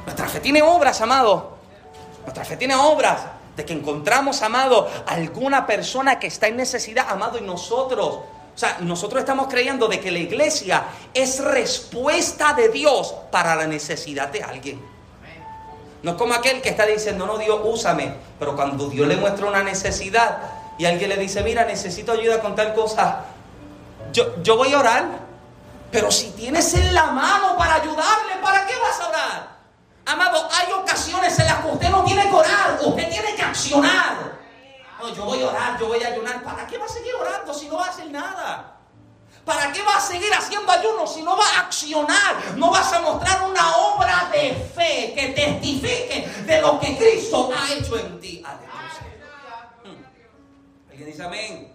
Nuestra 0.07 0.29
fe 0.29 0.41
tiene 0.41 0.63
obras, 0.63 0.99
amado. 1.03 1.58
Nuestra 2.29 2.45
fe 2.45 2.59
tiene 2.59 2.75
obras 2.75 3.23
de 3.57 3.65
que 3.65 3.73
encontramos, 3.73 4.43
amado, 4.43 4.87
alguna 5.07 5.67
persona 5.67 6.19
que 6.19 6.27
está 6.27 6.47
en 6.47 6.59
necesidad, 6.59 7.09
amado, 7.09 7.39
y 7.39 7.41
nosotros, 7.41 8.07
o 8.07 8.23
sea, 8.55 8.77
nosotros 8.81 9.21
estamos 9.21 9.47
creyendo 9.49 9.89
de 9.89 9.99
que 9.99 10.11
la 10.11 10.19
iglesia 10.19 10.85
es 11.15 11.43
respuesta 11.43 12.53
de 12.53 12.69
Dios 12.69 13.15
para 13.33 13.57
la 13.57 13.67
necesidad 13.67 14.29
de 14.29 14.43
alguien. 14.43 14.79
No 16.03 16.11
es 16.11 16.17
como 16.19 16.35
aquel 16.35 16.61
que 16.61 16.69
está 16.69 16.85
diciendo, 16.85 17.25
no, 17.25 17.39
Dios, 17.39 17.59
úsame. 17.65 18.13
Pero 18.39 18.55
cuando 18.55 18.91
Dios 18.91 19.09
le 19.09 19.17
muestra 19.17 19.47
una 19.47 19.63
necesidad 19.63 20.39
y 20.77 20.85
alguien 20.85 21.09
le 21.09 21.17
dice, 21.17 21.43
mira, 21.43 21.65
necesito 21.65 22.13
ayuda 22.13 22.43
con 22.43 22.55
tal 22.55 22.75
cosa, 22.75 23.25
yo, 24.13 24.43
yo 24.43 24.59
voy 24.59 24.75
a 24.75 24.81
orar. 24.81 25.05
Pero 25.91 26.11
si 26.11 26.29
tienes 26.33 26.75
en 26.75 26.93
la 26.93 27.07
mano 27.07 27.57
para 27.57 27.77
ayudarle, 27.77 28.35
¿para 28.43 28.67
qué 28.67 28.75
vas 28.77 29.01
a 29.01 29.09
orar? 29.09 29.58
Amado, 30.09 30.49
hay 30.51 30.73
ocasiones 30.73 31.39
en 31.39 31.45
las 31.45 31.57
que 31.61 31.69
usted 31.69 31.91
no 31.91 32.03
tiene 32.03 32.23
que 32.23 32.35
orar, 32.35 32.79
usted 32.83 33.11
tiene 33.11 33.35
que 33.35 33.43
accionar. 33.43 34.39
No, 34.99 35.15
yo 35.15 35.25
voy 35.27 35.43
a 35.43 35.49
orar, 35.49 35.79
yo 35.79 35.87
voy 35.87 36.03
a 36.03 36.09
ayunar. 36.09 36.43
¿Para 36.43 36.67
qué 36.67 36.79
va 36.79 36.87
a 36.87 36.89
seguir 36.89 37.15
orando 37.15 37.53
si 37.53 37.69
no 37.69 37.77
va 37.77 37.85
a 37.85 37.91
hacer 37.91 38.11
nada? 38.11 38.79
¿Para 39.45 39.71
qué 39.71 39.83
vas 39.83 39.97
a 39.97 40.01
seguir 40.01 40.33
haciendo 40.33 40.73
ayuno 40.73 41.07
si 41.07 41.21
no 41.21 41.37
vas 41.37 41.55
a 41.59 41.61
accionar? 41.61 42.37
No 42.57 42.71
vas 42.71 42.91
a 42.91 43.01
mostrar 43.01 43.43
una 43.51 43.77
obra 43.77 44.31
de 44.33 44.55
fe 44.75 45.13
que 45.15 45.29
testifique 45.29 46.27
de 46.47 46.63
lo 46.63 46.81
que 46.81 46.97
Cristo 46.97 47.51
ha 47.55 47.71
hecho 47.75 47.99
en 47.99 48.19
ti. 48.19 48.43
¿Alguien 50.89 51.07
dice 51.07 51.23
amén? 51.23 51.75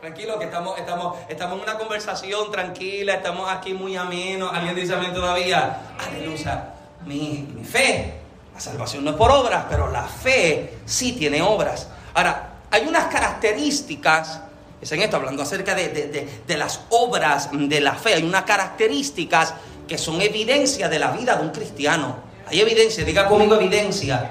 Tranquilo, 0.00 0.38
que 0.38 0.46
estamos, 0.46 0.78
estamos, 0.78 1.18
estamos 1.28 1.58
en 1.58 1.62
una 1.64 1.76
conversación 1.76 2.50
tranquila, 2.50 3.16
estamos 3.16 3.50
aquí 3.50 3.74
muy 3.74 3.94
ameno. 3.94 4.48
¿Alguien 4.50 4.74
dice 4.74 4.94
amén 4.94 5.12
todavía? 5.12 5.94
Aleluya. 5.98 6.73
Mi, 7.06 7.46
mi 7.54 7.64
fe, 7.64 8.14
la 8.54 8.60
salvación 8.60 9.04
no 9.04 9.10
es 9.10 9.16
por 9.16 9.30
obras, 9.30 9.66
pero 9.68 9.90
la 9.90 10.04
fe 10.04 10.78
sí 10.84 11.12
tiene 11.12 11.42
obras. 11.42 11.88
Ahora, 12.14 12.54
hay 12.70 12.86
unas 12.86 13.04
características 13.06 14.40
es 14.84 14.92
en 14.92 15.00
esto, 15.00 15.16
hablando 15.16 15.42
acerca 15.42 15.74
de, 15.74 16.28
las 16.58 16.80
obras 16.90 17.48
de 17.52 17.80
la 17.80 17.94
fe. 17.94 18.14
Hay 18.14 18.22
unas 18.22 18.42
características 18.42 19.54
que 19.88 19.96
son 19.96 20.20
evidencia 20.20 20.90
de 20.90 20.98
la 20.98 21.10
vida 21.10 21.36
de 21.36 21.42
un 21.42 21.52
cristiano. 21.52 22.16
Hay 22.46 22.60
evidencia, 22.60 23.02
diga 23.02 23.26
conmigo 23.26 23.54
evidencia. 23.54 24.30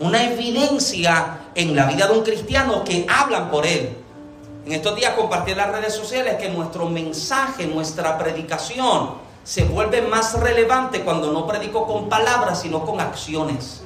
Una 0.00 0.30
evidencia 0.30 1.38
en 1.54 1.74
la 1.74 1.86
vida 1.86 2.06
de 2.06 2.12
un 2.12 2.22
cristiano 2.22 2.84
que 2.84 3.06
hablan 3.08 3.50
por 3.50 3.66
él. 3.66 3.96
En 4.66 4.72
estos 4.72 4.94
días 4.94 5.14
compartí 5.14 5.52
en 5.52 5.56
las 5.56 5.70
redes 5.70 5.94
sociales 5.94 6.34
que 6.34 6.50
nuestro 6.50 6.86
mensaje, 6.86 7.66
nuestra 7.66 8.18
predicación, 8.18 9.23
se 9.44 9.64
vuelve 9.64 10.02
más 10.02 10.40
relevante 10.40 11.02
cuando 11.02 11.30
no 11.30 11.46
predico 11.46 11.86
con 11.86 12.08
palabras, 12.08 12.62
sino 12.62 12.84
con 12.84 13.00
acciones. 13.00 13.82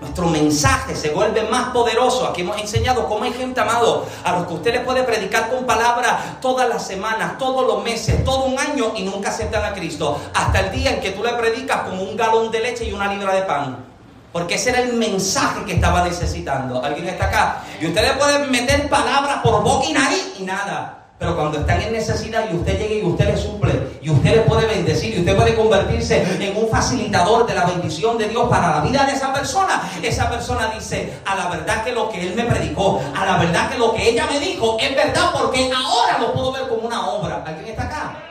Nuestro 0.00 0.26
mensaje 0.26 0.94
se 0.94 1.10
vuelve 1.10 1.44
más 1.44 1.70
poderoso. 1.70 2.26
Aquí 2.28 2.42
hemos 2.42 2.60
enseñado 2.60 3.08
cómo 3.08 3.24
hay 3.24 3.32
gente, 3.32 3.60
amado, 3.60 4.04
a 4.22 4.32
los 4.32 4.46
que 4.46 4.54
usted 4.54 4.74
le 4.74 4.80
puede 4.80 5.02
predicar 5.02 5.48
con 5.48 5.64
palabras 5.64 6.40
todas 6.40 6.68
las 6.68 6.86
semanas, 6.86 7.38
todos 7.38 7.66
los 7.66 7.82
meses, 7.82 8.22
todo 8.22 8.44
un 8.44 8.58
año 8.58 8.92
y 8.96 9.02
nunca 9.02 9.30
aceptan 9.30 9.64
a 9.64 9.72
Cristo. 9.72 10.20
Hasta 10.34 10.60
el 10.60 10.72
día 10.72 10.90
en 10.90 11.00
que 11.00 11.12
tú 11.12 11.24
le 11.24 11.32
predicas 11.32 11.88
como 11.88 12.02
un 12.02 12.16
galón 12.16 12.50
de 12.50 12.60
leche 12.60 12.84
y 12.84 12.92
una 12.92 13.12
libra 13.12 13.34
de 13.34 13.42
pan. 13.42 13.84
Porque 14.30 14.56
ese 14.56 14.70
era 14.70 14.80
el 14.80 14.92
mensaje 14.92 15.64
que 15.64 15.74
estaba 15.74 16.04
necesitando. 16.04 16.84
¿Alguien 16.84 17.08
está 17.08 17.26
acá? 17.26 17.64
Y 17.80 17.86
usted 17.86 18.02
le 18.02 18.14
puede 18.14 18.46
meter 18.48 18.88
palabras 18.88 19.38
por 19.42 19.62
boca 19.62 19.86
y 19.86 19.92
nariz 19.94 20.34
y 20.38 20.42
nada. 20.42 21.03
Pero 21.24 21.36
cuando 21.36 21.60
están 21.60 21.80
en 21.80 21.94
necesidad 21.94 22.50
y 22.52 22.54
usted 22.54 22.78
llega 22.78 22.94
y 22.96 23.02
usted 23.02 23.24
le 23.28 23.36
suple 23.38 23.98
y 24.02 24.10
usted 24.10 24.34
le 24.34 24.40
puede 24.42 24.66
bendecir 24.66 25.14
y 25.14 25.20
usted 25.20 25.34
puede 25.34 25.54
convertirse 25.54 26.22
en 26.38 26.54
un 26.54 26.68
facilitador 26.68 27.46
de 27.46 27.54
la 27.54 27.64
bendición 27.64 28.18
de 28.18 28.28
Dios 28.28 28.46
para 28.50 28.76
la 28.76 28.80
vida 28.82 29.06
de 29.06 29.12
esa 29.12 29.32
persona, 29.32 29.90
esa 30.02 30.28
persona 30.28 30.70
dice, 30.74 31.18
a 31.24 31.34
la 31.34 31.48
verdad 31.48 31.82
que 31.82 31.92
lo 31.92 32.10
que 32.10 32.28
él 32.28 32.34
me 32.34 32.44
predicó, 32.44 33.00
a 33.16 33.24
la 33.24 33.38
verdad 33.38 33.70
que 33.70 33.78
lo 33.78 33.94
que 33.94 34.10
ella 34.10 34.26
me 34.30 34.38
dijo 34.38 34.76
es 34.78 34.94
verdad 34.94 35.30
porque 35.32 35.72
ahora 35.74 36.18
lo 36.18 36.34
puedo 36.34 36.52
ver 36.52 36.68
como 36.68 36.82
una 36.82 37.08
obra. 37.08 37.42
¿Alguien 37.46 37.68
está 37.68 37.84
acá? 37.84 38.22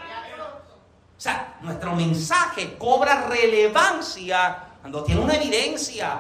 O 1.18 1.22
sea, 1.24 1.56
nuestro 1.62 1.96
mensaje 1.96 2.78
cobra 2.78 3.26
relevancia 3.28 4.66
cuando 4.82 5.04
tiene 5.04 5.20
una 5.20 5.34
evidencia 5.34 6.20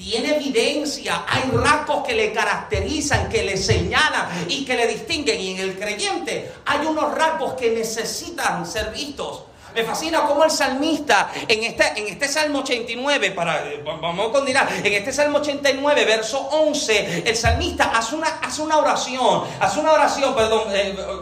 tiene 0.00 0.36
evidencia, 0.36 1.24
hay 1.28 1.50
rasgos 1.50 2.06
que 2.06 2.14
le 2.14 2.32
caracterizan, 2.32 3.28
que 3.28 3.42
le 3.44 3.58
señalan 3.58 4.46
y 4.48 4.64
que 4.64 4.74
le 4.74 4.86
distinguen. 4.86 5.38
Y 5.38 5.50
en 5.50 5.58
el 5.58 5.78
creyente 5.78 6.52
hay 6.64 6.86
unos 6.86 7.14
rasgos 7.14 7.52
que 7.52 7.70
necesitan 7.70 8.66
ser 8.66 8.92
vistos. 8.92 9.42
Me 9.74 9.84
fascina 9.84 10.22
cómo 10.26 10.44
el 10.44 10.50
salmista 10.50 11.30
en 11.46 11.62
este, 11.64 11.84
en 11.96 12.08
este 12.08 12.28
Salmo 12.28 12.60
89, 12.60 13.30
para, 13.30 13.66
eh, 13.68 13.82
vamos 13.84 14.28
a 14.28 14.32
continuar, 14.32 14.68
en 14.72 14.92
este 14.92 15.12
Salmo 15.12 15.38
89, 15.38 16.04
verso 16.04 16.38
11, 16.38 17.24
el 17.26 17.36
salmista 17.36 17.92
hace 17.94 18.16
una, 18.16 18.28
hace 18.42 18.62
una 18.62 18.78
oración, 18.78 19.44
hace 19.60 19.80
una 19.80 19.92
oración, 19.92 20.34
perdón, 20.34 20.64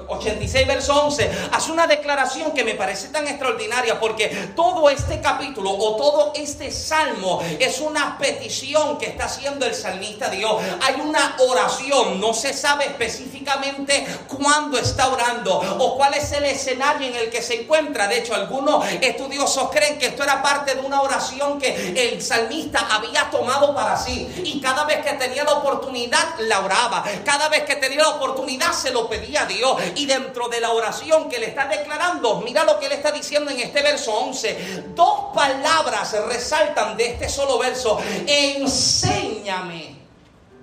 86, 0.08 0.54
eh, 0.54 0.66
verso 0.66 1.04
11, 1.04 1.30
hace 1.52 1.72
una 1.72 1.86
declaración 1.86 2.52
que 2.52 2.64
me 2.64 2.74
parece 2.74 3.08
tan 3.08 3.26
extraordinaria 3.28 4.00
porque 4.00 4.28
todo 4.56 4.88
este 4.88 5.20
capítulo 5.20 5.70
o 5.70 5.96
todo 5.96 6.32
este 6.34 6.70
salmo 6.70 7.42
es 7.58 7.80
una 7.80 8.16
petición 8.18 8.98
que 8.98 9.06
está 9.06 9.26
haciendo 9.26 9.66
el 9.66 9.74
salmista 9.74 10.26
a 10.26 10.30
Dios. 10.30 10.62
Hay 10.82 11.00
una 11.00 11.36
oración, 11.38 12.20
no 12.20 12.32
se 12.32 12.52
sabe 12.52 12.86
específicamente 12.86 14.06
cuándo 14.26 14.78
está 14.78 15.08
orando 15.08 15.58
o 15.78 15.96
cuál 15.96 16.14
es 16.14 16.32
el 16.32 16.44
escenario 16.44 17.08
en 17.08 17.16
el 17.16 17.30
que 17.30 17.42
se 17.42 17.62
encuentra. 17.62 18.08
De 18.08 18.18
hecho, 18.18 18.37
algunos 18.38 18.86
estudiosos 19.00 19.70
creen 19.70 19.98
que 19.98 20.06
esto 20.06 20.22
era 20.22 20.42
parte 20.42 20.74
de 20.74 20.80
una 20.80 21.02
oración 21.02 21.58
que 21.58 21.94
el 21.96 22.22
salmista 22.22 22.86
había 22.90 23.30
tomado 23.30 23.74
para 23.74 23.96
sí. 23.96 24.42
Y 24.44 24.60
cada 24.60 24.84
vez 24.84 25.04
que 25.04 25.12
tenía 25.14 25.44
la 25.44 25.54
oportunidad, 25.54 26.38
la 26.40 26.60
oraba. 26.60 27.04
Cada 27.24 27.48
vez 27.48 27.64
que 27.64 27.76
tenía 27.76 28.02
la 28.02 28.10
oportunidad, 28.10 28.72
se 28.72 28.90
lo 28.90 29.08
pedía 29.08 29.42
a 29.42 29.46
Dios. 29.46 29.76
Y 29.96 30.06
dentro 30.06 30.48
de 30.48 30.60
la 30.60 30.70
oración 30.70 31.28
que 31.28 31.38
le 31.38 31.46
está 31.46 31.66
declarando, 31.66 32.40
mira 32.40 32.64
lo 32.64 32.78
que 32.78 32.88
le 32.88 32.96
está 32.96 33.10
diciendo 33.10 33.50
en 33.50 33.60
este 33.60 33.82
verso 33.82 34.12
11. 34.12 34.84
Dos 34.94 35.34
palabras 35.34 36.16
resaltan 36.26 36.96
de 36.96 37.12
este 37.12 37.28
solo 37.28 37.58
verso. 37.58 37.98
Enséñame, 38.26 39.96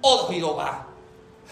oh 0.01 0.27
Jehová. 0.27 0.87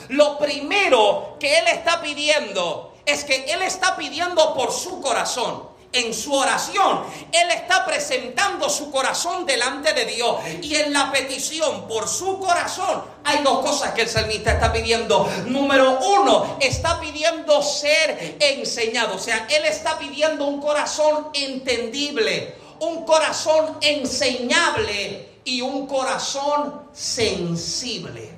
Lo 0.09 0.37
primero 0.37 1.37
que 1.39 1.59
él 1.59 1.67
está 1.67 2.01
pidiendo 2.01 2.93
es 3.05 3.23
que 3.23 3.45
él 3.51 3.61
está 3.61 3.95
pidiendo 3.95 4.53
por 4.53 4.71
su 4.71 5.01
corazón 5.01 5.72
en 5.93 6.13
su 6.13 6.33
oración, 6.33 7.03
él 7.31 7.51
está 7.51 7.85
presentando 7.85 8.67
su 8.69 8.91
corazón 8.91 9.45
delante 9.45 9.93
de 9.93 10.05
Dios. 10.05 10.37
Y 10.61 10.75
en 10.75 10.91
la 10.91 11.11
petición 11.11 11.87
por 11.87 12.07
su 12.07 12.39
corazón 12.39 13.03
hay 13.23 13.43
dos 13.43 13.59
cosas 13.59 13.93
que 13.93 14.01
el 14.01 14.09
salmista 14.09 14.53
está 14.53 14.73
pidiendo. 14.73 15.29
Número 15.45 15.99
uno, 15.99 16.57
está 16.59 16.99
pidiendo 16.99 17.61
ser 17.61 18.37
enseñado. 18.39 19.15
O 19.15 19.19
sea, 19.19 19.47
él 19.49 19.65
está 19.65 19.97
pidiendo 19.99 20.45
un 20.45 20.59
corazón 20.59 21.27
entendible, 21.33 22.55
un 22.79 23.05
corazón 23.05 23.77
enseñable 23.81 25.29
y 25.45 25.61
un 25.61 25.85
corazón 25.85 26.87
sensible. 26.91 28.31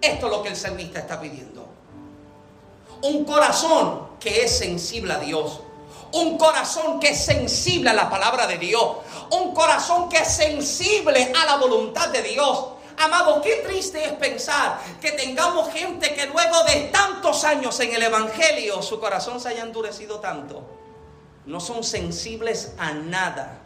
Esto 0.00 0.26
es 0.26 0.32
lo 0.32 0.42
que 0.42 0.48
el 0.48 0.56
salmista 0.56 0.98
está 0.98 1.20
pidiendo. 1.20 1.66
Un 3.02 3.24
corazón 3.24 4.08
que 4.18 4.44
es 4.44 4.58
sensible 4.58 5.12
a 5.12 5.18
Dios 5.18 5.60
un 6.12 6.38
corazón 6.38 6.98
que 7.00 7.10
es 7.10 7.24
sensible 7.24 7.90
a 7.90 7.94
la 7.94 8.08
palabra 8.08 8.46
de 8.46 8.58
Dios. 8.58 8.96
Un 9.30 9.54
corazón 9.54 10.08
que 10.08 10.18
es 10.18 10.28
sensible 10.28 11.32
a 11.36 11.44
la 11.44 11.56
voluntad 11.56 12.08
de 12.08 12.22
Dios. 12.22 12.66
Amado, 12.98 13.40
qué 13.42 13.62
triste 13.66 14.04
es 14.04 14.12
pensar 14.12 14.80
que 15.00 15.12
tengamos 15.12 15.72
gente 15.72 16.14
que 16.14 16.26
luego 16.26 16.64
de 16.64 16.88
tantos 16.92 17.44
años 17.44 17.78
en 17.80 17.94
el 17.94 18.02
Evangelio 18.02 18.82
su 18.82 18.98
corazón 18.98 19.40
se 19.40 19.50
haya 19.50 19.62
endurecido 19.62 20.18
tanto. 20.18 20.62
No 21.46 21.60
son 21.60 21.84
sensibles 21.84 22.72
a 22.78 22.92
nada. 22.92 23.60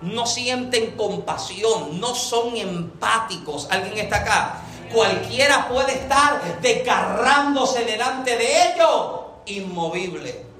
No 0.00 0.26
sienten 0.26 0.96
compasión, 0.96 2.00
no 2.00 2.14
son 2.14 2.56
empáticos. 2.56 3.68
¿Alguien 3.70 3.98
está 3.98 4.16
acá? 4.16 4.62
Cualquiera 4.92 5.68
puede 5.68 5.92
estar 5.92 6.60
desgarrándose 6.60 7.84
delante 7.84 8.36
de 8.36 8.74
ellos, 8.74 9.20
inmovible 9.46 10.51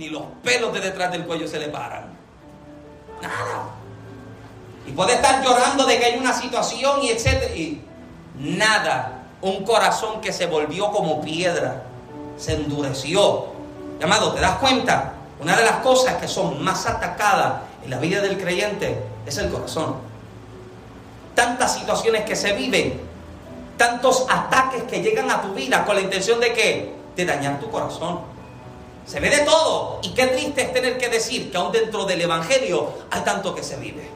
ni 0.00 0.08
los 0.08 0.22
pelos 0.42 0.72
de 0.72 0.80
detrás 0.80 1.12
del 1.12 1.26
cuello 1.26 1.46
se 1.46 1.58
le 1.58 1.68
paran. 1.68 2.04
Nada. 3.20 3.68
Y 4.86 4.92
puede 4.92 5.12
estar 5.12 5.44
llorando 5.44 5.84
de 5.84 5.98
que 5.98 6.06
hay 6.06 6.18
una 6.18 6.32
situación 6.32 7.02
y 7.02 7.10
etcétera. 7.10 7.54
Y 7.54 7.82
nada. 8.38 9.24
Un 9.42 9.62
corazón 9.62 10.22
que 10.22 10.32
se 10.32 10.46
volvió 10.46 10.90
como 10.90 11.20
piedra. 11.20 11.82
Se 12.38 12.54
endureció. 12.54 13.48
Llamado, 14.00 14.32
¿te 14.32 14.40
das 14.40 14.56
cuenta? 14.56 15.12
Una 15.38 15.54
de 15.54 15.64
las 15.64 15.76
cosas 15.80 16.14
que 16.16 16.26
son 16.26 16.64
más 16.64 16.86
atacadas 16.86 17.60
en 17.84 17.90
la 17.90 17.98
vida 17.98 18.22
del 18.22 18.38
creyente 18.38 19.02
es 19.26 19.36
el 19.36 19.50
corazón. 19.50 19.96
Tantas 21.34 21.74
situaciones 21.74 22.24
que 22.24 22.36
se 22.36 22.54
viven, 22.54 22.98
tantos 23.76 24.24
ataques 24.30 24.84
que 24.84 25.02
llegan 25.02 25.30
a 25.30 25.42
tu 25.42 25.52
vida 25.52 25.84
con 25.84 25.94
la 25.94 26.00
intención 26.00 26.40
de 26.40 26.54
que 26.54 26.94
de 27.16 27.26
dañar 27.26 27.60
tu 27.60 27.70
corazón. 27.70 28.29
Se 29.10 29.18
ve 29.18 29.28
de 29.28 29.38
todo. 29.38 29.98
Y 30.04 30.10
qué 30.10 30.28
triste 30.28 30.62
es 30.62 30.72
tener 30.72 30.96
que 30.96 31.08
decir 31.08 31.50
que 31.50 31.56
aún 31.56 31.72
dentro 31.72 32.04
del 32.04 32.20
Evangelio 32.20 32.90
hay 33.10 33.22
tanto 33.22 33.52
que 33.52 33.64
se 33.64 33.74
vive. 33.74 34.08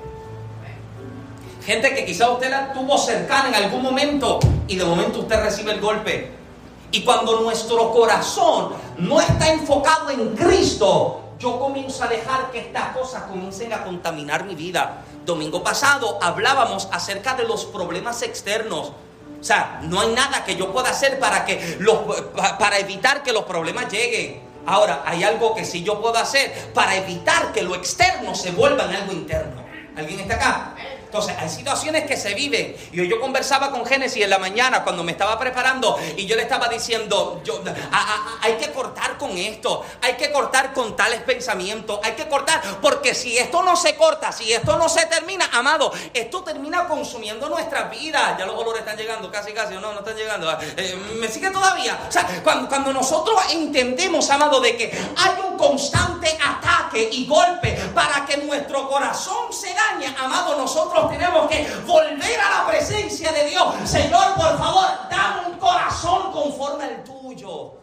Gente 1.67 1.93
que 1.93 2.05
quizá 2.05 2.31
usted 2.31 2.49
la 2.49 2.73
tuvo 2.73 2.97
cercana 2.97 3.49
en 3.49 3.57
algún 3.57 3.83
momento 3.83 4.39
y 4.69 4.77
de 4.77 4.85
momento 4.85 5.19
usted 5.19 5.43
recibe 5.43 5.73
el 5.73 5.81
golpe. 5.81 6.31
Y 6.93 7.03
cuando 7.03 7.41
nuestro 7.41 7.91
corazón 7.91 8.75
no 8.99 9.21
está 9.21 9.53
enfocado 9.53 10.11
en 10.11 10.37
Cristo, 10.37 11.23
yo 11.41 11.59
comienzo 11.59 12.05
a 12.05 12.07
dejar 12.07 12.53
que 12.53 12.61
estas 12.61 12.97
cosas 12.97 13.25
comiencen 13.25 13.73
a 13.73 13.83
contaminar 13.83 14.45
mi 14.45 14.55
vida. 14.55 15.03
Domingo 15.27 15.65
pasado 15.65 16.21
hablábamos 16.23 16.87
acerca 16.93 17.35
de 17.35 17.43
los 17.49 17.65
problemas 17.65 18.23
externos. 18.23 18.93
O 19.41 19.45
sea, 19.45 19.81
no 19.83 20.01
hay 20.01 20.13
nada 20.13 20.45
que 20.45 20.55
yo 20.55 20.73
pueda 20.73 20.91
hacer 20.91 21.19
para, 21.19 21.45
que 21.45 21.81
para 22.61 22.79
evitar 22.79 23.25
que 23.25 23.33
los 23.33 23.43
problemas 23.43 23.91
lleguen. 23.91 24.54
Ahora, 24.67 25.03
hay 25.07 25.23
algo 25.25 25.55
que 25.55 25.65
sí 25.65 25.83
yo 25.83 26.01
puedo 26.01 26.17
hacer 26.17 26.53
para 26.73 26.97
evitar 26.97 27.53
que 27.53 27.63
lo 27.63 27.75
externo 27.75 28.35
se 28.35 28.51
vuelva 28.53 28.85
en 28.85 28.97
algo 28.97 29.13
interno. 29.13 29.65
¿Alguien 29.97 30.21
está 30.21 30.35
acá? 30.35 30.75
Entonces, 31.15 31.37
hay 31.39 31.49
situaciones 31.49 32.07
que 32.07 32.17
se 32.17 32.35
viven. 32.35 32.75
Y 32.91 32.99
hoy 32.99 33.09
yo 33.09 33.21
conversaba 33.21 33.71
con 33.71 33.87
Génesis 33.87 34.25
en 34.25 34.31
la 34.31 34.41
mañana 34.41 34.83
cuando 34.83 35.05
me 35.05 35.13
estaba 35.13 35.39
preparando 35.39 35.97
y 36.17 36.27
yo 36.27 36.35
le 36.35 36.43
estaba 36.43 36.67
diciendo, 36.67 37.41
yo, 37.45 37.63
hay 38.43 38.55
que 38.55 38.73
cortar 38.73 39.17
con 39.17 39.31
esto, 39.39 39.85
hay 40.03 40.15
que 40.15 40.33
cortar 40.33 40.73
con 40.73 40.97
tales 40.97 41.23
pensamientos, 41.23 42.01
hay 42.03 42.15
que 42.15 42.27
cortar, 42.27 42.61
porque 42.83 43.15
si 43.15 43.39
esto 43.39 43.63
no 43.63 43.77
se 43.77 43.95
corta, 43.95 44.33
si 44.33 44.53
esto 44.53 44.77
no 44.77 44.89
se 44.89 45.07
termina, 45.07 45.49
amado, 45.53 45.93
esto 46.13 46.43
termina 46.43 46.89
consumiendo 46.89 47.49
nuestra 47.49 47.85
vida. 47.85 48.35
Ya 48.37 48.45
los 48.45 48.57
olores 48.57 48.81
están 48.81 48.97
llegando, 48.97 49.31
casi, 49.31 49.53
casi, 49.53 49.75
no, 49.75 49.93
no 49.93 50.01
están 50.01 50.17
llegando. 50.17 50.51
Eh, 50.77 50.97
me 51.21 51.29
sigue 51.29 51.51
todavía. 51.51 51.97
O 52.09 52.11
sea, 52.11 52.27
cuando 52.43 52.93
nosotros 52.93 53.41
entendemos, 53.53 54.29
amado, 54.31 54.61
de 54.61 54.77
que 54.77 54.87
hay 55.17 55.49
un 55.49 55.57
constante 55.57 56.37
ataque 56.45 57.09
y 57.13 57.25
golpe 57.27 57.71
para 57.95 58.27
que 58.27 58.37
nuestro 58.39 58.89
corazón 58.89 59.53
se 59.53 59.73
dañe, 59.73 60.13
amado, 60.19 60.57
nosotros 60.57 61.04
tenemos 61.11 61.49
que 61.49 61.67
volver 61.87 62.41
a 62.41 62.61
la 62.61 62.67
presencia 62.67 63.33
de 63.33 63.51
Dios. 63.51 63.75
Señor, 63.85 64.35
por 64.35 64.59
favor, 64.59 64.87
dame 65.11 65.49
un 65.49 65.59
corazón 65.59 66.33
conforme 66.33 66.85
al 66.85 67.05
tuyo. 67.05 67.75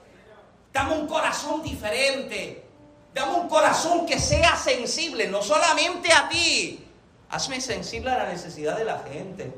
Dame 0.72 0.96
un 0.96 1.08
corazón 1.08 1.62
diferente. 1.62 2.66
Dame 3.14 3.34
un 3.34 3.50
corazón 3.50 4.06
que 4.06 4.20
sea 4.20 4.56
sensible, 4.56 5.28
no 5.28 5.42
solamente 5.42 6.14
a 6.14 6.30
ti. 6.30 6.88
Hazme 7.30 7.60
sensible 7.60 8.12
a 8.12 8.18
la 8.20 8.30
necesidad 8.30 8.78
de 8.78 8.86
la 8.86 9.00
gente. 9.00 9.54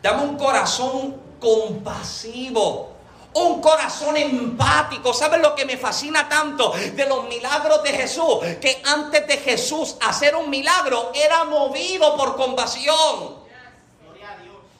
Dame 0.00 0.22
un 0.22 0.36
corazón 0.36 1.20
compasivo 1.40 2.91
un 3.34 3.60
corazón 3.60 4.16
empático. 4.16 5.12
¿Sabes 5.12 5.40
lo 5.40 5.54
que 5.54 5.64
me 5.64 5.76
fascina 5.76 6.28
tanto 6.28 6.72
de 6.72 7.06
los 7.06 7.28
milagros 7.28 7.82
de 7.82 7.90
Jesús? 7.90 8.38
Que 8.60 8.82
antes 8.84 9.26
de 9.26 9.38
Jesús 9.38 9.96
hacer 10.00 10.36
un 10.36 10.50
milagro 10.50 11.12
era 11.14 11.44
movido 11.44 12.16
por 12.16 12.36
compasión. 12.36 13.42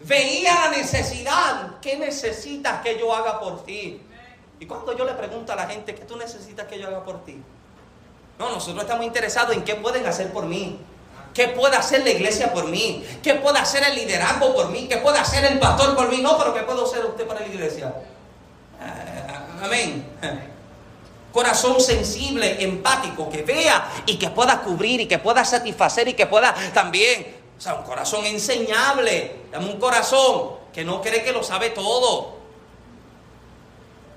Veía 0.00 0.54
la 0.54 0.76
necesidad. 0.76 1.80
¿Qué 1.80 1.96
necesitas 1.96 2.82
que 2.82 2.98
yo 2.98 3.14
haga 3.14 3.38
por 3.38 3.64
ti? 3.64 4.00
Y 4.58 4.66
cuando 4.66 4.96
yo 4.96 5.04
le 5.04 5.12
pregunto 5.14 5.52
a 5.52 5.56
la 5.56 5.66
gente, 5.66 5.94
¿qué 5.94 6.04
tú 6.04 6.16
necesitas 6.16 6.66
que 6.66 6.78
yo 6.78 6.88
haga 6.88 7.04
por 7.04 7.24
ti? 7.24 7.40
No, 8.38 8.50
nosotros 8.50 8.82
estamos 8.82 9.04
interesados 9.06 9.54
en 9.54 9.64
qué 9.64 9.76
pueden 9.76 10.06
hacer 10.06 10.32
por 10.32 10.46
mí. 10.46 10.80
¿Qué 11.34 11.48
puede 11.48 11.76
hacer 11.76 12.02
la 12.02 12.10
iglesia 12.10 12.52
por 12.52 12.66
mí? 12.66 13.04
¿Qué 13.22 13.34
puede 13.34 13.58
hacer 13.58 13.82
el 13.84 13.94
liderazgo 13.94 14.54
por 14.54 14.68
mí? 14.68 14.86
¿Qué 14.88 14.98
puede 14.98 15.18
hacer 15.18 15.44
el 15.44 15.58
pastor 15.58 15.96
por 15.96 16.10
mí? 16.10 16.20
No, 16.20 16.36
pero 16.36 16.52
¿qué 16.52 16.60
puede 16.60 16.82
hacer 16.82 17.04
usted 17.06 17.26
para 17.26 17.40
la 17.40 17.46
iglesia? 17.46 17.94
Amén. 19.62 20.04
Corazón 21.32 21.80
sensible, 21.80 22.62
empático, 22.62 23.30
que 23.30 23.42
vea 23.42 23.88
y 24.04 24.18
que 24.18 24.28
pueda 24.30 24.60
cubrir 24.60 25.00
y 25.00 25.06
que 25.06 25.18
pueda 25.18 25.44
satisfacer 25.44 26.08
y 26.08 26.14
que 26.14 26.26
pueda 26.26 26.54
también, 26.74 27.36
o 27.56 27.60
sea, 27.60 27.74
un 27.74 27.84
corazón 27.84 28.26
enseñable. 28.26 29.42
Un 29.58 29.78
corazón 29.78 30.62
que 30.72 30.84
no 30.84 31.00
cree 31.00 31.22
que 31.22 31.32
lo 31.32 31.42
sabe 31.42 31.70
todo. 31.70 32.36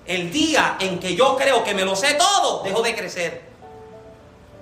El 0.05 0.31
día 0.31 0.77
en 0.79 0.99
que 0.99 1.15
yo 1.15 1.35
creo 1.35 1.63
que 1.63 1.73
me 1.73 1.85
lo 1.85 1.95
sé 1.95 2.15
todo, 2.15 2.63
dejo 2.63 2.81
de 2.81 2.95
crecer. 2.95 3.43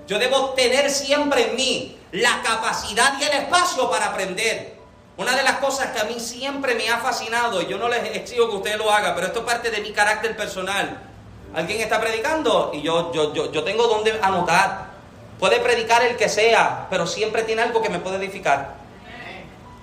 Yo 0.08 0.20
debo 0.20 0.50
tener 0.50 0.90
siempre 0.92 1.50
en 1.50 1.56
mí 1.56 1.98
la 2.12 2.42
capacidad 2.42 3.20
y 3.20 3.24
el 3.24 3.32
espacio 3.32 3.90
para 3.90 4.08
aprender. 4.08 4.73
Una 5.16 5.36
de 5.36 5.44
las 5.44 5.58
cosas 5.58 5.92
que 5.92 6.00
a 6.00 6.06
mí 6.06 6.20
siempre 6.20 6.74
me 6.74 6.90
ha 6.90 6.98
fascinado, 6.98 7.62
y 7.62 7.68
yo 7.68 7.78
no 7.78 7.88
les 7.88 8.04
exijo 8.16 8.50
que 8.50 8.56
usted 8.56 8.78
lo 8.78 8.92
haga, 8.92 9.14
pero 9.14 9.28
esto 9.28 9.40
es 9.40 9.46
parte 9.46 9.70
de 9.70 9.82
mi 9.82 9.92
carácter 9.92 10.36
personal. 10.36 11.02
Alguien 11.54 11.82
está 11.82 12.02
predicando 12.02 12.72
y 12.74 12.82
yo, 12.82 13.12
yo, 13.14 13.32
yo, 13.34 13.52
yo 13.52 13.64
tengo 13.64 13.88
donde 13.88 14.20
anotar. 14.22 14.92
Puede 15.40 15.60
predicar 15.60 16.04
el 16.04 16.16
que 16.16 16.30
sea, 16.30 16.88
pero 16.90 17.06
siempre 17.06 17.44
tiene 17.44 17.62
algo 17.62 17.82
que 17.82 17.90
me 17.90 18.00
puede 18.00 18.18
edificar. 18.18 18.76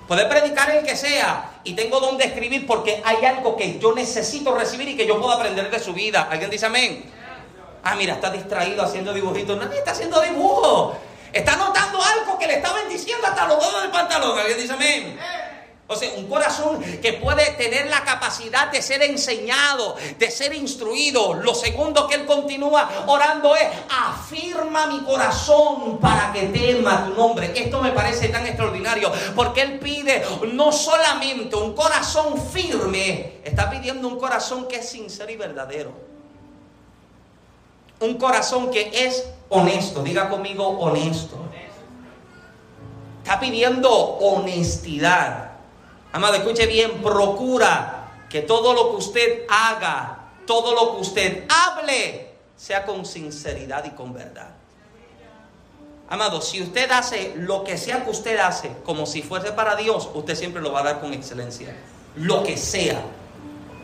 Puede 0.07 0.25
predicar 0.25 0.69
el 0.71 0.85
que 0.85 0.97
sea 0.97 1.51
y 1.63 1.73
tengo 1.73 2.01
donde 2.01 2.25
escribir 2.25 2.67
porque 2.67 3.01
hay 3.05 3.23
algo 3.23 3.55
que 3.55 3.79
yo 3.79 3.95
necesito 3.95 4.53
recibir 4.53 4.89
y 4.89 4.97
que 4.97 5.07
yo 5.07 5.17
puedo 5.17 5.31
aprender 5.31 5.71
de 5.71 5.79
su 5.79 5.93
vida. 5.93 6.27
¿Alguien 6.29 6.49
dice 6.49 6.65
amén? 6.65 7.09
Ah, 7.83 7.95
mira, 7.95 8.15
está 8.15 8.29
distraído 8.29 8.83
haciendo 8.83 9.13
dibujitos. 9.13 9.57
Nadie 9.57 9.77
está 9.77 9.91
haciendo 9.91 10.19
dibujos. 10.21 10.97
Está 11.33 11.55
notando 11.55 12.01
algo 12.01 12.37
que 12.37 12.47
le 12.47 12.55
está 12.55 12.73
bendiciendo 12.73 13.25
hasta 13.27 13.47
los 13.47 13.59
dedos 13.59 13.81
del 13.81 13.91
pantalón. 13.91 14.37
¿Alguien 14.37 14.57
dice 14.57 14.73
amén? 14.73 15.19
O 15.91 15.95
sea, 15.97 16.09
un 16.15 16.27
corazón 16.27 16.81
que 17.01 17.13
puede 17.13 17.51
tener 17.51 17.87
la 17.87 18.05
capacidad 18.05 18.71
de 18.71 18.81
ser 18.81 19.03
enseñado, 19.03 19.97
de 20.17 20.31
ser 20.31 20.53
instruido. 20.53 21.33
Lo 21.33 21.53
segundo 21.53 22.07
que 22.07 22.15
él 22.15 22.25
continúa 22.25 22.89
orando 23.07 23.53
es, 23.57 23.67
afirma 23.89 24.87
mi 24.87 25.01
corazón 25.01 25.99
para 25.99 26.31
que 26.31 26.43
tema 26.43 27.07
tu 27.07 27.13
nombre. 27.13 27.51
Esto 27.53 27.81
me 27.81 27.91
parece 27.91 28.29
tan 28.29 28.47
extraordinario, 28.47 29.11
porque 29.35 29.63
él 29.63 29.79
pide 29.79 30.23
no 30.53 30.71
solamente 30.71 31.57
un 31.57 31.75
corazón 31.75 32.41
firme, 32.41 33.41
está 33.43 33.69
pidiendo 33.69 34.07
un 34.07 34.17
corazón 34.17 34.69
que 34.69 34.77
es 34.77 34.89
sincero 34.89 35.29
y 35.29 35.35
verdadero. 35.35 35.91
Un 37.99 38.17
corazón 38.17 38.71
que 38.71 38.91
es 38.93 39.25
honesto. 39.51 40.01
Diga 40.03 40.29
conmigo 40.29 40.67
honesto. 40.67 41.37
Está 43.23 43.39
pidiendo 43.39 43.89
honestidad. 43.89 45.51
Amado, 46.11 46.35
escuche 46.35 46.65
bien, 46.65 47.01
procura 47.01 48.11
que 48.29 48.41
todo 48.41 48.73
lo 48.73 48.91
que 48.91 48.95
usted 48.97 49.45
haga, 49.47 50.31
todo 50.47 50.73
lo 50.73 50.95
que 50.95 51.01
usted 51.01 51.45
hable, 51.47 52.31
sea 52.57 52.85
con 52.85 53.05
sinceridad 53.05 53.85
y 53.85 53.91
con 53.91 54.13
verdad. 54.13 54.49
Amado, 56.09 56.41
si 56.41 56.61
usted 56.61 56.91
hace 56.91 57.33
lo 57.37 57.63
que 57.63 57.77
sea 57.77 58.03
que 58.03 58.09
usted 58.09 58.37
hace 58.39 58.71
como 58.83 59.05
si 59.05 59.21
fuese 59.21 59.53
para 59.53 59.75
Dios, 59.75 60.09
usted 60.13 60.35
siempre 60.35 60.61
lo 60.61 60.73
va 60.73 60.81
a 60.81 60.83
dar 60.83 60.99
con 60.99 61.13
excelencia. 61.13 61.73
Lo 62.17 62.43
que 62.43 62.57
sea 62.57 63.01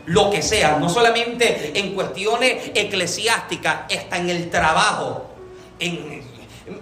lo 0.08 0.30
que 0.30 0.40
sea, 0.40 0.78
no 0.78 0.88
solamente 0.88 1.78
en 1.78 1.94
cuestiones 1.94 2.70
eclesiásticas, 2.74 3.80
está 3.90 4.16
en 4.16 4.30
el 4.30 4.48
trabajo. 4.48 5.26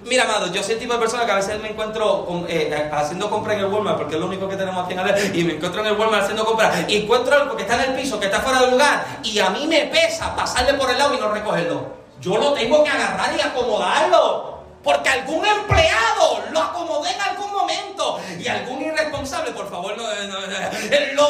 Mira, 0.05 0.25
amado, 0.25 0.53
yo 0.53 0.63
soy 0.63 0.75
el 0.75 0.81
tipo 0.81 0.95
de 0.95 0.99
persona 0.99 1.25
que 1.25 1.33
a 1.33 1.37
veces 1.37 1.61
me 1.61 1.71
encuentro 1.71 2.45
eh, 2.49 2.91
haciendo 2.93 3.31
compras 3.31 3.57
en 3.57 3.65
el 3.65 3.73
Walmart, 3.73 3.99
porque 3.99 4.15
es 4.15 4.21
lo 4.21 4.27
único 4.27 4.49
que 4.49 4.57
tenemos 4.57 4.85
aquí 4.85 4.95
en 4.95 4.99
Adel, 4.99 5.37
y 5.37 5.45
me 5.45 5.55
encuentro 5.55 5.81
en 5.81 5.87
el 5.89 5.93
Walmart 5.97 6.25
haciendo 6.25 6.45
compras, 6.45 6.85
y 6.89 7.03
encuentro 7.03 7.37
algo 7.37 7.57
que 7.57 7.63
está 7.63 7.83
en 7.85 7.93
el 7.93 8.01
piso, 8.01 8.19
que 8.19 8.27
está 8.27 8.41
fuera 8.41 8.63
del 8.63 8.73
lugar, 8.73 9.05
y 9.23 9.39
a 9.39 9.51
mí 9.51 9.67
me 9.67 9.87
pesa 9.87 10.35
pasarle 10.35 10.75
por 10.75 10.91
el 10.91 10.99
lado 10.99 11.15
y 11.15 11.19
no 11.19 11.33
recogerlo. 11.33 11.97
Yo 12.21 12.37
lo 12.37 12.53
tengo 12.53 12.83
que 12.83 12.91
agarrar 12.91 13.37
y 13.37 13.41
acomodarlo. 13.41 14.57
Porque 14.83 15.09
algún 15.09 15.45
empleado 15.45 16.45
lo 16.53 16.63
acomodé 16.63 17.11
en 17.13 17.21
algún 17.21 17.53
momento 17.53 18.21
y 18.39 18.47
algún 18.47 18.83
irresponsable, 18.83 19.51
por 19.51 19.69
favor, 19.69 19.97
lo 19.97 20.09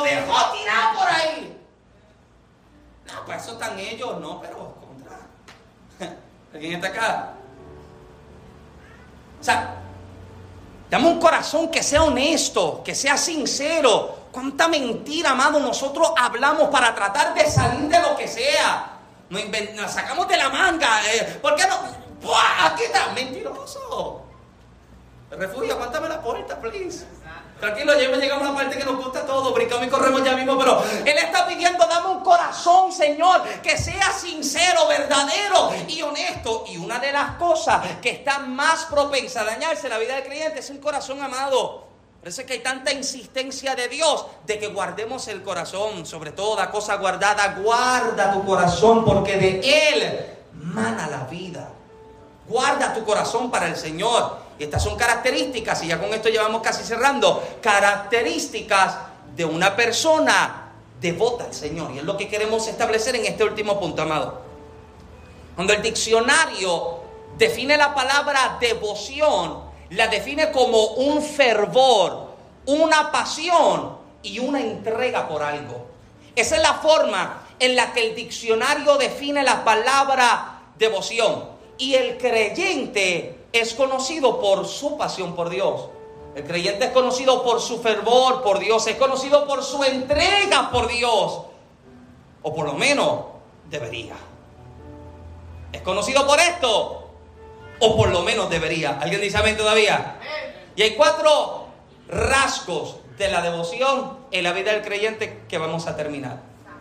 dejó 0.03 0.53
tirado 0.53 0.99
por 0.99 1.09
ahí. 1.09 1.59
No, 3.07 3.25
para 3.25 3.39
eso 3.39 3.53
están 3.53 3.79
ellos, 3.79 4.21
no, 4.21 4.43
pero 4.43 4.75
contra. 4.75 5.21
¿Alguien 6.53 6.75
está 6.75 6.89
acá? 6.89 7.36
O 9.41 9.45
sea, 9.45 9.77
dame 10.91 11.09
un 11.09 11.21
corazón 11.21 11.71
que 11.71 11.83
sea 11.83 12.03
honesto, 12.03 12.83
que 12.85 12.95
sea 12.95 13.17
sincero. 13.17 14.27
¿Cuánta 14.33 14.69
mentira, 14.69 15.31
amado, 15.31 15.61
nosotros 15.61 16.13
hablamos 16.17 16.69
para 16.69 16.95
tratar 16.95 17.35
de 17.35 17.51
salir 17.51 17.89
de 17.89 18.01
lo 18.01 18.17
que 18.17 18.29
sea? 18.29 18.93
Nos, 19.31 19.91
sacamos 19.91 20.29
de 20.29 20.37
la 20.37 20.51
manga. 20.51 21.01
Eh. 21.13 21.39
¿Por 21.41 21.55
qué 21.57 21.67
no? 21.67 21.77
¡Buah! 22.23 22.75
¿Qué 22.77 22.89
tal? 22.89 23.15
Mentiroso. 23.15 24.23
Refugio, 25.31 25.75
aguántame 25.75 26.09
la 26.09 26.21
puerta, 26.21 26.61
please. 26.61 27.05
Tranquilo, 27.61 27.99
ya 27.99 28.11
llegamos 28.11 28.47
a 28.47 28.51
la 28.51 28.55
parte 28.55 28.77
que 28.77 28.85
nos 28.85 28.97
gusta 28.97 29.25
todo, 29.25 29.55
brincamos 29.55 29.87
y 29.87 29.89
corremos 29.89 30.23
ya 30.23 30.37
mismo, 30.37 30.59
pero 30.59 30.83
Él 31.05 31.17
está 31.17 31.47
pidiendo, 31.47 31.87
dame 31.87 32.09
un 32.09 32.23
corazón, 32.23 32.93
Señor, 32.93 33.43
que 33.63 33.79
sea 33.79 34.13
sincero, 34.13 34.87
verdadero 34.87 35.73
y 35.89 36.03
honesto. 36.03 36.65
Y 36.69 36.77
una 36.77 36.99
de 36.99 37.13
las 37.13 37.37
cosas 37.37 37.83
que 38.03 38.11
está 38.11 38.41
más 38.41 38.85
propensa 38.85 39.41
a 39.41 39.45
dañarse 39.45 39.89
la 39.89 39.97
vida 39.97 40.17
del 40.17 40.25
creyente 40.25 40.59
es 40.59 40.69
el 40.69 40.81
corazón 40.81 41.23
amado. 41.23 41.87
Es 42.23 42.43
que 42.43 42.55
hay 42.55 42.59
tanta 42.59 42.93
insistencia 42.93 43.77
de 43.77 43.89
Dios 43.89 44.27
de 44.45 44.59
que 44.59 44.67
guardemos 44.67 45.29
el 45.29 45.43
corazón, 45.43 46.05
sobre 46.05 46.33
toda 46.33 46.71
cosa 46.73 46.97
guardada, 46.97 47.55
guarda 47.63 48.33
tu 48.33 48.45
corazón 48.45 49.05
porque 49.05 49.37
de 49.37 49.61
Él 49.93 50.27
mana 50.55 51.07
la 51.07 51.25
vida. 51.25 51.69
Guarda 52.49 52.93
tu 52.93 53.05
corazón 53.05 53.51
para 53.51 53.69
el 53.69 53.77
Señor. 53.77 54.46
Y 54.59 54.65
estas 54.65 54.83
son 54.83 54.97
características, 54.97 55.83
y 55.85 55.89
ya 55.89 55.99
con 55.99 56.13
esto 56.15 56.29
llevamos 56.29 56.63
casi 56.63 56.83
cerrando, 56.83 57.47
características 57.61 58.97
de 59.35 59.45
una 59.45 59.77
persona 59.77 60.73
devota 61.01 61.45
al 61.45 61.55
Señor. 61.55 61.93
Y 61.93 61.99
es 61.99 62.05
lo 62.05 62.17
que 62.17 62.29
queremos 62.29 62.67
establecer 62.69 63.17
en 63.17 63.27
este 63.27 63.45
último 63.45 63.79
punto, 63.79 64.03
amado. 64.03 64.41
Cuando 65.55 65.73
el 65.73 65.83
diccionario 65.83 67.01
define 67.37 67.77
la 67.77 67.95
palabra 67.95 68.57
devoción, 68.61 69.63
la 69.91 70.09
define 70.09 70.51
como 70.51 70.83
un 70.95 71.23
fervor, 71.23 72.35
una 72.67 73.13
pasión 73.13 73.97
y 74.23 74.39
una 74.39 74.61
entrega 74.61 75.29
por 75.29 75.43
algo. 75.43 75.87
Esa 76.35 76.57
es 76.57 76.63
la 76.63 76.75
forma 76.75 77.43
en 77.59 77.77
la 77.77 77.93
que 77.93 78.09
el 78.09 78.15
diccionario 78.15 78.97
define 78.97 79.43
la 79.43 79.65
palabra 79.65 80.61
devoción. 80.77 81.57
Y 81.79 81.95
el 81.95 82.19
creyente 82.19 83.36
es 83.61 83.75
conocido 83.75 84.41
por 84.41 84.67
su 84.67 84.97
pasión 84.97 85.35
por 85.35 85.49
Dios. 85.49 85.89
El 86.35 86.45
creyente 86.45 86.87
es 86.87 86.91
conocido 86.91 87.43
por 87.43 87.61
su 87.61 87.81
fervor 87.81 88.43
por 88.43 88.59
Dios, 88.59 88.87
es 88.87 88.97
conocido 88.97 89.47
por 89.47 89.63
su 89.63 89.83
entrega 89.85 90.71
por 90.71 90.89
Dios. 90.89 91.43
O 92.43 92.55
por 92.55 92.67
lo 92.67 92.75
menos 92.75 93.21
debería. 93.71 94.15
¿Es 95.73 95.81
conocido 95.83 96.27
por 96.27 96.39
esto? 96.39 97.09
O 97.81 97.97
por 97.97 98.11
lo 98.11 98.23
menos 98.23 98.51
debería. 98.51 98.99
¿Alguien 99.01 99.21
dice 99.21 99.39
amén 99.39 99.57
todavía? 99.57 100.19
Y 100.75 100.83
hay 100.83 100.95
cuatro 100.95 101.67
rasgos 102.09 102.97
de 103.19 103.29
la 103.29 103.41
devoción 103.41 104.19
en 104.31 104.45
la 104.45 104.53
vida 104.53 104.73
del 104.73 104.83
creyente 104.83 105.43
que 105.49 105.59
vamos 105.59 105.87
a 105.87 105.97
terminar. 105.97 106.41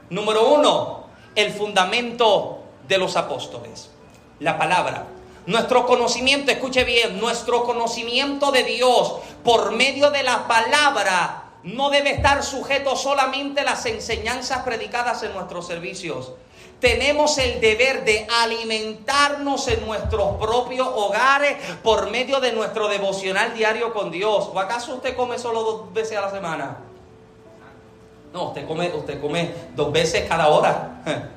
Número 0.10 0.50
uno, 0.50 1.06
el 1.36 1.52
fundamento 1.52 2.60
de 2.88 2.98
los 2.98 3.16
apóstoles. 3.16 3.90
La 4.40 4.58
palabra. 4.58 5.08
Nuestro 5.48 5.86
conocimiento, 5.86 6.52
escuche 6.52 6.84
bien, 6.84 7.20
nuestro 7.20 7.64
conocimiento 7.64 8.52
de 8.52 8.64
Dios 8.64 9.18
por 9.44 9.72
medio 9.72 10.10
de 10.10 10.24
la 10.24 10.48
palabra 10.48 11.44
no 11.62 11.90
debe 11.90 12.12
estar 12.12 12.44
sujeto 12.44 12.96
solamente 12.96 13.62
a 13.62 13.64
las 13.64 13.86
enseñanzas 13.86 14.64
predicadas 14.64 15.22
en 15.24 15.34
nuestros 15.34 15.68
servicios. 15.68 16.34
Tenemos 16.80 17.38
el 17.38 17.62
deber 17.62 18.06
de 18.06 18.28
alimentarnos 18.42 19.68
en 19.68 19.86
nuestros 19.86 20.36
propios 20.38 20.88
hogares 20.88 21.58
por 21.84 22.12
medio 22.12 22.40
de 22.40 22.52
nuestro 22.52 22.88
devocional 22.88 23.54
diario 23.54 23.94
con 23.94 24.12
Dios. 24.12 24.50
¿O 24.54 24.60
acaso 24.60 24.96
usted 24.96 25.16
come 25.16 25.40
solo 25.40 25.64
dos 25.64 25.94
veces 25.94 26.18
a 26.18 26.22
la 26.22 26.32
semana? 26.32 26.78
No, 28.34 28.50
usted 28.50 28.68
come, 28.68 28.92
usted 28.94 29.22
come 29.22 29.52
dos 29.76 29.92
veces 29.92 30.28
cada 30.28 30.48
hora. 30.48 31.02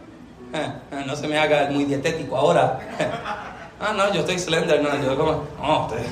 No 1.07 1.15
se 1.15 1.29
me 1.29 1.39
haga 1.39 1.69
muy 1.71 1.85
dietético 1.85 2.35
ahora. 2.35 3.55
Ah, 3.81 3.93
no, 3.93 4.13
yo 4.13 4.21
estoy 4.21 4.39
slender, 4.39 4.83
no, 4.83 5.03
yo 5.03 5.17
como, 5.17 5.45
no, 5.63 5.87
usted, 5.87 6.05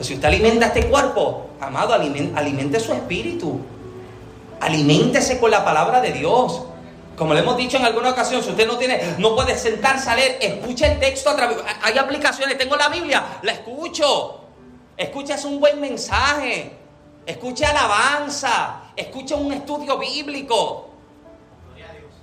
si 0.00 0.14
usted 0.14 0.28
alimenta 0.28 0.66
este 0.66 0.88
cuerpo, 0.88 1.50
amado, 1.60 1.94
alimente, 1.94 2.80
su 2.80 2.92
espíritu. 2.92 3.60
Aliméntese 4.60 5.38
con 5.40 5.50
la 5.50 5.64
palabra 5.64 6.00
de 6.00 6.12
Dios. 6.12 6.62
Como 7.16 7.34
le 7.34 7.40
hemos 7.40 7.56
dicho 7.56 7.76
en 7.76 7.84
alguna 7.84 8.10
ocasión, 8.10 8.42
si 8.42 8.50
usted 8.50 8.66
no 8.66 8.78
tiene, 8.78 9.00
no 9.18 9.34
puede 9.34 9.56
sentarse 9.58 10.10
a 10.10 10.16
leer, 10.16 10.38
escuche 10.40 10.90
el 10.90 10.98
texto 10.98 11.30
a 11.30 11.36
través. 11.36 11.58
Hay 11.82 11.98
aplicaciones, 11.98 12.58
tengo 12.58 12.76
la 12.76 12.88
Biblia, 12.88 13.22
la 13.42 13.52
escucho. 13.52 14.40
Escucha 14.96 15.34
es 15.34 15.44
un 15.44 15.60
buen 15.60 15.80
mensaje. 15.80 16.72
Escuche 17.26 17.64
alabanza. 17.64 18.82
Escuche 18.96 19.34
un 19.34 19.52
estudio 19.52 19.98
bíblico. 19.98 20.90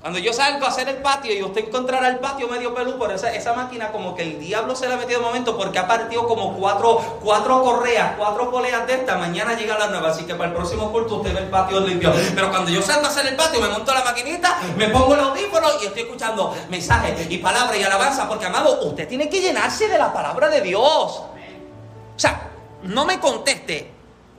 Cuando 0.01 0.17
yo 0.17 0.31
salgo 0.31 0.65
a 0.65 0.69
hacer 0.69 0.87
el 0.87 0.97
patio 0.97 1.33
y 1.33 1.43
usted 1.43 1.67
encontrará 1.67 2.07
el 2.07 2.19
patio 2.19 2.47
medio 2.47 2.73
pelú, 2.73 2.97
por 2.97 3.11
esa, 3.11 3.33
esa 3.33 3.51
máquina 3.51 3.91
como 3.91 4.15
que 4.15 4.23
el 4.23 4.39
diablo 4.39 4.73
se 4.73 4.87
la 4.87 4.95
ha 4.95 4.97
metido 4.97 5.19
de 5.19 5.25
momento 5.25 5.57
porque 5.57 5.77
ha 5.77 5.89
partido 5.89 6.25
como 6.25 6.55
cuatro, 6.55 7.19
cuatro 7.21 7.61
correas, 7.61 8.13
cuatro 8.17 8.49
poleas 8.49 8.87
de 8.87 8.93
esta. 8.93 9.17
Mañana 9.17 9.57
llega 9.57 9.77
la 9.77 9.87
nueva, 9.87 10.11
así 10.11 10.23
que 10.23 10.35
para 10.35 10.51
el 10.51 10.55
próximo 10.55 10.89
culto 10.93 11.15
usted 11.15 11.33
ve 11.33 11.41
el 11.41 11.49
patio 11.49 11.81
limpio. 11.81 12.13
Pero 12.33 12.49
cuando 12.49 12.71
yo 12.71 12.81
salgo 12.81 13.07
a 13.07 13.09
hacer 13.09 13.27
el 13.27 13.35
patio, 13.35 13.59
me 13.59 13.67
monto 13.67 13.93
la 13.93 14.05
maquinita, 14.05 14.61
me 14.77 14.87
pongo 14.87 15.15
el 15.15 15.19
audífono 15.19 15.67
y 15.81 15.87
estoy 15.87 16.03
escuchando 16.03 16.55
mensajes 16.69 17.29
y 17.29 17.37
palabras 17.39 17.77
y 17.77 17.83
alabanza. 17.83 18.29
Porque, 18.29 18.45
amado, 18.45 18.79
usted 18.83 19.05
tiene 19.05 19.27
que 19.27 19.41
llenarse 19.41 19.89
de 19.89 19.97
la 19.97 20.13
palabra 20.13 20.47
de 20.47 20.61
Dios. 20.61 20.81
O 20.81 21.29
sea, 22.15 22.51
no 22.83 23.03
me 23.03 23.19
conteste. 23.19 23.91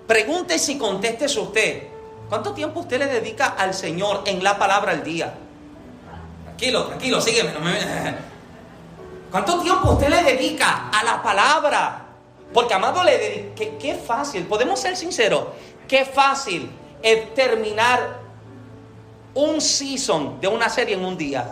Pregunte 0.06 0.58
si 0.58 0.78
conteste 0.78 1.26
usted. 1.26 1.82
¿Cuánto 2.30 2.54
tiempo 2.54 2.80
usted 2.80 2.98
le 2.98 3.06
dedica 3.06 3.48
al 3.58 3.74
Señor 3.74 4.22
en 4.24 4.42
la 4.42 4.58
palabra 4.58 4.92
al 4.92 5.04
día? 5.04 5.34
Tranquilo, 6.60 6.84
tranquilo, 6.88 7.20
sígueme. 7.22 7.52
¿Cuánto 9.30 9.62
tiempo 9.62 9.92
usted 9.92 10.10
le 10.10 10.22
dedica 10.22 10.90
a 10.90 11.02
la 11.02 11.22
palabra? 11.22 12.02
Porque, 12.52 12.74
amado, 12.74 13.02
le 13.02 13.16
dedica. 13.16 13.78
Qué, 13.78 13.94
fácil, 13.94 14.44
podemos 14.44 14.78
ser 14.78 14.94
sinceros. 14.94 15.44
Qué 15.88 16.04
fácil 16.04 16.70
es 17.02 17.32
terminar 17.32 18.18
un 19.32 19.58
season 19.62 20.38
de 20.38 20.48
una 20.48 20.68
serie 20.68 20.96
en 20.96 21.04
un 21.06 21.16
día. 21.16 21.50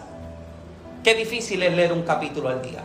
Qué 1.03 1.15
difícil 1.15 1.63
es 1.63 1.73
leer 1.75 1.95
un 1.95 2.03
capítulo 2.03 2.51
al 2.51 2.61
día. 2.61 2.85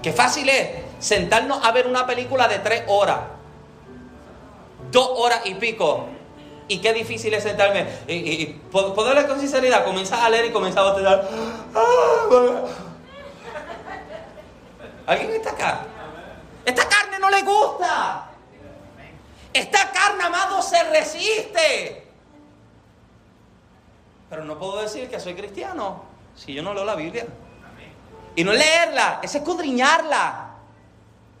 Qué 0.00 0.12
fácil 0.12 0.48
es 0.50 0.68
sentarnos 1.00 1.64
a 1.64 1.72
ver 1.72 1.88
una 1.88 2.06
película 2.06 2.46
de 2.46 2.60
tres 2.60 2.84
horas, 2.86 3.18
dos 4.92 5.10
horas 5.16 5.40
y 5.46 5.54
pico, 5.54 6.06
y 6.68 6.78
qué 6.78 6.92
difícil 6.92 7.32
es 7.34 7.42
sentarme. 7.42 7.86
Y, 8.06 8.14
y, 8.14 8.46
poderle 8.70 9.26
con 9.26 9.40
sinceridad, 9.40 9.84
comenzar 9.84 10.20
a 10.20 10.28
leer 10.28 10.46
y 10.46 10.52
comenzar 10.52 10.86
a 10.86 10.92
botar. 10.92 11.28
¿Alguien 15.06 15.30
está 15.32 15.50
acá? 15.50 15.80
Esta 16.64 16.86
carne 16.86 17.18
no 17.18 17.30
le 17.30 17.42
gusta. 17.42 18.30
Esta 19.52 19.90
carne, 19.90 20.24
amado, 20.24 20.60
se 20.60 20.84
resiste. 20.84 22.06
Pero 24.28 24.44
no 24.44 24.58
puedo 24.58 24.82
decir 24.82 25.08
que 25.08 25.18
soy 25.18 25.34
cristiano 25.34 26.04
si 26.36 26.52
yo 26.52 26.62
no 26.62 26.74
leo 26.74 26.84
la 26.84 26.94
Biblia. 26.94 27.26
Y 28.36 28.44
no 28.44 28.52
leerla, 28.52 29.20
es 29.22 29.34
escudriñarla. 29.34 30.50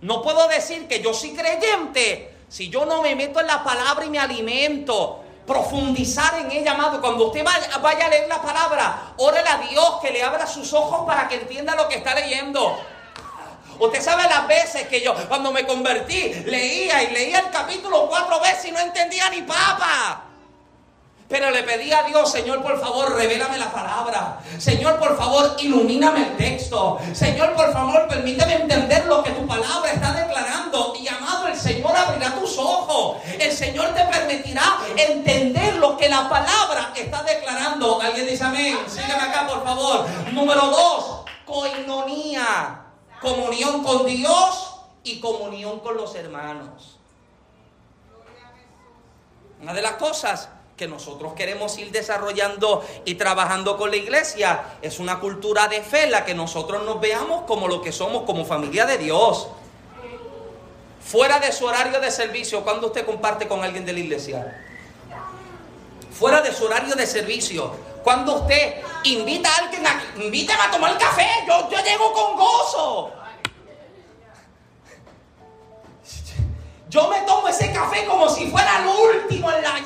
No 0.00 0.22
puedo 0.22 0.48
decir 0.48 0.88
que 0.88 1.02
yo 1.02 1.12
soy 1.12 1.34
creyente 1.34 2.27
si 2.48 2.70
yo 2.70 2.86
no 2.86 3.02
me 3.02 3.14
meto 3.14 3.40
en 3.40 3.46
la 3.46 3.62
palabra 3.62 4.04
y 4.04 4.10
me 4.10 4.18
alimento, 4.18 5.22
profundizar 5.46 6.38
en 6.38 6.50
ella, 6.52 6.72
amado. 6.72 7.00
Cuando 7.00 7.26
usted 7.26 7.44
vaya, 7.44 8.06
a 8.06 8.08
leer 8.08 8.28
la 8.28 8.40
palabra, 8.40 9.12
órale 9.16 9.48
a 9.48 9.58
Dios 9.58 9.98
que 10.00 10.10
le 10.10 10.22
abra 10.22 10.46
sus 10.46 10.72
ojos 10.72 11.06
para 11.06 11.26
que 11.26 11.36
entienda 11.36 11.74
lo 11.74 11.88
que 11.88 11.96
está 11.96 12.14
leyendo. 12.14 12.78
Usted 13.80 14.02
sabe 14.02 14.24
las 14.24 14.46
veces 14.46 14.88
que 14.88 15.00
yo, 15.00 15.14
cuando 15.28 15.52
me 15.52 15.66
convertí, 15.66 16.34
leía 16.46 17.02
y 17.04 17.12
leía 17.12 17.38
el 17.38 17.50
capítulo 17.50 18.08
cuatro 18.08 18.40
veces 18.40 18.66
y 18.66 18.72
no 18.72 18.80
entendía 18.80 19.30
ni 19.30 19.42
papa. 19.42 20.27
Pero 21.28 21.50
le 21.50 21.62
pedí 21.62 21.92
a 21.92 22.04
Dios, 22.04 22.32
Señor, 22.32 22.62
por 22.62 22.80
favor, 22.80 23.14
revélame 23.14 23.58
la 23.58 23.70
palabra. 23.70 24.40
Señor, 24.58 24.98
por 24.98 25.14
favor, 25.14 25.56
ilumíname 25.58 26.28
el 26.28 26.36
texto. 26.38 26.98
Señor, 27.12 27.54
por 27.54 27.70
favor, 27.70 28.08
permíteme 28.08 28.54
entender 28.54 29.04
lo 29.04 29.22
que 29.22 29.32
tu 29.32 29.46
palabra 29.46 29.92
está 29.92 30.12
declarando. 30.14 30.94
Y 30.98 31.06
amado, 31.06 31.48
el 31.48 31.56
Señor 31.56 31.94
abrirá 31.94 32.34
tus 32.34 32.56
ojos. 32.56 33.18
El 33.38 33.52
Señor 33.52 33.94
te 33.94 34.04
permitirá 34.06 34.78
entender 34.96 35.76
lo 35.76 35.98
que 35.98 36.08
la 36.08 36.30
palabra 36.30 36.92
está 36.96 37.22
declarando. 37.22 38.00
Alguien 38.00 38.26
dice 38.26 38.44
amén. 38.44 38.78
Sígueme 38.86 39.22
acá, 39.22 39.46
por 39.46 39.62
favor. 39.62 40.06
Número 40.32 40.62
dos, 40.62 41.24
coinonía. 41.44 42.84
Comunión 43.20 43.84
con 43.84 44.06
Dios 44.06 44.80
y 45.04 45.20
comunión 45.20 45.80
con 45.80 45.96
los 45.98 46.14
hermanos. 46.14 46.98
Una 49.60 49.74
de 49.74 49.82
las 49.82 49.94
cosas 49.94 50.48
que 50.78 50.88
nosotros 50.88 51.34
queremos 51.34 51.76
ir 51.76 51.90
desarrollando 51.90 52.82
y 53.04 53.16
trabajando 53.16 53.76
con 53.76 53.90
la 53.90 53.96
iglesia. 53.96 54.78
Es 54.80 54.98
una 54.98 55.20
cultura 55.20 55.68
de 55.68 55.82
fe 55.82 56.06
la 56.08 56.24
que 56.24 56.32
nosotros 56.32 56.82
nos 56.84 57.00
veamos 57.00 57.42
como 57.42 57.68
lo 57.68 57.82
que 57.82 57.92
somos, 57.92 58.22
como 58.22 58.46
familia 58.46 58.86
de 58.86 58.96
Dios. 58.96 59.48
Fuera 61.04 61.38
de 61.38 61.52
su 61.52 61.66
horario 61.66 62.00
de 62.00 62.10
servicio, 62.10 62.62
cuando 62.62 62.86
usted 62.86 63.04
comparte 63.04 63.46
con 63.46 63.62
alguien 63.62 63.84
de 63.84 63.92
la 63.92 63.98
iglesia? 63.98 64.64
fuera 66.18 66.40
de 66.40 66.52
su 66.52 66.64
horario 66.64 66.94
de 66.96 67.06
servicio. 67.06 67.70
Cuando 68.02 68.40
usted 68.40 68.82
invita 69.04 69.48
a 69.48 69.56
alguien 69.58 69.86
a, 69.86 70.02
invítame 70.16 70.62
a 70.62 70.70
tomar 70.70 70.98
café, 70.98 71.28
yo, 71.46 71.70
yo 71.70 71.78
llego 71.84 72.12
con 72.12 72.36
gozo. 72.36 73.12
Yo 76.88 77.08
me 77.08 77.20
tomo 77.20 77.48
ese 77.48 77.70
café 77.72 78.06
como 78.06 78.28
si 78.28 78.50
fuera 78.50 78.80
el 78.80 78.86
último 78.88 79.52
en 79.52 79.62
la... 79.62 79.80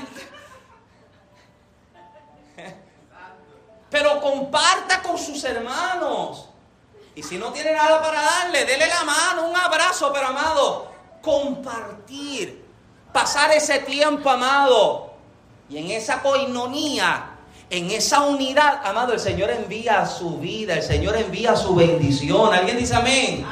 Pero 3.92 4.22
comparta 4.22 5.02
con 5.02 5.18
sus 5.18 5.44
hermanos. 5.44 6.48
Y 7.14 7.22
si 7.22 7.36
no 7.36 7.52
tiene 7.52 7.74
nada 7.74 8.00
para 8.02 8.22
darle, 8.22 8.64
dele 8.64 8.86
la 8.86 9.04
mano, 9.04 9.48
un 9.48 9.54
abrazo, 9.54 10.10
pero 10.14 10.28
amado, 10.28 10.90
compartir, 11.20 12.64
pasar 13.12 13.52
ese 13.52 13.80
tiempo, 13.80 14.30
amado. 14.30 15.12
Y 15.68 15.76
en 15.76 15.90
esa 15.90 16.22
coinonía, 16.22 17.32
en 17.68 17.90
esa 17.90 18.22
unidad, 18.22 18.80
amado, 18.82 19.12
el 19.12 19.20
Señor 19.20 19.50
envía 19.50 20.06
su 20.06 20.38
vida, 20.38 20.72
el 20.72 20.82
Señor 20.82 21.14
envía 21.16 21.54
su 21.54 21.74
bendición. 21.74 22.54
¿Alguien 22.54 22.78
dice 22.78 22.94
amén? 22.94 23.46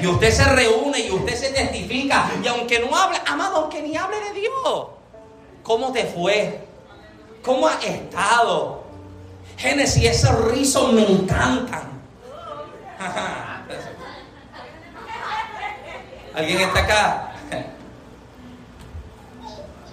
Y 0.00 0.06
usted 0.06 0.32
se 0.32 0.44
reúne 0.44 1.00
y 1.00 1.10
usted 1.10 1.36
se 1.36 1.50
testifica. 1.50 2.30
Y 2.42 2.48
aunque 2.48 2.78
no 2.78 2.96
hable, 2.96 3.20
amado, 3.26 3.56
aunque 3.56 3.82
ni 3.82 3.94
hable 3.94 4.18
de 4.20 4.40
Dios, 4.40 4.86
¿cómo 5.62 5.92
te 5.92 6.06
fue? 6.06 6.66
¿Cómo 7.42 7.68
has 7.68 7.84
estado? 7.84 8.81
Génesis, 9.62 10.04
esos 10.04 10.50
rizos 10.50 10.92
me 10.92 11.08
encantan. 11.08 11.82
¿Alguien 16.34 16.60
está 16.60 16.80
acá? 16.80 17.32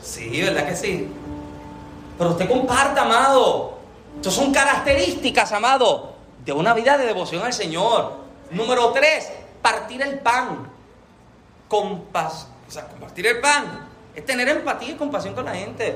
Sí, 0.02 0.42
¿verdad 0.42 0.68
que 0.68 0.76
sí? 0.76 1.08
Pero 2.18 2.32
usted 2.32 2.50
comparta, 2.50 3.04
amado. 3.04 3.78
Estas 4.16 4.34
son 4.34 4.52
características, 4.52 5.52
amado, 5.52 6.16
de 6.44 6.52
una 6.52 6.74
vida 6.74 6.98
de 6.98 7.06
devoción 7.06 7.46
al 7.46 7.54
Señor. 7.54 8.14
Número 8.50 8.92
tres, 8.92 9.32
partir 9.62 10.02
el 10.02 10.18
pan. 10.18 10.68
Compas, 11.68 12.48
o 12.68 12.72
sea, 12.72 12.88
compartir 12.88 13.28
el 13.28 13.40
pan 13.40 13.88
es 14.16 14.26
tener 14.26 14.50
empatía 14.50 14.90
y 14.90 14.96
compasión 14.96 15.36
con 15.36 15.46
la 15.46 15.54
gente. 15.54 15.96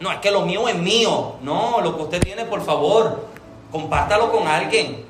No, 0.00 0.12
es 0.12 0.18
que 0.18 0.30
lo 0.30 0.42
mío 0.42 0.68
es 0.68 0.76
mío. 0.76 1.36
No, 1.42 1.80
lo 1.80 1.96
que 1.96 2.02
usted 2.02 2.22
tiene, 2.22 2.44
por 2.44 2.64
favor, 2.64 3.26
compártalo 3.70 4.30
con 4.30 4.46
alguien. 4.46 5.06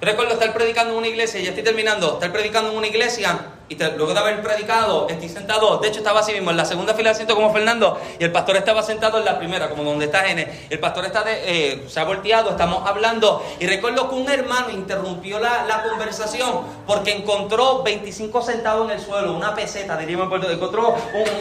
Recuerdo 0.00 0.34
estar 0.34 0.52
predicando 0.54 0.92
en 0.92 0.98
una 0.98 1.08
iglesia, 1.08 1.40
ya 1.40 1.48
estoy 1.48 1.64
terminando, 1.64 2.14
estar 2.14 2.32
predicando 2.32 2.70
en 2.70 2.76
una 2.76 2.86
iglesia 2.86 3.57
y 3.68 3.76
luego 3.76 4.14
de 4.14 4.20
haber 4.20 4.42
predicado, 4.42 5.06
estoy 5.08 5.28
sentado, 5.28 5.78
de 5.78 5.88
hecho 5.88 5.98
estaba 5.98 6.20
así 6.20 6.32
mismo, 6.32 6.50
en 6.50 6.56
la 6.56 6.64
segunda 6.64 6.94
fila 6.94 7.12
siento 7.14 7.34
como 7.34 7.52
Fernando, 7.52 8.00
y 8.18 8.24
el 8.24 8.32
pastor 8.32 8.56
estaba 8.56 8.82
sentado 8.82 9.18
en 9.18 9.24
la 9.24 9.38
primera, 9.38 9.68
como 9.68 9.84
donde 9.84 10.06
está 10.06 10.26
N. 10.30 10.66
El 10.70 10.78
pastor 10.78 11.04
está 11.04 11.24
eh, 11.26 11.84
se 11.88 12.00
ha 12.00 12.04
volteado, 12.04 12.50
estamos 12.50 12.88
hablando, 12.88 13.44
y 13.60 13.66
recuerdo 13.66 14.08
que 14.08 14.14
un 14.14 14.28
hermano 14.30 14.70
interrumpió 14.70 15.38
la, 15.38 15.64
la, 15.66 15.82
conversación 15.82 16.60
porque 16.86 17.12
encontró 17.12 17.82
25 17.82 18.42
centavos 18.42 18.90
en 18.90 18.98
el 18.98 19.04
suelo, 19.04 19.34
una 19.34 19.54
peseta, 19.54 19.96
diríamos 19.96 20.32
en 20.32 20.50
encontró 20.50 20.94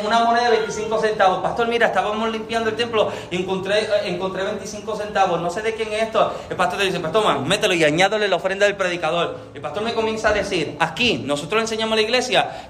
una 0.05 0.19
moneda 0.19 0.49
de 0.49 0.57
25 0.57 0.99
centavos. 0.99 1.39
Pastor, 1.39 1.67
mira, 1.67 1.87
estábamos 1.87 2.29
limpiando 2.31 2.69
el 2.69 2.75
templo 2.75 3.11
y 3.31 3.37
encontré, 3.37 3.79
eh, 3.79 3.87
encontré 4.05 4.43
25 4.43 4.95
centavos, 4.95 5.39
no 5.41 5.49
sé 5.49 5.61
de 5.61 5.73
quién 5.73 5.91
es 5.93 6.03
esto. 6.03 6.33
El 6.49 6.55
pastor 6.55 6.79
le 6.79 6.85
dice, 6.85 6.99
pastor, 6.99 7.39
mételo 7.39 7.73
y 7.73 7.83
añádole 7.83 8.27
la 8.27 8.35
ofrenda 8.35 8.65
del 8.65 8.75
predicador. 8.75 9.37
El 9.53 9.61
pastor 9.61 9.83
me 9.83 9.93
comienza 9.93 10.29
a 10.29 10.33
decir, 10.33 10.75
aquí, 10.79 11.23
nosotros 11.25 11.61
enseñamos 11.61 11.95
la 11.95 12.01
iglesia, 12.01 12.16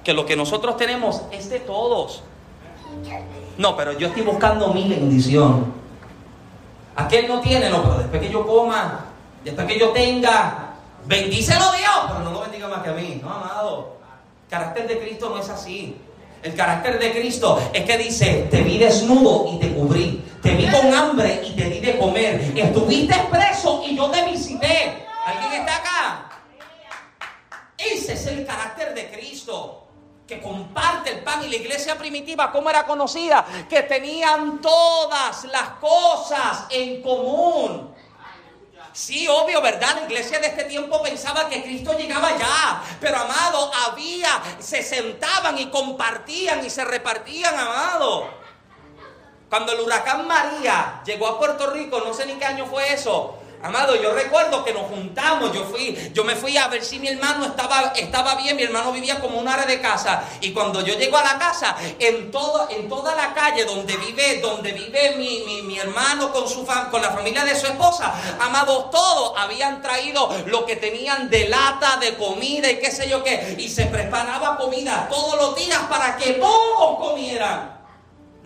que 0.04 0.14
lo 0.14 0.26
que 0.26 0.36
nosotros 0.36 0.78
tenemos 0.78 1.22
es 1.32 1.50
de 1.50 1.60
todos. 1.60 2.24
No, 3.58 3.76
pero 3.76 3.98
yo 3.98 4.08
estoy 4.08 4.24
buscando 4.24 4.74
mi 4.74 4.88
bendición. 4.88 5.74
Aquel 6.96 7.28
no 7.28 7.40
tiene, 7.42 7.70
no, 7.70 7.84
pero 7.84 7.98
después 8.00 8.22
que 8.22 8.30
yo 8.30 8.46
coma, 8.46 9.06
después 9.44 9.68
que 9.68 9.80
yo 9.80 9.90
tenga, 9.90 10.74
bendícelo 11.06 11.72
Dios, 11.72 12.06
pero 12.08 12.20
no 12.20 12.32
lo 12.32 12.42
bendiga 12.42 12.68
más 12.68 12.84
que 12.84 12.90
a 12.90 12.94
mí. 12.94 13.20
No, 13.22 13.32
amado. 13.32 13.98
El 14.46 14.50
carácter 14.50 14.88
de 14.88 15.00
Cristo 15.00 15.30
no 15.30 15.40
es 15.40 15.50
así. 15.50 15.96
El 16.44 16.56
carácter 16.56 17.00
de 17.00 17.12
Cristo 17.12 17.60
es 17.74 17.84
que 17.84 17.98
dice, 17.98 18.48
te 18.50 18.62
vi 18.62 18.78
desnudo 18.78 19.48
y 19.52 19.60
te 19.60 19.74
cubrí, 19.74 20.24
te 20.42 20.56
vi 20.56 20.68
con 20.68 20.94
hambre 20.94 21.42
y 21.46 21.52
te 21.52 21.70
di 21.70 21.80
de 21.80 21.98
comer, 21.98 22.54
estuviste 22.56 23.16
preso 23.30 23.84
y 23.86 23.96
yo 23.96 24.10
te 24.10 24.24
visité. 24.24 25.06
¿Alguien 25.26 25.62
está 25.62 25.76
acá? 25.78 25.87
Ese 28.10 28.32
es 28.32 28.38
el 28.38 28.46
carácter 28.46 28.94
de 28.94 29.12
Cristo 29.12 29.84
que 30.26 30.42
comparte 30.42 31.12
el 31.12 31.20
pan 31.24 31.44
y 31.44 31.50
la 31.50 31.56
iglesia 31.56 31.98
primitiva, 31.98 32.52
¿cómo 32.52 32.70
era 32.70 32.86
conocida? 32.86 33.46
Que 33.70 33.84
tenían 33.84 34.62
todas 34.62 35.46
las 35.46 35.70
cosas 35.80 36.66
en 36.70 37.02
común. 37.02 37.94
Sí, 38.94 39.28
obvio, 39.28 39.62
¿verdad? 39.62 39.96
La 39.96 40.06
iglesia 40.06 40.40
de 40.40 40.48
este 40.48 40.64
tiempo 40.64 41.02
pensaba 41.02 41.48
que 41.48 41.62
Cristo 41.62 41.98
llegaba 41.98 42.36
ya, 42.38 42.82
pero 43.00 43.18
amado, 43.18 43.72
había, 43.88 44.42
se 44.60 44.82
sentaban 44.82 45.58
y 45.60 45.68
compartían 45.68 46.66
y 46.66 46.70
se 46.70 46.84
repartían, 46.84 47.56
amado. 47.56 48.28
Cuando 49.50 49.74
el 49.74 49.82
huracán 49.82 50.28
María 50.28 51.02
llegó 51.06 51.28
a 51.28 51.38
Puerto 51.38 51.70
Rico, 51.70 52.02
no 52.06 52.14
sé 52.14 52.26
ni 52.26 52.34
qué 52.34 52.46
año 52.46 52.66
fue 52.66 52.92
eso, 52.92 53.37
Amado, 53.64 53.96
yo 53.96 54.14
recuerdo 54.14 54.64
que 54.64 54.72
nos 54.72 54.84
juntamos, 54.84 55.52
yo 55.52 55.66
fui, 55.66 55.98
yo 56.14 56.24
me 56.24 56.36
fui 56.36 56.56
a 56.58 56.68
ver 56.68 56.84
si 56.84 57.00
mi 57.00 57.08
hermano 57.08 57.44
estaba, 57.46 57.92
estaba 57.96 58.36
bien, 58.36 58.56
mi 58.56 58.62
hermano 58.62 58.92
vivía 58.92 59.20
como 59.20 59.40
un 59.40 59.48
área 59.48 59.66
de 59.66 59.82
casa. 59.82 60.24
Y 60.42 60.52
cuando 60.54 60.82
yo 60.82 60.96
llego 60.96 61.18
a 61.18 61.24
la 61.24 61.40
casa, 61.40 61.76
en, 61.98 62.30
todo, 62.30 62.68
en 62.70 62.88
toda 62.88 63.16
la 63.16 63.34
calle 63.34 63.66
donde 63.66 63.98
vive, 63.98 64.40
donde 64.42 64.74
vive 64.74 65.16
mi, 65.18 65.64
mi, 65.64 65.80
hermano 65.80 66.32
con, 66.32 66.48
su 66.48 66.66
con 66.66 67.02
la 67.02 67.12
familia 67.12 67.44
de 67.46 67.56
su 67.56 67.66
esposa, 67.66 68.14
amado, 68.40 68.86
todos 68.92 69.34
habían 69.38 69.82
traído 69.82 70.30
lo 70.46 70.66
que 70.66 70.76
tenían 70.76 71.30
de 71.30 71.50
lata, 71.50 71.98
de 71.98 72.16
comida 72.16 72.70
y 72.70 72.80
qué 72.80 72.92
sé 72.92 73.10
yo 73.10 73.24
qué. 73.24 73.56
Y 73.58 73.70
se 73.70 73.88
preparaba 73.88 74.58
comida 74.58 75.08
todos 75.10 75.36
los 75.36 75.56
días 75.56 75.80
para 75.90 76.16
que 76.16 76.34
todos 76.34 77.00
comieran. 77.00 77.77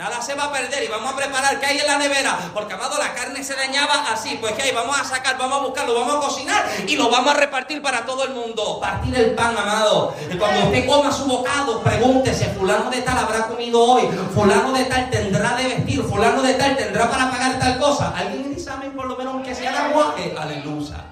Nada 0.02 0.20
se 0.20 0.34
va 0.34 0.45
a 0.45 0.52
perder 0.52 0.84
y 0.84 0.88
vamos 0.88 1.14
a 1.14 1.16
preparar 1.16 1.60
qué 1.60 1.68
hay 1.68 1.78
en 1.78 1.86
la 1.86 1.99
nevera. 1.99 2.36
Porque, 2.56 2.74
amado, 2.74 2.97
la 2.97 3.14
carne 3.14 3.43
se 3.43 3.54
dañaba 3.54 4.12
así. 4.12 4.36
Pues, 4.41 4.54
¿qué 4.54 4.64
hay? 4.64 4.72
Vamos 4.72 4.99
a 4.99 5.04
sacar, 5.04 5.38
vamos 5.38 5.60
a 5.60 5.64
buscarlo, 5.64 5.93
vamos 5.93 6.16
a 6.16 6.28
cocinar 6.28 6.66
y 6.88 6.95
lo 6.95 7.12
vamos 7.12 7.36
a 7.36 7.38
repartir 7.38 7.84
para 7.84 8.04
todo 8.04 8.24
el 8.24 8.32
mundo. 8.32 8.80
Partir 8.80 9.16
el 9.16 9.36
pan, 9.36 9.56
amado. 9.56 10.16
Y 10.28 10.36
cuando 10.38 10.66
usted 10.66 10.88
coma 10.88 11.12
su 11.12 11.26
bocado, 11.26 11.84
pregúntese, 11.84 12.45
fulano 12.45 12.89
de 12.89 13.04
tal 13.04 13.16
habrá 13.16 13.45
comido 13.45 13.80
hoy. 13.80 14.10
Fulano 14.34 14.74
de 14.74 14.86
tal 14.86 15.08
tendrá 15.12 15.56
de 15.56 15.66
vestir. 15.66 16.02
Fulano 16.02 16.41
de 16.41 16.56
tal 16.56 16.76
tendrá 16.76 17.08
para 17.08 17.30
pagar 17.30 17.60
tal 17.60 17.78
cosa. 17.78 18.12
¿Alguien 18.18 18.56
dice 18.56 18.72
amén 18.72 18.93
por 18.95 19.06
lo 19.06 19.16
menos 19.16 19.36
aunque 19.36 19.54
sea 19.54 19.70
el 19.70 19.78
aguaje? 19.78 20.36
Aleluya. 20.36 21.06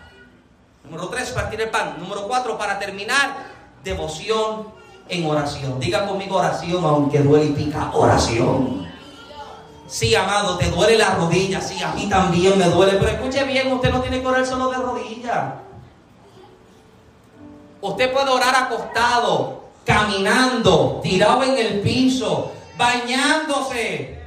Número 0.84 1.10
tres, 1.10 1.30
partir 1.30 1.62
el 1.62 1.70
pan. 1.70 1.98
Número 2.00 2.28
cuatro, 2.28 2.58
para 2.58 2.80
terminar, 2.80 3.36
devoción 3.84 4.79
en 5.10 5.26
oración. 5.26 5.80
Diga 5.80 6.08
conmigo 6.08 6.38
oración, 6.38 6.84
aunque 6.86 7.20
duele 7.20 7.46
y 7.46 7.50
pica, 7.50 7.92
oración. 7.94 8.88
Sí, 9.88 10.14
amado, 10.14 10.58
te 10.58 10.70
duele 10.70 10.98
la 10.98 11.16
rodilla, 11.16 11.60
sí, 11.60 11.82
a 11.82 11.92
mí 11.94 12.08
también 12.08 12.58
me 12.60 12.66
duele, 12.66 12.94
pero 13.00 13.10
escuche 13.10 13.44
bien, 13.44 13.72
usted 13.72 13.92
no 13.92 14.02
tiene 14.02 14.22
que 14.22 14.28
orar 14.28 14.46
solo 14.46 14.70
de 14.70 14.78
rodillas. 14.78 15.54
Usted 17.82 18.14
puede 18.14 18.30
orar 18.30 18.56
acostado, 18.56 19.64
caminando, 19.86 21.00
tirado 21.02 21.44
en 21.44 21.58
el 21.58 21.80
piso, 21.80 22.52
bañándose. 22.78 24.19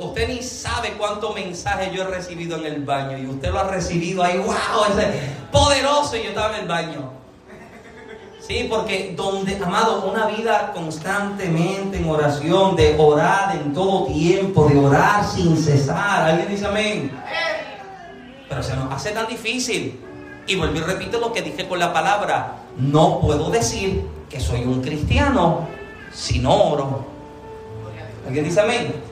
Usted 0.00 0.28
ni 0.28 0.42
sabe 0.42 0.92
cuántos 0.98 1.34
mensajes 1.34 1.92
yo 1.92 2.02
he 2.02 2.06
recibido 2.06 2.58
en 2.58 2.66
el 2.66 2.84
baño 2.84 3.16
y 3.16 3.26
usted 3.26 3.50
lo 3.50 3.60
ha 3.60 3.64
recibido 3.64 4.22
ahí, 4.22 4.38
wow, 4.38 4.84
ese 4.90 5.12
poderoso 5.50 6.16
y 6.16 6.24
yo 6.24 6.28
estaba 6.28 6.54
en 6.56 6.62
el 6.62 6.68
baño. 6.68 7.10
Sí, 8.46 8.66
porque 8.68 9.14
donde, 9.16 9.56
amado, 9.56 10.10
una 10.10 10.26
vida 10.26 10.72
constantemente 10.74 11.98
en 11.98 12.08
oración, 12.08 12.74
de 12.74 12.96
orar 12.98 13.54
en 13.54 13.72
todo 13.72 14.06
tiempo, 14.06 14.66
de 14.66 14.76
orar 14.76 15.24
sin 15.24 15.56
cesar. 15.56 16.28
¿Alguien 16.28 16.48
dice 16.48 16.66
amén? 16.66 17.12
Pero 18.48 18.62
se 18.62 18.74
nos 18.74 18.92
hace 18.92 19.12
tan 19.12 19.28
difícil. 19.28 20.00
Y 20.48 20.56
vuelvo 20.56 20.78
y 20.78 20.80
repito 20.80 21.20
lo 21.20 21.32
que 21.32 21.42
dije 21.42 21.68
con 21.68 21.78
la 21.78 21.92
palabra. 21.92 22.56
No 22.76 23.20
puedo 23.20 23.50
decir 23.50 24.04
que 24.28 24.40
soy 24.40 24.62
un 24.62 24.82
cristiano 24.82 25.68
si 26.12 26.40
no 26.40 26.72
oro. 26.72 27.04
¿Alguien 28.26 28.44
dice 28.44 28.60
amén? 28.60 29.09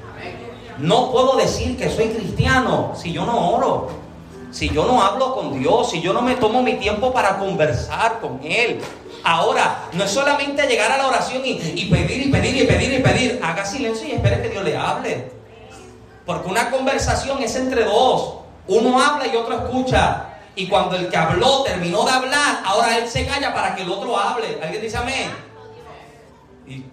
No 0.79 1.11
puedo 1.11 1.37
decir 1.37 1.77
que 1.77 1.91
soy 1.91 2.09
cristiano 2.09 2.93
si 2.97 3.13
yo 3.13 3.25
no 3.27 3.51
oro. 3.51 3.89
Si 4.51 4.71
yo 4.71 4.87
no 4.87 5.03
hablo 5.03 5.35
con 5.35 5.59
Dios, 5.59 5.91
si 5.91 6.01
yo 6.01 6.13
no 6.13 6.23
me 6.23 6.37
tomo 6.37 6.63
mi 6.63 6.75
tiempo 6.75 7.13
para 7.13 7.39
conversar 7.39 8.19
con 8.21 8.41
Él, 8.43 8.81
Ahora, 9.25 9.89
no 9.93 10.05
es 10.05 10.11
solamente 10.11 10.67
llegar 10.67 10.93
a 10.93 10.99
la 10.99 11.09
oración 11.09 11.43
y, 11.45 11.55
pedir 11.55 12.27
y 12.27 12.31
pedir 12.31 12.57
y 12.57 12.67
pedir 12.67 12.93
y 12.95 13.03
pedir. 13.03 13.41
Haga 13.43 13.65
silencio 13.65 14.07
y 14.09 14.13
espere 14.13 14.43
que 14.43 14.51
Dios 14.51 14.65
le 14.65 14.77
hable. 14.77 15.33
Porque 16.25 16.49
una 16.49 16.71
conversación 16.71 17.43
es 17.43 17.55
entre 17.57 17.85
dos. 17.85 18.37
Uno 18.69 19.01
habla 19.01 19.27
y 19.27 19.37
otro 19.37 19.55
escucha. 19.55 20.25
Y 20.55 20.67
cuando 20.67 20.97
el 20.97 21.09
que 21.09 21.17
habló 21.17 21.63
terminó 21.63 22.05
de 22.05 22.11
hablar, 22.11 22.63
ahora 22.65 22.99
él 22.99 23.09
se 23.09 23.27
calla 23.27 23.55
para 23.55 23.75
que 23.75 23.83
el 23.83 23.91
otro 23.91 24.17
hable. 24.19 24.59
¿Alguien 24.63 24.83
dice 24.83 24.97
amén? 24.97 25.31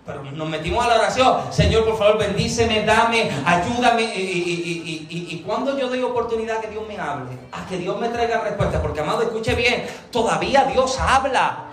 Pero 0.05 0.23
nos 0.23 0.49
metimos 0.49 0.83
a 0.85 0.89
la 0.89 0.95
oración. 0.95 1.37
Señor, 1.51 1.85
por 1.85 1.97
favor, 1.97 2.17
bendíceme, 2.17 2.83
dame, 2.85 3.29
ayúdame. 3.45 4.03
Y, 4.03 5.07
y, 5.09 5.43
cuando 5.45 5.77
yo 5.77 5.87
doy 5.87 6.01
oportunidad 6.01 6.59
que 6.59 6.67
Dios 6.67 6.83
me 6.87 6.97
hable, 6.97 7.37
a 7.51 7.65
que 7.67 7.77
Dios 7.77 7.99
me 7.99 8.09
traiga 8.09 8.41
respuesta, 8.41 8.81
porque 8.81 9.01
amado, 9.01 9.21
escuche 9.21 9.55
bien, 9.55 9.85
todavía 10.11 10.65
Dios 10.65 10.97
habla. 10.99 11.64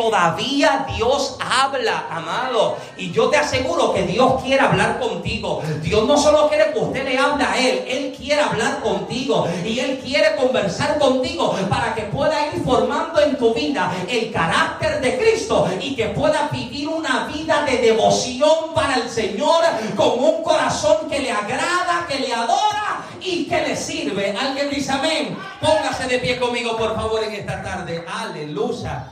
Todavía 0.00 0.86
Dios 0.96 1.36
habla, 1.38 2.06
amado. 2.10 2.78
Y 2.96 3.12
yo 3.12 3.28
te 3.28 3.36
aseguro 3.36 3.92
que 3.92 4.04
Dios 4.04 4.42
quiere 4.42 4.62
hablar 4.62 4.98
contigo. 4.98 5.62
Dios 5.82 6.06
no 6.06 6.16
solo 6.16 6.48
quiere 6.48 6.72
que 6.72 6.78
usted 6.78 7.04
le 7.04 7.18
hable 7.18 7.44
a 7.44 7.58
Él, 7.58 7.84
Él 7.86 8.14
quiere 8.16 8.40
hablar 8.40 8.80
contigo. 8.80 9.46
Y 9.62 9.78
Él 9.78 10.00
quiere 10.02 10.36
conversar 10.36 10.98
contigo 10.98 11.54
para 11.68 11.94
que 11.94 12.04
pueda 12.04 12.46
ir 12.46 12.62
formando 12.64 13.20
en 13.20 13.36
tu 13.36 13.52
vida 13.52 13.92
el 14.08 14.32
carácter 14.32 15.02
de 15.02 15.18
Cristo 15.18 15.68
y 15.78 15.94
que 15.94 16.06
pueda 16.06 16.48
vivir 16.50 16.88
una 16.88 17.26
vida 17.26 17.66
de 17.66 17.76
devoción 17.76 18.72
para 18.74 18.94
el 18.94 19.10
Señor 19.10 19.62
con 19.96 20.18
un 20.18 20.42
corazón 20.42 21.10
que 21.10 21.18
le 21.18 21.30
agrada, 21.30 22.06
que 22.08 22.20
le 22.20 22.32
adora 22.32 23.04
y 23.20 23.44
que 23.44 23.60
le 23.60 23.76
sirve. 23.76 24.34
Alguien 24.34 24.70
dice 24.70 24.92
amén. 24.92 25.36
Póngase 25.60 26.06
de 26.06 26.18
pie 26.20 26.38
conmigo, 26.38 26.74
por 26.78 26.94
favor, 26.94 27.22
en 27.22 27.34
esta 27.34 27.62
tarde. 27.62 28.02
Aleluya. 28.08 29.04